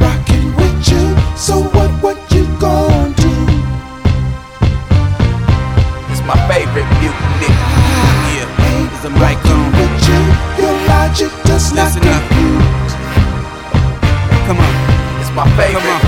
Rockin' 0.04 0.50
with 0.56 0.78
you, 0.92 1.04
so 1.38 1.62
what, 1.76 1.92
what 2.04 2.18
you 2.34 2.44
gon' 2.60 3.14
do? 3.14 3.32
It's 6.12 6.24
my 6.28 6.38
favorite 6.52 6.90
mutiny. 7.00 7.52
Yeah, 8.36 8.84
it's 8.92 9.06
a 9.06 9.12
mic 9.16 9.40
on. 9.48 9.60
With 9.80 9.96
you, 10.10 10.22
your 10.60 10.76
logic 10.92 11.32
does 11.46 11.72
not 11.74 11.96
Listen 11.96 12.04
up. 12.10 12.20
compute. 12.28 12.92
Come 14.48 14.60
on, 14.60 14.74
it's 15.22 15.32
my 15.32 15.46
favorite 15.56 16.02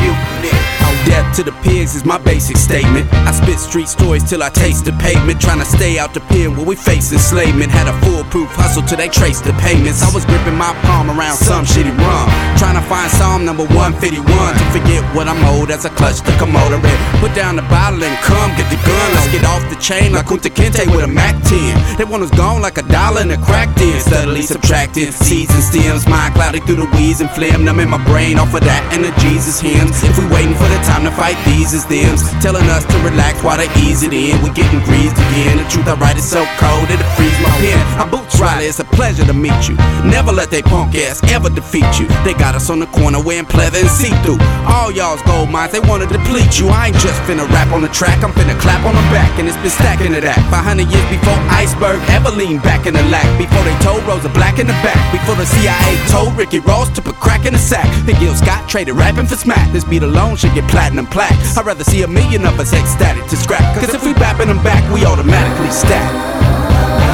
to 1.35 1.43
the 1.43 1.51
pigs 1.63 1.95
is 1.95 2.03
my 2.03 2.17
basic 2.17 2.57
statement. 2.57 3.07
I 3.13 3.31
spit 3.31 3.59
street 3.59 3.87
stories 3.87 4.23
till 4.23 4.43
I 4.43 4.49
taste 4.49 4.83
the 4.83 4.91
pavement. 4.99 5.39
Trying 5.39 5.59
to 5.59 5.65
stay 5.65 5.97
out 5.97 6.13
the 6.13 6.19
pen 6.27 6.57
where 6.57 6.65
we 6.65 6.75
face 6.75 7.11
enslavement. 7.11 7.71
Had 7.71 7.87
a 7.87 7.95
foolproof 8.03 8.49
hustle 8.51 8.83
till 8.83 8.97
they 8.97 9.07
traced 9.07 9.45
the 9.45 9.53
payments. 9.63 10.03
I 10.03 10.11
was 10.11 10.25
gripping 10.25 10.57
my 10.57 10.75
palm 10.83 11.07
around 11.07 11.37
some 11.37 11.63
shitty 11.63 11.95
rum. 11.95 12.27
Trying 12.59 12.75
to 12.75 12.83
find 12.91 13.09
Psalm 13.11 13.45
number 13.45 13.63
151 13.71 14.19
to 14.27 14.65
forget 14.75 15.03
what 15.15 15.27
I'm 15.31 15.39
owed 15.55 15.71
as 15.71 15.85
I 15.85 15.91
clutch 15.95 16.19
the 16.19 16.35
Komodo 16.35 16.81
red. 16.83 16.99
Put 17.23 17.33
down 17.33 17.55
the 17.55 17.65
bottle 17.71 18.03
and 18.03 18.15
come 18.27 18.51
get 18.59 18.67
the 18.67 18.79
gun. 18.83 19.07
Let's 19.15 19.31
get 19.31 19.45
off 19.47 19.63
the 19.71 19.79
chain 19.79 20.11
like 20.11 20.27
Kunta 20.27 20.51
Kinte 20.51 20.83
with 20.91 21.05
a 21.05 21.11
Mac 21.11 21.39
10. 21.47 21.95
That 21.95 22.11
one 22.11 22.19
was 22.19 22.31
gone 22.31 22.61
like 22.61 22.77
a 22.77 22.85
dollar 22.91 23.21
in 23.23 23.31
a 23.31 23.39
crack 23.39 23.71
den. 23.79 23.99
Steadily 24.03 24.43
subtracting 24.43 25.11
seeds 25.15 25.53
and 25.55 25.63
stems. 25.63 26.03
Mind 26.07 26.36
clouded 26.36 26.63
through 26.67 26.84
the 26.84 26.89
weeds 26.91 27.21
and 27.21 27.29
phlegm. 27.32 27.63
Numbing 27.63 27.89
my 27.89 28.01
brain 28.03 28.36
off 28.36 28.51
of 28.51 28.67
that 28.67 28.84
and 28.91 29.05
the 29.05 29.13
Jesus 29.23 29.63
hymns. 29.63 30.03
If 30.03 30.19
we 30.19 30.27
waiting 30.27 30.57
for 30.59 30.67
the 30.67 30.82
time 30.84 31.07
to 31.07 31.11
fight 31.22 31.38
these 31.45 31.72
is 31.74 31.86
thems. 31.86 32.26
Telling 32.41 32.65
us 32.74 32.84
to 32.89 32.97
relax 33.05 33.43
while 33.43 33.57
they 33.61 33.69
ease 33.78 34.01
it 34.01 34.11
in. 34.11 34.41
We 34.41 34.49
getting 34.57 34.82
greased 34.82 35.13
again. 35.30 35.61
The 35.61 35.67
truth 35.69 35.86
I 35.86 35.93
write 36.01 36.17
is 36.17 36.26
so 36.26 36.41
cold 36.57 36.89
that 36.89 36.97
it 36.97 37.09
frees 37.13 37.38
my 37.45 37.53
pen. 37.61 37.78
I 38.01 38.09
boots 38.09 38.41
Riley, 38.41 38.65
it's 38.65 38.80
a 38.80 38.80
pleasure 38.91 39.25
to 39.25 39.33
meet 39.33 39.67
you. 39.67 39.75
Never 40.05 40.31
let 40.31 40.51
they 40.51 40.61
punk 40.61 40.95
ass 40.95 41.23
ever 41.31 41.49
defeat 41.49 41.87
you. 41.99 42.07
They 42.23 42.33
got 42.33 42.55
us 42.55 42.69
on 42.69 42.79
the 42.79 42.87
corner 42.87 43.21
wearing 43.21 43.45
pleather 43.45 43.81
and 43.81 43.89
see 43.89 44.13
through. 44.23 44.39
All 44.67 44.91
y'all's 44.91 45.21
gold 45.23 45.49
mines, 45.49 45.71
they 45.71 45.79
wanna 45.79 46.05
deplete 46.05 46.59
you. 46.59 46.69
I 46.69 46.87
ain't 46.87 46.97
just 46.97 47.19
finna 47.23 47.47
rap 47.49 47.71
on 47.71 47.81
the 47.81 47.89
track, 47.89 48.23
I'm 48.23 48.31
finna 48.33 48.57
clap 48.59 48.85
on 48.85 48.95
the 48.95 49.05
back. 49.09 49.39
And 49.39 49.47
it's 49.47 49.57
been 49.57 49.71
stacking 49.71 50.13
to 50.13 50.21
that. 50.21 50.39
500 50.51 50.87
years 50.87 51.07
before 51.09 51.37
Iceberg 51.49 51.99
ever 52.09 52.31
leaned 52.31 52.63
back 52.63 52.85
in 52.85 52.93
the 52.93 53.03
lack. 53.09 53.27
Before 53.37 53.63
they 53.63 53.75
told 53.79 54.03
Rosa 54.03 54.29
Black 54.29 54.59
in 54.59 54.67
the 54.67 54.77
back. 54.85 54.99
Before 55.11 55.35
the 55.35 55.45
CIA 55.45 55.97
told 56.07 56.35
Ricky 56.37 56.59
Ross 56.59 56.89
to 56.95 57.01
put 57.01 57.15
crack 57.15 57.45
in 57.45 57.53
the 57.53 57.59
sack. 57.59 57.87
And 58.07 58.17
Gil 58.19 58.35
Scott 58.35 58.67
traded 58.69 58.95
rapping 58.95 59.27
for 59.27 59.35
smack. 59.35 59.71
This 59.71 59.83
beat 59.83 60.03
alone 60.03 60.35
should 60.35 60.53
get 60.53 60.69
platinum 60.69 61.07
plaques. 61.07 61.57
I'd 61.57 61.65
rather 61.65 61.83
see 61.83 62.03
a 62.03 62.07
million 62.07 62.45
of 62.45 62.59
us 62.59 62.73
ecstatic 62.73 63.25
to 63.27 63.35
scrap. 63.35 63.63
Cause 63.79 63.93
if 63.93 64.03
we 64.03 64.13
bapping 64.13 64.47
them 64.47 64.61
back, 64.63 64.81
we 64.93 65.05
automatically 65.05 65.71
stack. 65.71 67.11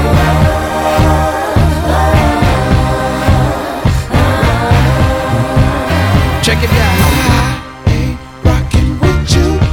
You, 6.47 6.53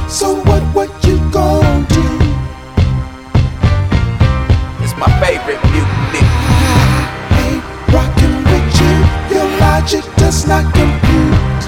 So 0.09 0.35
what 0.43 0.61
what 0.75 0.89
you 1.05 1.17
gon' 1.31 1.85
do? 1.85 2.03
It's 4.83 4.95
my 4.97 5.07
favorite 5.23 5.63
mutiny. 5.71 6.23
Hey, 7.31 7.61
rockin' 7.93 8.43
with 8.43 8.81
you, 8.81 8.93
your 9.35 9.47
logic 9.59 10.03
does 10.17 10.45
not 10.47 10.65
compute. 10.73 11.63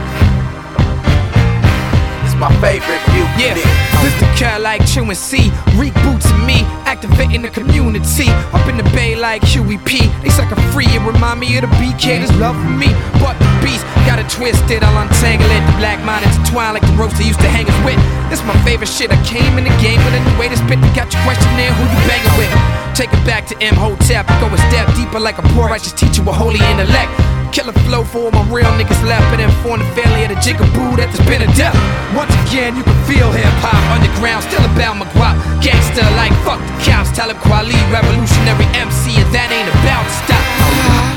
It's 2.26 2.36
my 2.36 2.49
favorite 2.60 3.03
mutiny. 3.14 3.43
Yeah, 3.43 3.53
this 3.53 3.86
the 4.20 4.30
cat 4.38 4.61
like 4.61 4.82
C. 5.15 5.51
Reek 5.76 5.93
boots 6.05 6.30
me, 6.47 6.63
activating 6.88 7.41
the 7.41 7.49
community. 7.49 8.30
Up 8.55 8.65
in 8.68 8.78
the 8.78 8.88
bay 8.95 9.15
like 9.15 9.43
Huey 9.43 9.78
P. 9.78 10.07
They 10.24 10.30
a 10.51 10.59
free 10.72 10.88
and 10.95 11.05
remind 11.05 11.39
me 11.39 11.55
of 11.57 11.61
the 11.61 11.72
BK. 11.78 12.22
There's 12.22 12.34
love 12.39 12.55
for 12.55 12.74
me, 12.74 12.88
but 13.20 13.36
the 13.38 13.49
beast 13.61 13.84
got 14.07 14.20
it 14.20 14.30
twisted. 14.30 14.84
I'll 14.84 15.01
untangle 15.01 15.49
it. 15.51 15.61
The 15.68 15.76
black 15.78 15.99
mind 16.05 16.26
intertwine 16.26 16.74
like 16.74 16.86
the 16.86 16.95
ropes 16.95 17.18
they 17.18 17.28
used 17.28 17.41
to 17.41 17.49
hang 17.49 17.68
us 17.68 17.80
with. 17.86 17.99
This 18.30 18.43
my 18.47 18.57
favorite 18.63 18.89
shit. 18.89 19.11
I 19.11 19.20
came 19.28 19.57
in 19.57 19.65
the 19.65 19.76
game 19.84 19.99
with 20.03 20.15
a 20.15 20.22
new 20.24 20.36
way 20.39 20.47
to 20.49 20.57
spit. 20.57 20.80
They 20.82 20.93
got 20.95 21.11
your 21.11 21.22
question 21.24 21.49
who 21.76 21.84
you 21.84 21.99
banging 22.07 22.36
with? 22.39 22.51
Take 22.95 23.13
it 23.13 23.24
back 23.26 23.45
to 23.47 23.55
M 23.61 23.76
Hotep. 23.76 24.26
Go 24.39 24.47
a 24.49 24.57
step 24.72 24.88
deeper 24.95 25.20
like 25.20 25.38
a 25.38 25.45
poor 25.53 25.68
righteous 25.68 25.93
teacher 25.93 26.24
with 26.24 26.36
holy 26.36 26.61
intellect. 26.72 27.36
Killer 27.52 27.74
flow 27.88 28.04
for 28.04 28.30
all 28.30 28.32
my 28.32 28.43
real 28.50 28.70
niggas 28.78 29.02
left, 29.08 29.26
and 29.34 29.41
inform 29.41 29.80
the 29.80 29.89
family 29.98 30.24
of 30.26 30.30
the 30.30 30.39
jigaboo 30.41 30.98
that 30.98 31.10
there's 31.12 31.28
been 31.28 31.41
a 31.41 31.52
death. 31.56 31.76
Once 32.16 32.34
again, 32.48 32.76
you 32.76 32.84
can 32.84 32.98
feel 33.06 33.32
hip 33.32 33.45
hop 33.64 33.78
underground, 33.93 34.43
still 34.43 34.64
about 34.74 34.98
my 34.98 35.08
guap. 35.18 35.36
Gangsta 35.62 36.04
like 36.16 36.34
fuck 36.45 36.60
the 36.60 36.76
cops, 36.86 37.10
tell 37.16 37.28
Talib 37.30 37.38
Kweli, 37.43 37.78
revolutionary 37.91 38.68
MC, 38.78 39.16
and 39.18 39.30
that 39.34 39.50
ain't 39.52 39.70
about 39.82 40.04
to 40.06 40.14
stop. 40.24 41.16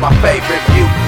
My 0.00 0.14
favorite 0.22 0.62
mutiny. 0.68 1.07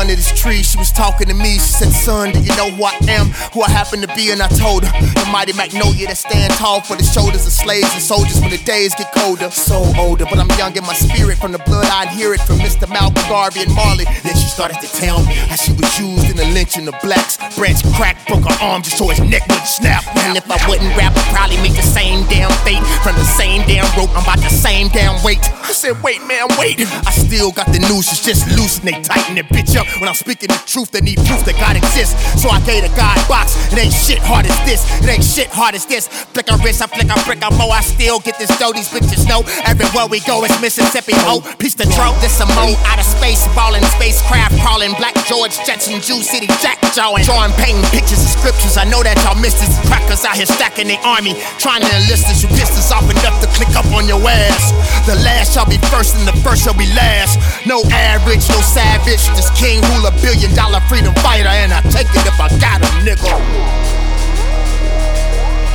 Under 0.00 0.16
this 0.16 0.32
tree, 0.32 0.62
she 0.62 0.78
was 0.78 0.90
talking 0.90 1.28
to 1.28 1.34
me. 1.34 1.60
She 1.60 1.84
said, 1.84 1.92
Son, 1.92 2.32
do 2.32 2.40
you 2.40 2.56
know 2.56 2.70
who 2.72 2.84
I 2.84 2.96
am? 3.12 3.28
Who 3.52 3.60
I 3.60 3.68
happen 3.68 4.00
to 4.00 4.08
be? 4.16 4.32
And 4.32 4.40
I 4.40 4.48
told 4.48 4.82
her, 4.84 4.92
The 5.12 5.28
mighty 5.30 5.52
magnolia 5.52 6.08
that 6.08 6.16
stand 6.16 6.54
tall 6.54 6.80
for 6.80 6.96
the 6.96 7.04
shoulders 7.04 7.44
of 7.44 7.52
slaves 7.52 7.92
and 7.92 8.02
soldiers 8.02 8.40
when 8.40 8.48
the 8.48 8.62
days 8.64 8.94
get 8.94 9.12
colder. 9.12 9.50
So 9.50 9.84
older, 10.00 10.24
but 10.24 10.38
I'm 10.40 10.48
young 10.56 10.74
in 10.74 10.84
my 10.88 10.96
spirit. 10.96 11.36
From 11.36 11.52
the 11.52 11.60
blood, 11.68 11.84
I'd 11.92 12.08
hear 12.08 12.32
it 12.32 12.40
from 12.40 12.56
Mr. 12.64 12.88
Malcolm 12.88 13.28
Garvey 13.28 13.60
and 13.60 13.74
Marley. 13.76 14.08
Then 14.24 14.32
she 14.40 14.48
started 14.48 14.80
to 14.80 14.88
tell 14.88 15.20
me 15.20 15.36
how 15.52 15.56
she 15.56 15.72
was 15.76 15.92
used 16.00 16.32
in 16.32 16.36
the 16.36 16.48
lynching 16.56 16.88
of 16.88 16.96
blacks. 17.04 17.36
Branch 17.56 17.84
cracked, 17.92 18.26
broke 18.26 18.48
her 18.48 18.56
arm 18.64 18.80
just 18.80 18.96
so 18.96 19.08
his 19.12 19.20
neck 19.20 19.44
wouldn't 19.52 19.68
snap. 19.68 20.00
And 20.24 20.36
if 20.36 20.48
I 20.48 20.56
wouldn't 20.64 20.96
rap, 20.96 21.12
I'd 21.12 21.28
probably 21.28 21.60
make 21.60 21.76
the 21.76 21.84
same 21.84 22.24
damn 22.32 22.50
fate. 22.64 22.80
From 23.04 23.20
the 23.20 23.28
same 23.36 23.68
damn 23.68 23.84
rope, 24.00 24.16
I'm 24.16 24.24
about 24.24 24.40
the 24.40 24.48
same 24.48 24.88
damn 24.88 25.20
weight. 25.20 25.44
I 25.60 25.76
said, 25.76 26.00
wait, 26.02 26.24
man, 26.24 26.48
wait. 26.56 26.80
I 27.04 27.12
still 27.12 27.52
got 27.52 27.68
the 27.68 27.84
noose, 27.84 28.08
it's 28.08 28.24
just 28.24 28.48
loose 28.56 28.80
and 28.80 28.88
they 28.88 28.96
tighten 29.04 29.36
that 29.36 29.48
bitch 29.52 29.76
up. 29.76 29.89
When 29.98 30.08
I'm 30.08 30.14
speaking 30.14 30.48
the 30.48 30.60
truth, 30.66 30.90
they 30.90 31.00
need 31.00 31.18
proof 31.26 31.42
that 31.44 31.58
God 31.58 31.74
exists. 31.76 32.14
So 32.40 32.48
I 32.48 32.60
gave 32.62 32.86
the 32.86 32.92
God 32.94 33.18
box. 33.26 33.58
It 33.72 33.78
ain't 33.78 33.94
shit 33.94 34.22
hard 34.22 34.46
as 34.46 34.56
this, 34.62 34.86
it 35.02 35.08
ain't 35.10 35.24
shit 35.24 35.50
hard 35.50 35.74
as 35.74 35.86
this. 35.86 36.06
Flick 36.06 36.46
a 36.50 36.56
wrist, 36.62 36.82
I 36.82 36.86
flick 36.86 37.10
a 37.10 37.18
brick, 37.26 37.42
I 37.42 37.50
mow, 37.56 37.70
I 37.70 37.82
still 37.82 38.20
get 38.20 38.38
this 38.38 38.52
dough. 38.58 38.72
These 38.72 38.88
bitches 38.88 39.26
know 39.26 39.42
everywhere 39.66 40.06
we 40.06 40.20
go, 40.22 40.44
it's 40.44 40.54
Mississippi. 40.60 41.16
Oh, 41.26 41.42
piece 41.58 41.74
the 41.74 41.86
throat, 41.90 42.14
this 42.20 42.38
a 42.40 42.46
mo 42.54 42.76
out 42.86 43.00
of 43.00 43.06
space, 43.08 43.42
ballin' 43.56 43.84
spacecraft, 43.96 44.54
crawling. 44.62 44.94
Black 45.00 45.14
George 45.26 45.56
Jetson, 45.66 46.00
Jew 46.00 46.22
City, 46.22 46.46
Jack 46.60 46.78
Jawin'. 46.94 47.24
Drawing, 47.24 47.52
painting 47.56 47.84
pictures 47.90 48.20
and 48.20 48.32
scriptures. 48.32 48.76
I 48.76 48.84
know 48.84 49.02
that 49.02 49.16
y'all 49.24 49.38
missed 49.38 49.58
this. 49.58 49.72
Crackers 49.88 50.24
out 50.24 50.36
here 50.36 50.46
stacking 50.46 50.88
the 50.88 50.98
army, 51.02 51.34
trying 51.58 51.82
to 51.82 51.90
enlist 51.90 52.28
us. 52.28 52.42
You 52.42 52.48
pissed 52.54 52.76
us 52.76 52.92
off 52.92 53.06
enough 53.08 53.40
to 53.40 53.48
click 53.56 53.72
up 53.74 53.86
on 53.96 54.06
your 54.06 54.20
ass. 54.22 54.72
The 55.06 55.16
last 55.24 55.54
shall 55.54 55.66
be 55.66 55.78
first, 55.88 56.16
and 56.16 56.26
the 56.28 56.36
first 56.44 56.64
shall 56.64 56.76
be 56.76 56.86
last. 56.92 57.40
No 57.66 57.82
average, 57.90 58.44
no 58.48 58.60
savage. 58.60 59.24
This 59.34 59.50
king 59.56 59.79
rule 59.80 60.06
a 60.06 60.12
billion 60.22 60.54
dollar 60.54 60.80
freedom 60.88 61.14
fighter, 61.16 61.48
and 61.48 61.72
I 61.72 61.80
take 61.82 62.08
it 62.10 62.26
if 62.26 62.40
I 62.40 62.48
got 62.58 62.80
him, 62.82 63.06
nigga. 63.06 63.30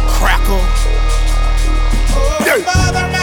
Cracker. 0.07 0.61
Mother 2.63 3.14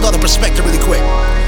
whole 0.00 0.08
other 0.08 0.18
perspective 0.18 0.64
really 0.64 0.78
quick. 0.78 1.39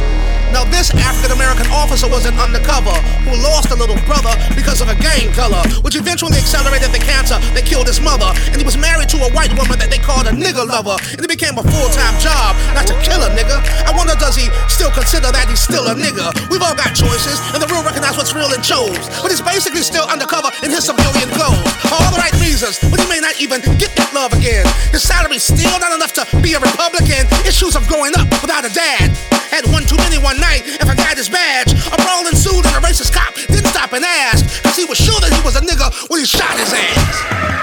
Now, 0.52 0.68
this 0.68 0.92
African 0.92 1.32
American 1.32 1.64
officer 1.72 2.04
was 2.04 2.28
an 2.28 2.36
undercover 2.36 2.92
who 3.24 3.32
lost 3.40 3.72
a 3.72 3.76
little 3.76 3.96
brother 4.04 4.36
because 4.52 4.84
of 4.84 4.92
a 4.92 4.96
gang 5.00 5.32
color, 5.32 5.64
which 5.80 5.96
eventually 5.96 6.36
accelerated 6.36 6.92
the 6.92 7.00
cancer 7.00 7.40
that 7.56 7.64
killed 7.64 7.88
his 7.88 8.04
mother. 8.04 8.28
And 8.52 8.60
he 8.60 8.64
was 8.68 8.76
married 8.76 9.08
to 9.16 9.18
a 9.24 9.32
white 9.32 9.56
woman 9.56 9.80
that 9.80 9.88
they 9.88 9.96
called 9.96 10.28
a 10.28 10.34
nigger 10.36 10.68
lover. 10.68 11.00
And 11.16 11.24
it 11.24 11.32
became 11.32 11.56
a 11.56 11.64
full 11.64 11.88
time 11.96 12.12
job, 12.20 12.52
not 12.76 12.84
to 12.84 12.94
kill 13.00 13.24
a 13.24 13.32
nigga. 13.32 13.64
I 13.88 13.96
wonder, 13.96 14.12
does 14.20 14.36
he 14.36 14.52
still 14.68 14.92
consider 14.92 15.32
that 15.32 15.48
he's 15.48 15.64
still 15.64 15.88
a 15.88 15.96
nigger? 15.96 16.28
We've 16.52 16.60
all 16.60 16.76
got 16.76 16.92
choices, 16.92 17.40
and 17.56 17.64
the 17.64 17.68
real 17.72 17.80
recognize 17.80 18.20
what's 18.20 18.36
real 18.36 18.52
and 18.52 18.60
chose. 18.60 19.08
But 19.24 19.32
he's 19.32 19.40
basically 19.40 19.80
still 19.80 20.04
undercover 20.04 20.52
in 20.60 20.68
his 20.68 20.84
civilian 20.84 21.32
clothes. 21.32 21.64
For 21.88 21.96
all 21.96 22.12
the 22.12 22.20
right 22.20 22.36
reasons, 22.44 22.76
but 22.92 23.00
he 23.00 23.08
may 23.08 23.24
not 23.24 23.40
even 23.40 23.64
get 23.80 23.96
that 23.96 24.12
love 24.12 24.36
again. 24.36 24.68
His 24.92 25.00
salary's 25.00 25.48
still 25.48 25.80
not 25.80 25.96
enough 25.96 26.12
to 26.20 26.28
be 26.44 26.52
a 26.52 26.60
Republican. 26.60 27.24
Issues 27.48 27.72
of 27.72 27.88
growing 27.88 28.12
up 28.20 28.28
without 28.44 28.68
a 28.68 28.72
dad. 28.76 29.31
Had 29.52 29.68
one 29.68 29.84
too 29.84 29.98
many 29.98 30.16
one 30.16 30.40
night 30.40 30.64
and 30.80 30.88
forgot 30.88 31.18
his 31.18 31.28
badge. 31.28 31.76
A 31.92 31.96
brawl 32.00 32.26
ensued 32.26 32.64
and 32.64 32.74
a 32.74 32.80
racist 32.80 33.12
cop 33.12 33.34
didn't 33.34 33.68
stop 33.68 33.92
and 33.92 34.02
ask. 34.02 34.62
Cause 34.62 34.76
he 34.76 34.86
was 34.86 34.96
sure 34.96 35.20
that 35.20 35.30
he 35.30 35.42
was 35.44 35.56
a 35.56 35.60
nigga 35.60 35.92
when 36.08 36.20
he 36.20 36.26
shot 36.26 36.56
his 36.56 36.72
ass. 36.72 37.62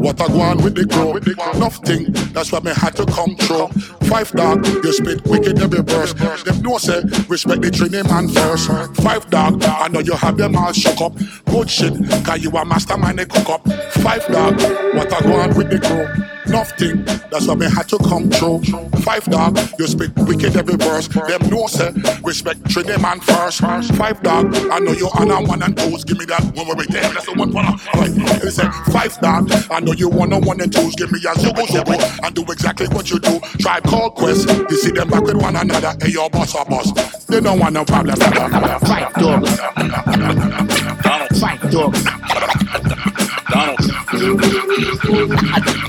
what 0.00 0.20
I 0.20 0.28
go 0.28 0.40
on 0.40 0.62
with 0.62 0.74
the 0.74 0.86
crow? 0.86 1.12
Nothing, 1.58 2.12
that's 2.32 2.50
why 2.50 2.60
me 2.60 2.72
had 2.74 2.96
to 2.96 3.06
come 3.06 3.36
through. 3.36 3.68
Five 4.08 4.32
dog, 4.32 4.66
you 4.66 4.92
spit 4.92 5.24
wicked 5.26 5.60
every 5.60 5.82
verse. 5.82 6.14
Them 6.42 6.62
no 6.62 6.78
say, 6.78 7.02
respect 7.28 7.62
the 7.62 7.70
training 7.70 8.08
man 8.08 8.28
first. 8.28 8.66
Five 9.02 9.28
dog, 9.30 9.62
I 9.62 9.88
know 9.88 10.00
you 10.00 10.14
have 10.14 10.36
them 10.36 10.56
all 10.56 10.72
shook 10.72 11.00
up. 11.00 11.14
Good 11.46 11.70
shit, 11.70 11.94
cause 12.24 12.42
you 12.42 12.50
a 12.50 12.64
mastermind 12.64 13.18
they 13.18 13.26
cook 13.26 13.48
up. 13.48 13.62
Five 14.02 14.26
dog, 14.28 14.60
what 14.94 15.12
I 15.12 15.20
go 15.20 15.34
on 15.34 15.54
with 15.54 15.70
the 15.70 15.78
crow? 15.78 16.08
Nothing, 16.46 17.04
that's 17.30 17.46
why 17.46 17.54
me 17.54 17.66
had 17.70 17.88
to 17.90 17.98
come 17.98 18.28
through. 18.30 18.62
Five 19.02 19.24
dog, 19.26 19.58
you 19.78 19.86
spit 19.86 20.10
wicked 20.16 20.56
every 20.56 20.76
verse. 20.76 21.06
Them 21.06 21.48
no 21.48 21.66
say, 21.66 21.92
respect 22.24 22.68
training 22.70 23.02
man 23.02 23.20
first. 23.20 23.60
Five 23.94 24.22
dog, 24.22 24.54
I 24.72 24.78
know 24.80 24.92
you 24.92 25.08
on 25.10 25.30
a 25.30 25.40
one 25.42 25.62
and 25.62 25.76
twos. 25.76 26.04
Give 26.04 26.18
me 26.18 26.24
that 26.24 26.42
one 26.56 26.66
right 26.76 26.88
there. 26.88 27.02
That's 27.02 27.26
the 27.26 27.34
one 27.34 27.50
Right, 27.52 28.72
five 28.92 29.20
dog, 29.20 29.50
I 29.70 29.80
know 29.80 29.89
you 29.98 30.08
want 30.08 30.32
a 30.32 30.38
one 30.38 30.60
and 30.60 30.72
twos. 30.72 30.94
Give 30.96 31.10
me 31.10 31.18
a 31.20 31.32
zugo 31.34 31.66
zugo 31.66 32.24
and 32.24 32.34
do 32.34 32.42
exactly 32.50 32.88
what 32.88 33.10
you 33.10 33.18
do. 33.18 33.40
Tribe 33.58 33.84
called 33.84 34.14
Quest, 34.14 34.48
you 34.48 34.76
see 34.76 34.90
them 34.90 35.08
back 35.08 35.22
with 35.22 35.36
one 35.36 35.56
another. 35.56 35.94
Hey, 36.00 36.10
your 36.12 36.30
boss 36.30 36.54
or 36.54 36.64
boss, 36.64 36.92
they 37.26 37.40
don't 37.40 37.58
want 37.58 37.74
no 37.74 37.84
problem. 37.84 38.16
Five 38.16 39.14
dogs, 39.14 39.58
five 41.40 41.70
dogs. 41.70 42.04
Donald. 43.50 43.78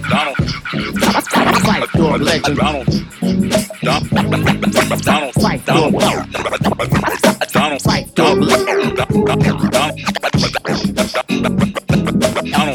Donald. 0.10 0.38
Fight 1.62 1.92
dog 1.94 2.22
legend. 2.22 2.58
Donald. 2.58 2.88
Donald. 5.04 5.34
Fight 5.36 5.66
dog. 5.66 5.94
Donald. 7.52 7.82
Fight 7.82 8.16
dog. 8.16 8.42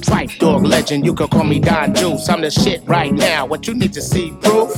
Fight 0.05 0.39
dog 0.39 0.65
legend. 0.65 1.05
You 1.05 1.15
can 1.15 1.29
call 1.29 1.45
me 1.45 1.59
Don 1.59 1.95
Juice. 1.95 2.29
I'm 2.29 2.41
the 2.41 2.51
shit 2.51 2.83
right 2.87 3.13
now. 3.13 3.47
What 3.47 3.67
you 3.67 3.75
need 3.75 3.93
to 3.95 4.03
see 4.03 4.31
proof? 4.41 4.77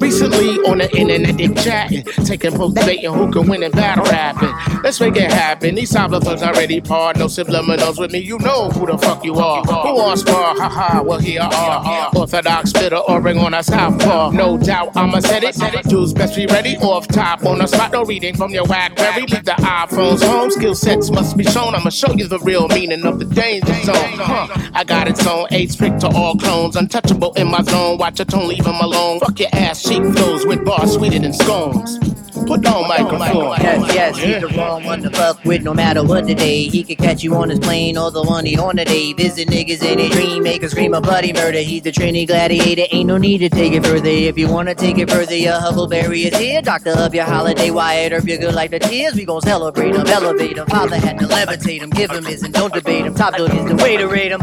Recently 0.00 0.58
on 0.66 0.78
the 0.78 0.88
internet 0.96 1.36
they 1.36 1.48
chatting, 1.48 2.04
taking 2.24 2.52
post 2.52 2.76
debating 2.76 3.12
who 3.12 3.30
can 3.30 3.48
win 3.48 3.62
in 3.62 3.72
battle 3.72 4.04
rapping. 4.04 4.52
Let's 4.82 5.00
make 5.00 5.16
it 5.16 5.32
happen. 5.32 5.74
These 5.74 5.92
cyberpunks 5.92 6.42
already 6.42 6.80
part. 6.80 7.16
No 7.18 7.26
subliminals 7.26 7.98
with 7.98 8.12
me. 8.12 8.18
You 8.18 8.38
know 8.38 8.70
who 8.70 8.86
the 8.86 8.98
fuck 8.98 9.24
you 9.24 9.34
are. 9.34 9.62
Who 9.64 9.94
wants 9.94 10.22
spar? 10.22 10.54
Ha 10.56 10.68
ha. 10.68 11.02
Well 11.02 11.18
here 11.18 11.42
are 11.42 12.10
orthodox 12.16 12.70
spitter 12.70 12.96
or 12.96 13.20
ring 13.20 13.38
on 13.38 13.54
a 13.54 13.62
southpaw. 13.62 14.30
No 14.30 14.56
doubt 14.58 14.96
I'ma 14.96 15.20
set 15.20 15.42
it. 15.44 15.56
Dudes 15.88 16.12
best 16.12 16.36
be 16.36 16.46
ready. 16.46 16.76
Off 16.78 17.08
top 17.08 17.44
on 17.44 17.58
the 17.58 17.66
spot. 17.66 17.92
No 17.92 18.04
reading 18.04 18.36
from 18.36 18.52
your 18.52 18.64
Blackberry. 18.64 19.22
Leave 19.22 19.44
the 19.44 19.52
iPhones 19.52 20.22
home. 20.22 20.50
Skill 20.50 20.74
sets 20.74 21.10
must 21.10 21.36
be 21.36 21.44
shown. 21.44 21.74
I'ma 21.74 21.90
show 21.90 22.12
you 22.12 22.28
the 22.28 22.38
real 22.40 22.68
meaning 22.68 23.04
of 23.04 23.18
the 23.18 23.24
danger 23.24 23.74
zone. 23.82 24.19
Huh. 24.24 24.70
I 24.74 24.84
got 24.84 25.08
its 25.08 25.26
own 25.26 25.46
eight 25.50 25.70
strict 25.70 26.00
to 26.00 26.08
all 26.08 26.36
clones. 26.36 26.76
Untouchable 26.76 27.32
in 27.34 27.48
my 27.48 27.62
zone. 27.62 27.98
Watch 27.98 28.18
your 28.18 28.26
tone, 28.26 28.48
leave 28.48 28.66
'em 28.66 28.80
alone. 28.80 29.20
Fuck 29.20 29.40
your 29.40 29.48
ass 29.52 29.82
cheek 29.82 30.02
flows 30.14 30.46
with 30.46 30.64
bars 30.64 30.92
sweeter 30.94 31.18
than 31.18 31.32
scones. 31.32 31.98
Put 32.46 32.66
on 32.66 32.88
microphone. 32.88 33.56
Yes, 33.60 33.94
yes, 33.94 34.18
he's 34.18 34.40
the 34.40 34.48
wrong 34.56 34.84
one 34.84 35.02
to 35.02 35.10
fuck 35.10 35.44
with 35.44 35.62
no 35.62 35.74
matter 35.74 36.02
what 36.02 36.26
the 36.26 36.34
day. 36.34 36.64
He 36.64 36.82
could 36.82 36.98
catch 36.98 37.22
you 37.22 37.34
on 37.34 37.48
his 37.50 37.58
plane 37.58 37.96
or 37.96 38.10
the 38.10 38.22
one 38.22 38.44
he 38.46 38.58
on 38.58 38.76
today. 38.76 39.12
Visit 39.12 39.48
niggas 39.48 39.82
in 39.82 40.00
a 40.00 40.08
dream, 40.08 40.42
make 40.42 40.62
a 40.62 40.68
scream 40.68 40.94
of 40.94 41.02
bloody 41.02 41.32
murder. 41.32 41.58
He's 41.58 41.82
the 41.82 41.92
Trini 41.92 42.26
gladiator, 42.26 42.86
ain't 42.90 43.06
no 43.06 43.18
need 43.18 43.38
to 43.38 43.48
take 43.48 43.72
it 43.72 43.84
further. 43.84 44.08
If 44.08 44.38
you 44.38 44.48
wanna 44.48 44.74
take 44.74 44.98
it 44.98 45.10
further, 45.10 45.36
your 45.36 45.60
Huckleberry 45.60 46.24
is 46.24 46.36
here. 46.36 46.62
Doctor 46.62 46.90
of 46.90 47.14
your 47.14 47.24
holiday, 47.24 47.70
Wyatt 47.70 48.12
Earp, 48.12 48.26
you're 48.26 48.38
good 48.38 48.54
like 48.54 48.70
the 48.70 48.78
tears. 48.78 49.14
We 49.14 49.24
gon' 49.24 49.42
celebrate 49.42 49.94
him, 49.94 50.06
elevate 50.06 50.58
him. 50.58 50.66
Father 50.66 50.96
had 50.96 51.18
to 51.18 51.26
levitate 51.26 51.82
him, 51.82 51.90
give 51.90 52.10
him 52.10 52.24
his 52.24 52.42
and 52.42 52.54
don't 52.54 52.72
debate 52.72 53.06
him. 53.06 53.14
Top 53.14 53.36
dog 53.36 53.54
is 53.54 53.64
the 53.66 53.76
way 53.76 53.96
to 53.96 54.06
rate 54.06 54.32
him. 54.32 54.40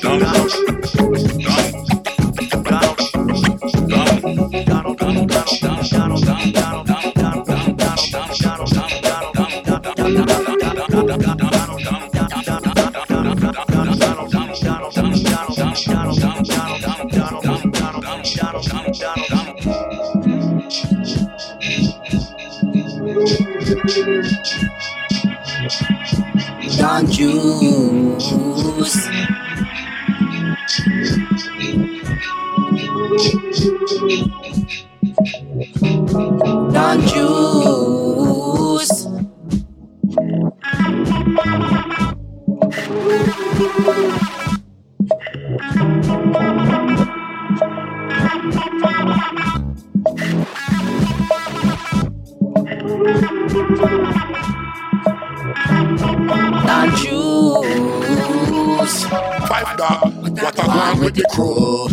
Dollars. 0.00 0.77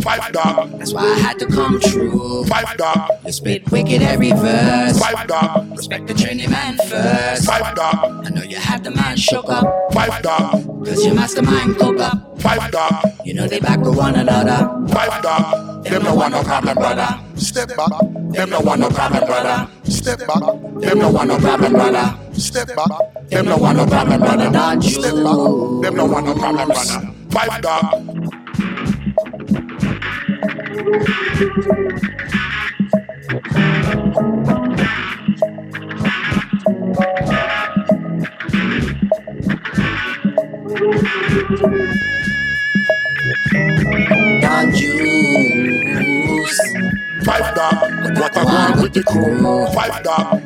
Crew. 0.06 0.22
Five 0.22 0.32
dog, 0.34 0.72
That's 0.80 0.94
why 0.94 1.02
I 1.04 1.18
had 1.20 1.40
to 1.40 1.46
come 1.48 1.80
true. 1.80 2.44
five 2.46 2.78
dog, 2.78 3.10
You 3.26 3.32
spit 3.32 3.72
wicked 3.72 4.02
every 4.02 4.32
verse. 4.32 5.00
five 5.00 5.28
dog, 5.28 5.72
Respect 5.78 6.08
the 6.08 6.14
training 6.14 6.50
man 6.52 6.78
first. 6.78 7.46
five 7.46 7.76
dog, 7.76 8.26
I 8.26 8.30
know 8.30 8.44
you 8.44 8.58
have 8.58 8.84
the 8.84 8.92
man 8.92 9.18
shook 9.18 9.50
up. 9.50 9.66
five 9.94 10.22
dog, 10.22 10.52
Cause 10.86 11.06
your 11.06 11.16
mastermind 11.16 11.78
cook 11.78 12.00
up. 12.00 12.40
five 12.42 12.72
dog, 12.72 12.94
You 13.26 13.34
know 13.34 13.48
they 13.48 13.60
back 13.60 13.80
with 13.80 13.98
one 13.98 14.16
another. 14.16 14.60
five 14.94 15.22
dog. 15.24 15.84
Them 15.86 16.04
no 16.04 16.16
want 16.16 16.34
no 16.34 16.42
problem, 16.42 16.76
brother. 16.76 17.20
Step 17.36 17.70
back. 17.78 17.90
Them 18.32 18.50
no 18.50 18.60
want 18.60 18.80
no 18.82 18.90
problem, 18.90 19.24
brother. 19.26 19.70
Step 19.84 20.18
back. 20.26 20.40
Them 20.82 20.98
no 21.00 21.10
want 21.12 21.28
no 21.30 21.38
problem, 21.38 21.74
brother. 21.74 22.18
Step 22.34 22.76
back. 22.76 23.30
Them 23.30 23.46
no 23.46 23.58
want 23.58 23.78
no 23.78 23.86
problem, 23.86 24.20
brother. 24.20 24.82
Step 24.82 25.16
back. 25.16 25.82
Them 25.84 25.96
no 25.96 26.06
want 26.06 26.26
no 26.26 26.34
problem, 26.34 26.68
brother. 26.70 27.14
Five 27.30 27.62
dog. 27.62 28.45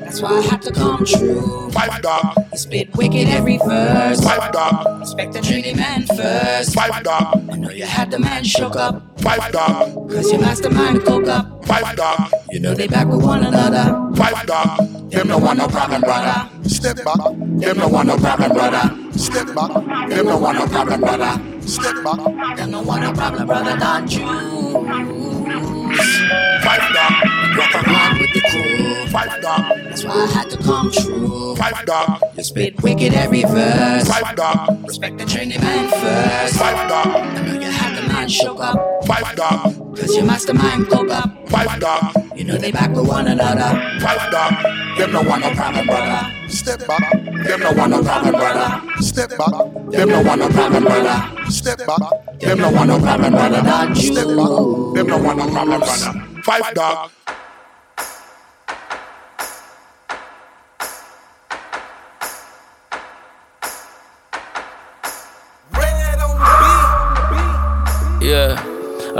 That's 0.10 0.22
why 0.22 0.38
I 0.38 0.42
had 0.42 0.62
to 0.64 0.72
come 0.72 1.06
true. 1.06 1.70
Five 1.72 2.02
dog. 2.02 2.36
You 2.52 2.58
spit 2.58 2.96
wicked 2.96 3.28
every 3.28 3.58
verse. 3.58 4.22
Five 4.24 4.52
dog. 4.52 5.00
Respect 5.00 5.34
the 5.34 5.42
training 5.42 5.78
man 5.78 6.06
first. 6.08 6.74
Five 6.74 7.04
dog. 7.04 7.48
I 7.52 7.56
know 7.58 7.70
you 7.70 7.86
had 7.86 8.10
the 8.10 8.20
man 8.20 8.44
shook 8.44 8.76
up. 8.76 9.09
Five 9.22 9.52
dog. 9.52 10.10
Cause 10.10 10.32
your 10.32 10.42
mastermind 10.42 11.04
cook 11.04 11.28
up. 11.28 11.66
Five 11.66 11.96
dog. 11.96 12.32
You 12.52 12.60
know 12.60 12.74
they 12.74 12.88
back 12.88 13.08
with 13.08 13.24
one 13.24 13.44
another. 13.44 14.16
Five 14.16 14.46
dog. 14.46 15.00
Them 15.10 15.28
no 15.28 15.38
want 15.40 15.58
no 15.58 15.68
problem, 15.68 16.02
brother. 16.02 16.50
Step 16.70 16.98
back, 17.04 17.18
them 17.18 17.78
no 17.78 17.88
want 17.88 18.08
no 18.08 18.18
problem, 18.18 18.52
brother. 18.52 19.18
Step 19.18 19.56
back, 19.56 20.08
them 20.08 20.26
no 20.28 20.38
want 20.38 20.60
no 20.60 20.68
problem, 20.68 21.02
brother. 21.02 21.62
Step 21.68 21.96
back, 22.04 22.58
them 22.58 22.72
no 22.72 22.82
want 22.84 23.02
no 23.02 23.12
problem, 23.14 23.48
brother. 23.48 23.76
Don't 23.80 24.12
you? 24.12 24.26
Five 26.62 26.94
dog, 26.94 27.58
rock 27.58 27.74
a 27.74 27.90
man 27.90 28.20
with 28.20 28.34
the 28.34 28.42
crew. 28.52 29.08
Five 29.08 29.42
dog, 29.42 29.78
that's 29.86 30.04
why 30.04 30.14
I 30.14 30.28
had 30.28 30.50
to 30.52 30.58
come 30.58 30.92
true. 30.92 31.56
Five 31.56 31.86
dog, 31.88 32.22
you 32.38 32.44
spit 32.44 32.82
wicked 32.84 33.14
every 33.16 33.42
verse. 33.42 34.08
Five 34.08 34.36
dog, 34.36 34.86
respect 34.88 35.18
the 35.18 35.26
journeyman 35.26 35.90
first. 35.90 36.56
Five 36.56 36.88
dog, 36.88 37.08
I 37.08 37.42
know 37.42 37.60
you 37.60 37.72
had 37.72 37.99
the 38.10 38.28
shook 38.28 38.60
up. 38.60 39.06
Five 39.06 39.36
dog, 39.36 39.96
cause 39.96 40.16
your 40.16 40.26
mastermind 40.26 40.88
cook 40.88 41.10
up. 41.10 41.50
Five 41.50 41.80
dog, 41.80 42.14
you 42.36 42.44
know 42.44 42.58
they 42.58 42.72
back 42.72 42.92
with 42.92 43.08
one 43.08 43.28
another. 43.28 44.00
Five 44.00 44.32
dog, 44.32 44.54
them 44.98 45.12
no 45.12 45.22
want 45.22 45.42
no 45.44 45.52
problem, 45.54 45.86
brother. 45.88 46.50
Step 46.50 46.88
back, 46.88 47.12
them 47.12 47.60
no 47.60 47.72
want 47.74 47.92
no 47.92 48.04
problem, 48.04 48.34
brother. 48.34 49.02
Step 49.02 49.30
back, 49.38 49.52
them 49.92 50.10
no 50.10 50.22
want 50.22 50.40
no 50.42 50.50
problem, 50.50 50.84
brother. 50.84 51.52
Step 51.52 51.80
back, 51.86 52.40
them 52.40 52.58
no 52.60 52.72
want 52.72 52.90
no 52.90 53.00
problem, 53.00 53.34
brother. 53.34 53.96
Step 53.96 54.28
back, 54.28 54.96
them 54.96 55.08
no 55.08 55.18
want 55.18 55.38
no 55.40 55.50
problem, 55.50 55.80
brother. 55.80 56.42
Five 56.44 56.74
dog. 56.74 57.12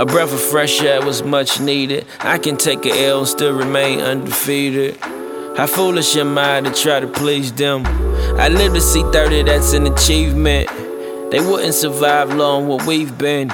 A 0.00 0.06
breath 0.06 0.32
of 0.32 0.40
fresh 0.40 0.80
air 0.80 1.04
was 1.04 1.22
much 1.22 1.60
needed. 1.60 2.06
I 2.20 2.38
can 2.38 2.56
take 2.56 2.86
a 2.86 3.04
L 3.04 3.18
and 3.18 3.28
still 3.28 3.52
remain 3.52 4.00
undefeated. 4.00 4.96
How 5.58 5.66
foolish 5.66 6.16
am 6.16 6.38
I 6.38 6.62
to 6.62 6.72
try 6.72 7.00
to 7.00 7.06
please 7.06 7.52
them? 7.52 7.84
I 8.40 8.48
live 8.48 8.72
to 8.72 8.80
see 8.80 9.02
30, 9.02 9.42
that's 9.42 9.74
an 9.74 9.86
achievement. 9.86 10.70
They 11.30 11.40
wouldn't 11.40 11.74
survive 11.74 12.32
long 12.32 12.66
what 12.66 12.86
we've 12.86 13.18
been. 13.18 13.48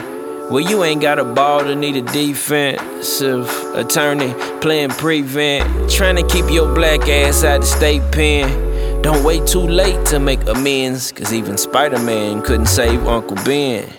Well, 0.48 0.60
you 0.60 0.84
ain't 0.84 1.02
got 1.02 1.18
a 1.18 1.24
ball 1.24 1.64
to 1.64 1.74
need 1.74 1.96
a 1.96 2.02
defensive 2.02 3.50
attorney 3.74 4.32
playing 4.60 4.90
prevent. 4.90 5.90
Trying 5.90 6.14
to 6.14 6.26
keep 6.28 6.48
your 6.48 6.72
black 6.72 7.08
ass 7.08 7.42
out 7.42 7.62
the 7.62 7.66
state 7.66 8.02
pen. 8.12 9.02
Don't 9.02 9.24
wait 9.24 9.48
too 9.48 9.66
late 9.66 10.06
to 10.06 10.20
make 10.20 10.46
amends, 10.46 11.10
cause 11.10 11.32
even 11.32 11.58
Spider 11.58 11.98
Man 11.98 12.40
couldn't 12.42 12.66
save 12.66 13.04
Uncle 13.04 13.34
Ben. 13.44 13.92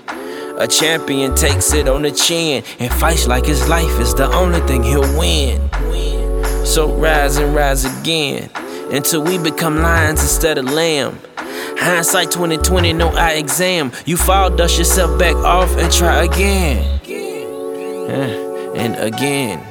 A 0.59 0.67
champion 0.67 1.35
takes 1.35 1.71
it 1.73 1.87
on 1.87 2.01
the 2.01 2.11
chin 2.11 2.63
and 2.79 2.91
fights 2.91 3.27
like 3.27 3.45
his 3.45 3.69
life 3.69 3.99
is 3.99 4.15
the 4.15 4.25
only 4.33 4.59
thing 4.61 4.81
he'll 4.81 5.01
win. 5.17 5.69
So 6.65 6.91
rise 6.95 7.37
and 7.37 7.53
rise 7.53 7.85
again 7.85 8.49
until 8.91 9.21
we 9.21 9.37
become 9.37 9.77
lions 9.83 10.21
instead 10.21 10.57
of 10.57 10.65
lamb. 10.65 11.19
Hindsight 11.37 12.31
2020, 12.31 12.93
no 12.93 13.09
eye 13.09 13.33
exam. 13.33 13.91
You 14.05 14.17
fall, 14.17 14.49
dust 14.49 14.79
yourself 14.79 15.19
back 15.19 15.35
off 15.35 15.69
and 15.77 15.93
try 15.93 16.23
again. 16.23 17.01
And 18.75 18.95
again. 18.95 19.66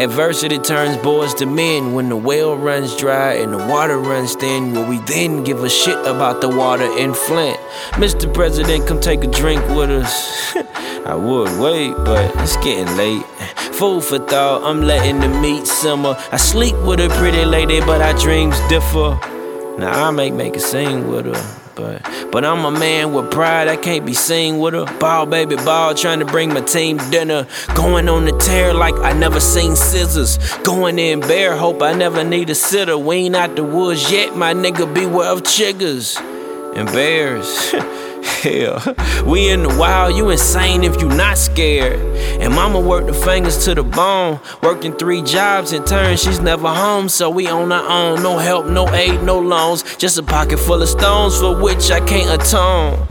Adversity 0.00 0.58
turns 0.58 0.96
boys 0.98 1.34
to 1.34 1.44
men 1.44 1.92
when 1.92 2.08
the 2.08 2.16
well 2.16 2.56
runs 2.56 2.96
dry 2.96 3.32
and 3.32 3.52
the 3.52 3.58
water 3.58 3.98
runs 3.98 4.36
thin. 4.36 4.72
Will 4.72 4.86
we 4.86 4.98
then 4.98 5.42
give 5.42 5.64
a 5.64 5.68
shit 5.68 5.98
about 6.06 6.40
the 6.40 6.48
water 6.48 6.84
in 6.84 7.12
Flint? 7.14 7.58
Mr. 7.94 8.32
President, 8.32 8.86
come 8.86 9.00
take 9.00 9.24
a 9.24 9.26
drink 9.26 9.60
with 9.70 9.90
us. 9.90 10.56
I 11.04 11.16
would 11.16 11.60
wait, 11.60 11.94
but 12.04 12.30
it's 12.36 12.56
getting 12.58 12.96
late. 12.96 13.24
Food 13.74 14.04
for 14.04 14.20
thought, 14.20 14.62
I'm 14.62 14.82
letting 14.82 15.18
the 15.18 15.28
meat 15.28 15.66
simmer. 15.66 16.16
I 16.30 16.36
sleep 16.36 16.76
with 16.86 17.00
a 17.00 17.08
pretty 17.18 17.44
lady, 17.44 17.80
but 17.80 18.00
our 18.00 18.16
dreams 18.20 18.56
differ. 18.68 19.18
Now 19.78 20.06
I 20.06 20.10
may 20.12 20.30
make 20.30 20.54
a 20.54 20.60
scene 20.60 21.08
with 21.08 21.26
her. 21.26 21.57
But, 21.78 22.02
but 22.32 22.44
I'm 22.44 22.64
a 22.64 22.76
man 22.76 23.12
with 23.14 23.30
pride, 23.30 23.68
I 23.68 23.76
can't 23.76 24.04
be 24.04 24.12
seen 24.12 24.58
with 24.58 24.74
a 24.74 24.84
Ball, 24.98 25.26
baby, 25.26 25.54
ball, 25.54 25.94
trying 25.94 26.18
to 26.18 26.24
bring 26.24 26.48
my 26.52 26.60
team 26.60 26.96
dinner. 27.10 27.46
Going 27.76 28.08
on 28.08 28.24
the 28.24 28.32
tear 28.32 28.74
like 28.74 28.96
I 28.96 29.12
never 29.12 29.38
seen 29.38 29.76
scissors. 29.76 30.38
Going 30.64 30.98
in 30.98 31.20
bare, 31.20 31.56
hope 31.56 31.80
I 31.80 31.92
never 31.92 32.24
need 32.24 32.50
a 32.50 32.56
sitter. 32.56 32.98
We 32.98 33.16
ain't 33.16 33.36
out 33.36 33.54
the 33.54 33.62
woods 33.62 34.10
yet, 34.10 34.36
my 34.36 34.54
nigga, 34.54 34.92
be 34.92 35.02
beware 35.02 35.30
of 35.30 35.44
chiggers 35.44 36.20
and 36.74 36.88
bears. 36.88 37.72
Hell, 38.24 38.94
we 39.26 39.50
in 39.50 39.64
the 39.64 39.76
wild, 39.78 40.16
you 40.16 40.30
insane 40.30 40.84
if 40.84 41.00
you 41.00 41.08
not 41.08 41.38
scared. 41.38 41.98
And 42.40 42.54
mama 42.54 42.80
worked 42.80 43.08
the 43.08 43.14
fingers 43.14 43.64
to 43.64 43.74
the 43.74 43.82
bone, 43.82 44.40
working 44.62 44.92
three 44.92 45.22
jobs 45.22 45.72
in 45.72 45.84
turn, 45.84 46.16
she's 46.16 46.40
never 46.40 46.68
home, 46.68 47.08
so 47.08 47.30
we 47.30 47.46
on 47.48 47.72
our 47.72 47.88
own. 47.88 48.22
No 48.22 48.38
help, 48.38 48.66
no 48.66 48.88
aid, 48.94 49.22
no 49.22 49.38
loans, 49.38 49.96
just 49.96 50.18
a 50.18 50.22
pocket 50.22 50.58
full 50.58 50.82
of 50.82 50.88
stones 50.88 51.38
for 51.38 51.60
which 51.60 51.90
I 51.90 52.00
can't 52.00 52.40
atone. 52.40 53.06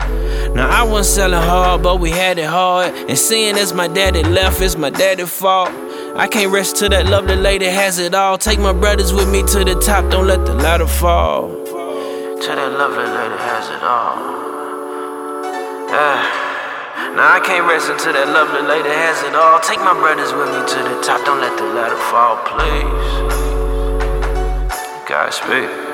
Now 0.54 0.68
I 0.70 0.82
wasn't 0.82 1.14
selling 1.14 1.42
hard, 1.42 1.82
but 1.82 2.00
we 2.00 2.10
had 2.10 2.38
it 2.38 2.46
hard. 2.46 2.94
And 2.94 3.18
seeing 3.18 3.56
as 3.56 3.72
my 3.72 3.88
daddy 3.88 4.22
left, 4.22 4.60
it's 4.62 4.76
my 4.76 4.90
daddy's 4.90 5.30
fault. 5.30 5.70
I 6.16 6.26
can't 6.26 6.50
rest 6.50 6.76
till 6.76 6.88
that 6.88 7.06
lovely 7.06 7.36
lady 7.36 7.66
has 7.66 7.98
it 7.98 8.14
all. 8.14 8.38
Take 8.38 8.58
my 8.58 8.72
brothers 8.72 9.12
with 9.12 9.30
me 9.30 9.42
to 9.42 9.64
the 9.64 9.78
top, 9.78 10.10
don't 10.10 10.26
let 10.26 10.46
the 10.46 10.54
ladder 10.54 10.86
fall. 10.86 11.48
Till 12.40 12.56
that 12.56 12.72
lovely 12.72 13.04
lady 13.04 13.36
has 13.42 13.68
it 13.68 13.82
all. 13.82 14.47
Uh, 15.98 16.22
now 17.16 17.34
I 17.34 17.40
can't 17.40 17.66
rest 17.66 17.90
until 17.90 18.12
that 18.12 18.28
lovely 18.28 18.62
lady 18.62 18.88
has 18.88 19.20
it 19.26 19.34
all. 19.34 19.58
Take 19.58 19.80
my 19.80 19.94
brothers 19.98 20.30
with 20.30 20.46
me 20.46 20.62
to 20.62 20.78
the 20.94 21.02
top, 21.02 21.26
don't 21.26 21.40
let 21.40 21.58
the 21.58 21.64
ladder 21.74 21.98
fall, 22.06 22.38
please. 22.46 23.02
Godspeed. 25.08 25.87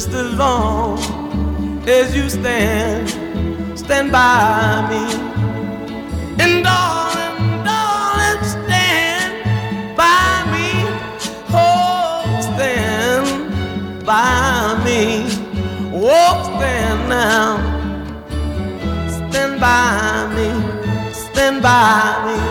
Just 0.00 0.14
as 0.14 0.34
long 0.34 0.98
as 1.86 2.16
you 2.16 2.30
stand, 2.30 3.06
stand 3.78 4.10
by 4.10 4.86
me. 4.88 5.02
And 6.42 6.64
darling, 6.64 7.64
darling, 7.68 8.42
stand 8.54 9.34
by 9.98 10.24
me, 10.52 10.68
oh, 11.52 12.24
stand 12.40 14.06
by 14.06 14.80
me, 14.86 15.26
oh, 15.92 16.44
stand 16.56 17.08
now 17.10 17.58
stand 19.28 19.60
by 19.60 20.32
me, 20.34 20.48
stand 21.12 21.62
by 21.62 22.24
me. 22.24 22.49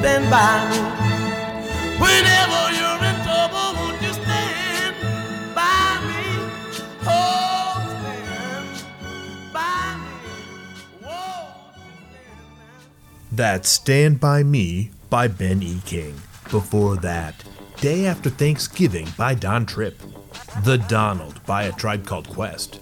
stand 0.00 0.30
by 0.30 0.64
me? 0.70 0.78
Whenever 2.00 2.62
you're 2.72 3.04
in 3.04 3.16
trouble, 3.22 3.68
won't 3.76 4.00
you 4.00 4.12
stand 4.14 4.96
by 5.54 6.00
me? 6.08 6.22
Oh, 7.06 7.74
stand 8.00 9.52
by 9.52 9.96
me. 9.98 11.06
Whoa, 11.06 11.54
That's 13.30 13.68
Stand 13.68 14.20
By 14.20 14.42
Me 14.42 14.90
by 15.10 15.28
Ben 15.28 15.62
E. 15.62 15.80
King. 15.84 16.14
Before 16.50 16.96
that, 16.96 17.44
Day 17.80 18.06
After 18.06 18.30
Thanksgiving 18.30 19.08
by 19.18 19.34
Don 19.34 19.66
Trip. 19.66 20.00
The 20.64 20.78
Donald 20.78 21.44
by 21.44 21.64
A 21.64 21.72
Tribe 21.72 22.06
Called 22.06 22.28
Quest. 22.28 22.80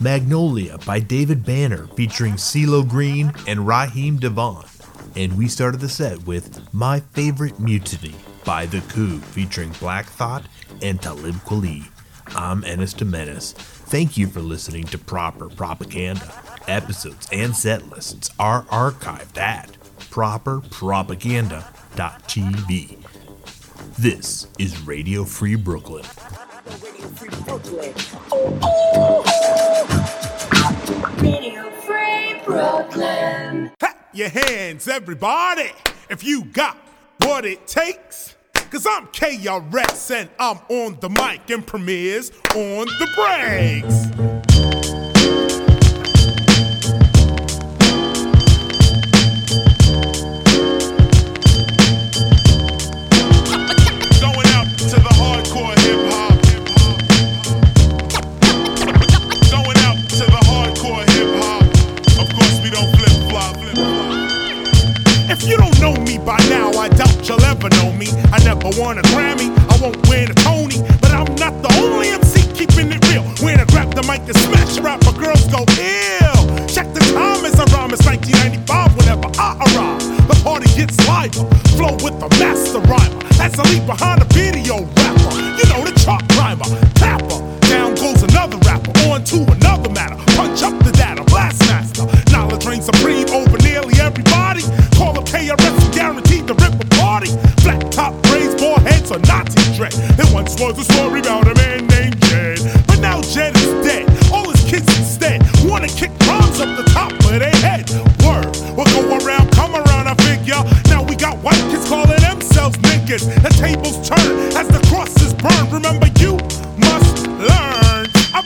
Magnolia 0.00 0.78
by 0.86 1.00
David 1.00 1.44
Banner 1.44 1.86
featuring 1.88 2.34
CeeLo 2.34 2.88
Green 2.88 3.32
and 3.46 3.66
Raheem 3.66 4.18
DeVaughn 4.18 4.64
and 5.16 5.36
we 5.36 5.48
started 5.48 5.80
the 5.80 5.88
set 5.88 6.26
with 6.26 6.72
My 6.72 7.00
Favorite 7.00 7.58
Mutiny 7.58 8.14
by 8.44 8.66
The 8.66 8.80
Coup 8.82 9.18
featuring 9.18 9.70
Black 9.80 10.06
Thought 10.06 10.44
and 10.80 11.00
Talib 11.00 11.34
Kweli. 11.36 11.88
I'm 12.34 12.64
Ennis 12.64 12.94
Domenis. 12.94 13.52
Thank 13.52 14.16
you 14.16 14.26
for 14.26 14.40
listening 14.40 14.84
to 14.84 14.98
Proper 14.98 15.48
Propaganda. 15.48 16.32
Episodes 16.66 17.28
and 17.32 17.54
set 17.54 17.90
lists 17.90 18.30
are 18.38 18.62
archived 18.64 19.38
at 19.38 19.76
properpropaganda.tv. 19.98 22.98
This 23.98 24.46
is 24.58 24.80
Radio 24.82 25.24
Free 25.24 25.56
Brooklyn. 25.56 26.04
Radio 31.18 31.70
Free 31.82 32.40
Brooklyn 32.44 33.70
your 34.14 34.28
hands, 34.28 34.88
everybody, 34.88 35.70
if 36.10 36.24
you 36.24 36.44
got 36.44 36.76
what 37.24 37.44
it 37.44 37.66
takes. 37.66 38.34
Cause 38.70 38.86
I'm 38.86 39.06
KRS 39.08 40.14
and 40.14 40.30
I'm 40.38 40.58
on 40.68 40.98
the 41.00 41.10
mic 41.10 41.50
and 41.50 41.66
Premier's 41.66 42.30
on 42.54 42.86
the 42.86 43.08
breaks. 43.14 45.01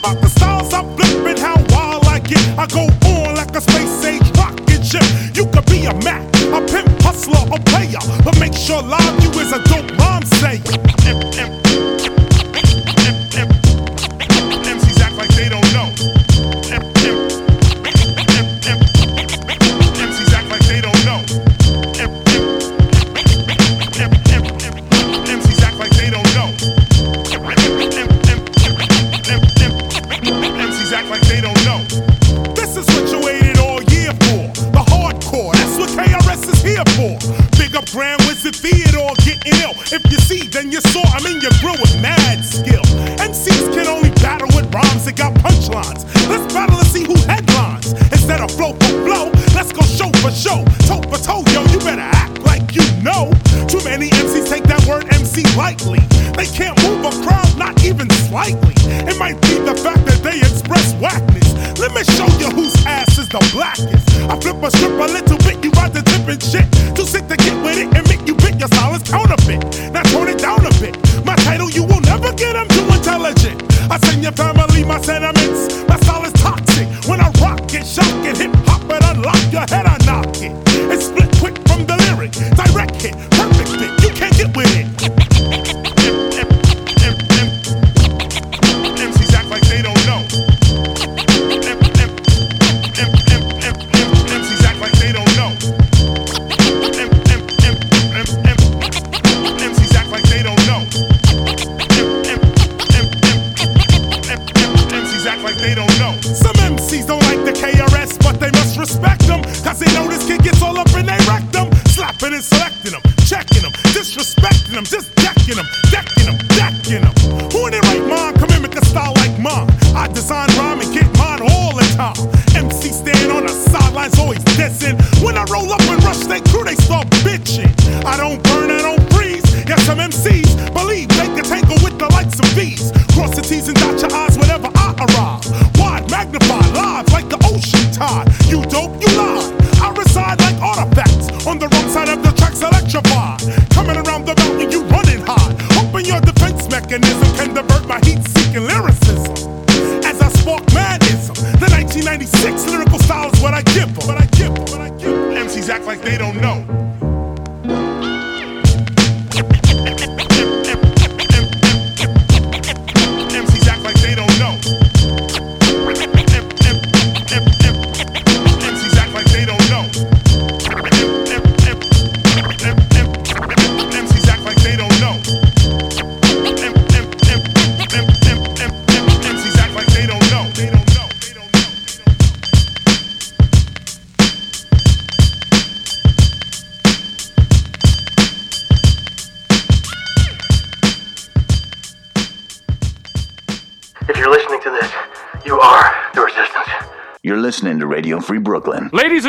about 0.07 0.21
the 0.21 0.29
stars 0.29 0.73
I'm 0.73 0.85
flipping, 0.95 1.37
how 1.37 1.55
wild 1.69 2.05
I 2.05 2.19
get. 2.19 2.43
I 2.57 2.65
go 2.67 2.87
on 3.09 3.35
like 3.35 3.53
a 3.55 3.61
space 3.61 4.05
age 4.05 4.37
rocket 4.37 4.83
ship. 4.85 5.03
You 5.35 5.45
could 5.47 5.65
be 5.65 5.85
a 5.85 5.93
Mac, 6.03 6.23
a 6.55 6.61
pimp, 6.71 6.87
hustler, 7.01 7.43
a 7.51 7.59
player, 7.59 7.99
but 8.23 8.39
make 8.39 8.53
sure 8.53 8.81
live 8.81 9.23
you 9.23 9.29
is 9.41 9.51
a 9.51 9.61
dope 9.63 9.86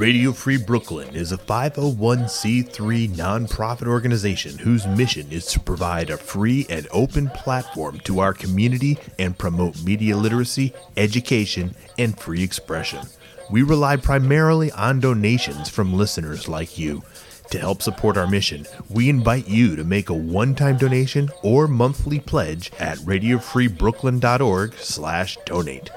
Radio 0.00 0.32
Free 0.32 0.56
Brooklyn 0.56 1.14
is 1.14 1.30
a 1.30 1.36
501c3 1.36 3.10
nonprofit 3.10 3.86
organization 3.86 4.56
whose 4.56 4.86
mission 4.86 5.30
is 5.30 5.44
to 5.48 5.60
provide 5.60 6.08
a 6.08 6.16
free 6.16 6.64
and 6.70 6.88
open 6.90 7.28
platform 7.28 8.00
to 8.04 8.20
our 8.20 8.32
community 8.32 8.96
and 9.18 9.36
promote 9.36 9.84
media 9.84 10.16
literacy, 10.16 10.72
education, 10.96 11.74
and 11.98 12.18
free 12.18 12.42
expression. 12.42 13.06
We 13.50 13.60
rely 13.60 13.96
primarily 13.96 14.72
on 14.72 15.00
donations 15.00 15.68
from 15.68 15.92
listeners 15.92 16.48
like 16.48 16.78
you. 16.78 17.02
To 17.50 17.58
help 17.58 17.82
support 17.82 18.16
our 18.16 18.26
mission, 18.26 18.64
we 18.88 19.10
invite 19.10 19.48
you 19.48 19.76
to 19.76 19.84
make 19.84 20.08
a 20.08 20.14
one-time 20.14 20.78
donation 20.78 21.28
or 21.42 21.68
monthly 21.68 22.20
pledge 22.20 22.72
at 22.78 22.96
radiofreebrooklyn.org/donate. 23.00 25.90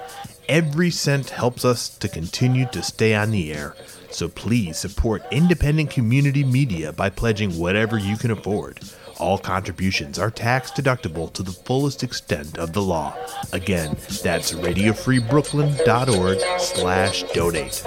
Every 0.50 0.90
cent 0.90 1.30
helps 1.30 1.64
us 1.64 1.88
to 1.98 2.10
continue 2.10 2.66
to 2.72 2.84
stay 2.84 3.16
on 3.16 3.32
the 3.32 3.54
air. 3.54 3.78
So 4.10 4.28
please 4.28 4.78
support 4.78 5.24
independent 5.32 5.90
community 5.90 6.44
media 6.44 6.92
by 6.92 7.10
pledging 7.10 7.58
whatever 7.58 7.98
you 7.98 8.18
can 8.18 8.32
afford. 8.32 8.82
All 9.20 9.38
contributions 9.38 10.20
are 10.20 10.30
tax 10.30 10.72
deductible 10.72 11.32
to 11.34 11.44
the 11.44 11.52
fullest 11.52 12.04
extent 12.04 12.58
of 12.58 12.74
the 12.74 12.82
law. 12.82 13.16
Again, 13.54 13.96
that's 14.22 14.52
radiofreebrooklyn.org 14.52 16.40
slash 16.60 17.24
donate. 17.34 17.82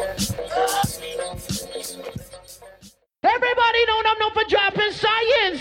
Everybody 3.23 3.85
know 3.87 4.03
I'm 4.07 4.19
known 4.19 4.33
for 4.33 4.45
dropping 4.49 4.93
science. 4.93 5.61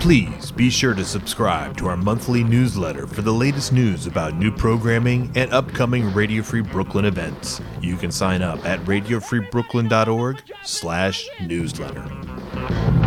Please 0.00 0.52
be 0.52 0.70
sure 0.70 0.94
to 0.94 1.04
subscribe 1.04 1.76
to 1.76 1.88
our 1.88 1.96
monthly 1.96 2.44
newsletter 2.44 3.06
for 3.06 3.22
the 3.22 3.32
latest 3.32 3.72
news 3.72 4.06
about 4.06 4.36
new 4.36 4.52
programming 4.52 5.30
and 5.34 5.52
upcoming 5.52 6.14
Radio 6.14 6.40
Free 6.40 6.60
Brooklyn 6.62 7.04
events. 7.04 7.60
You 7.80 7.96
can 7.96 8.12
sign 8.12 8.40
up 8.40 8.64
at 8.64 8.78
radiofreebrooklyn.org 8.84 10.42
slash 10.62 11.28
newsletter. 11.40 12.97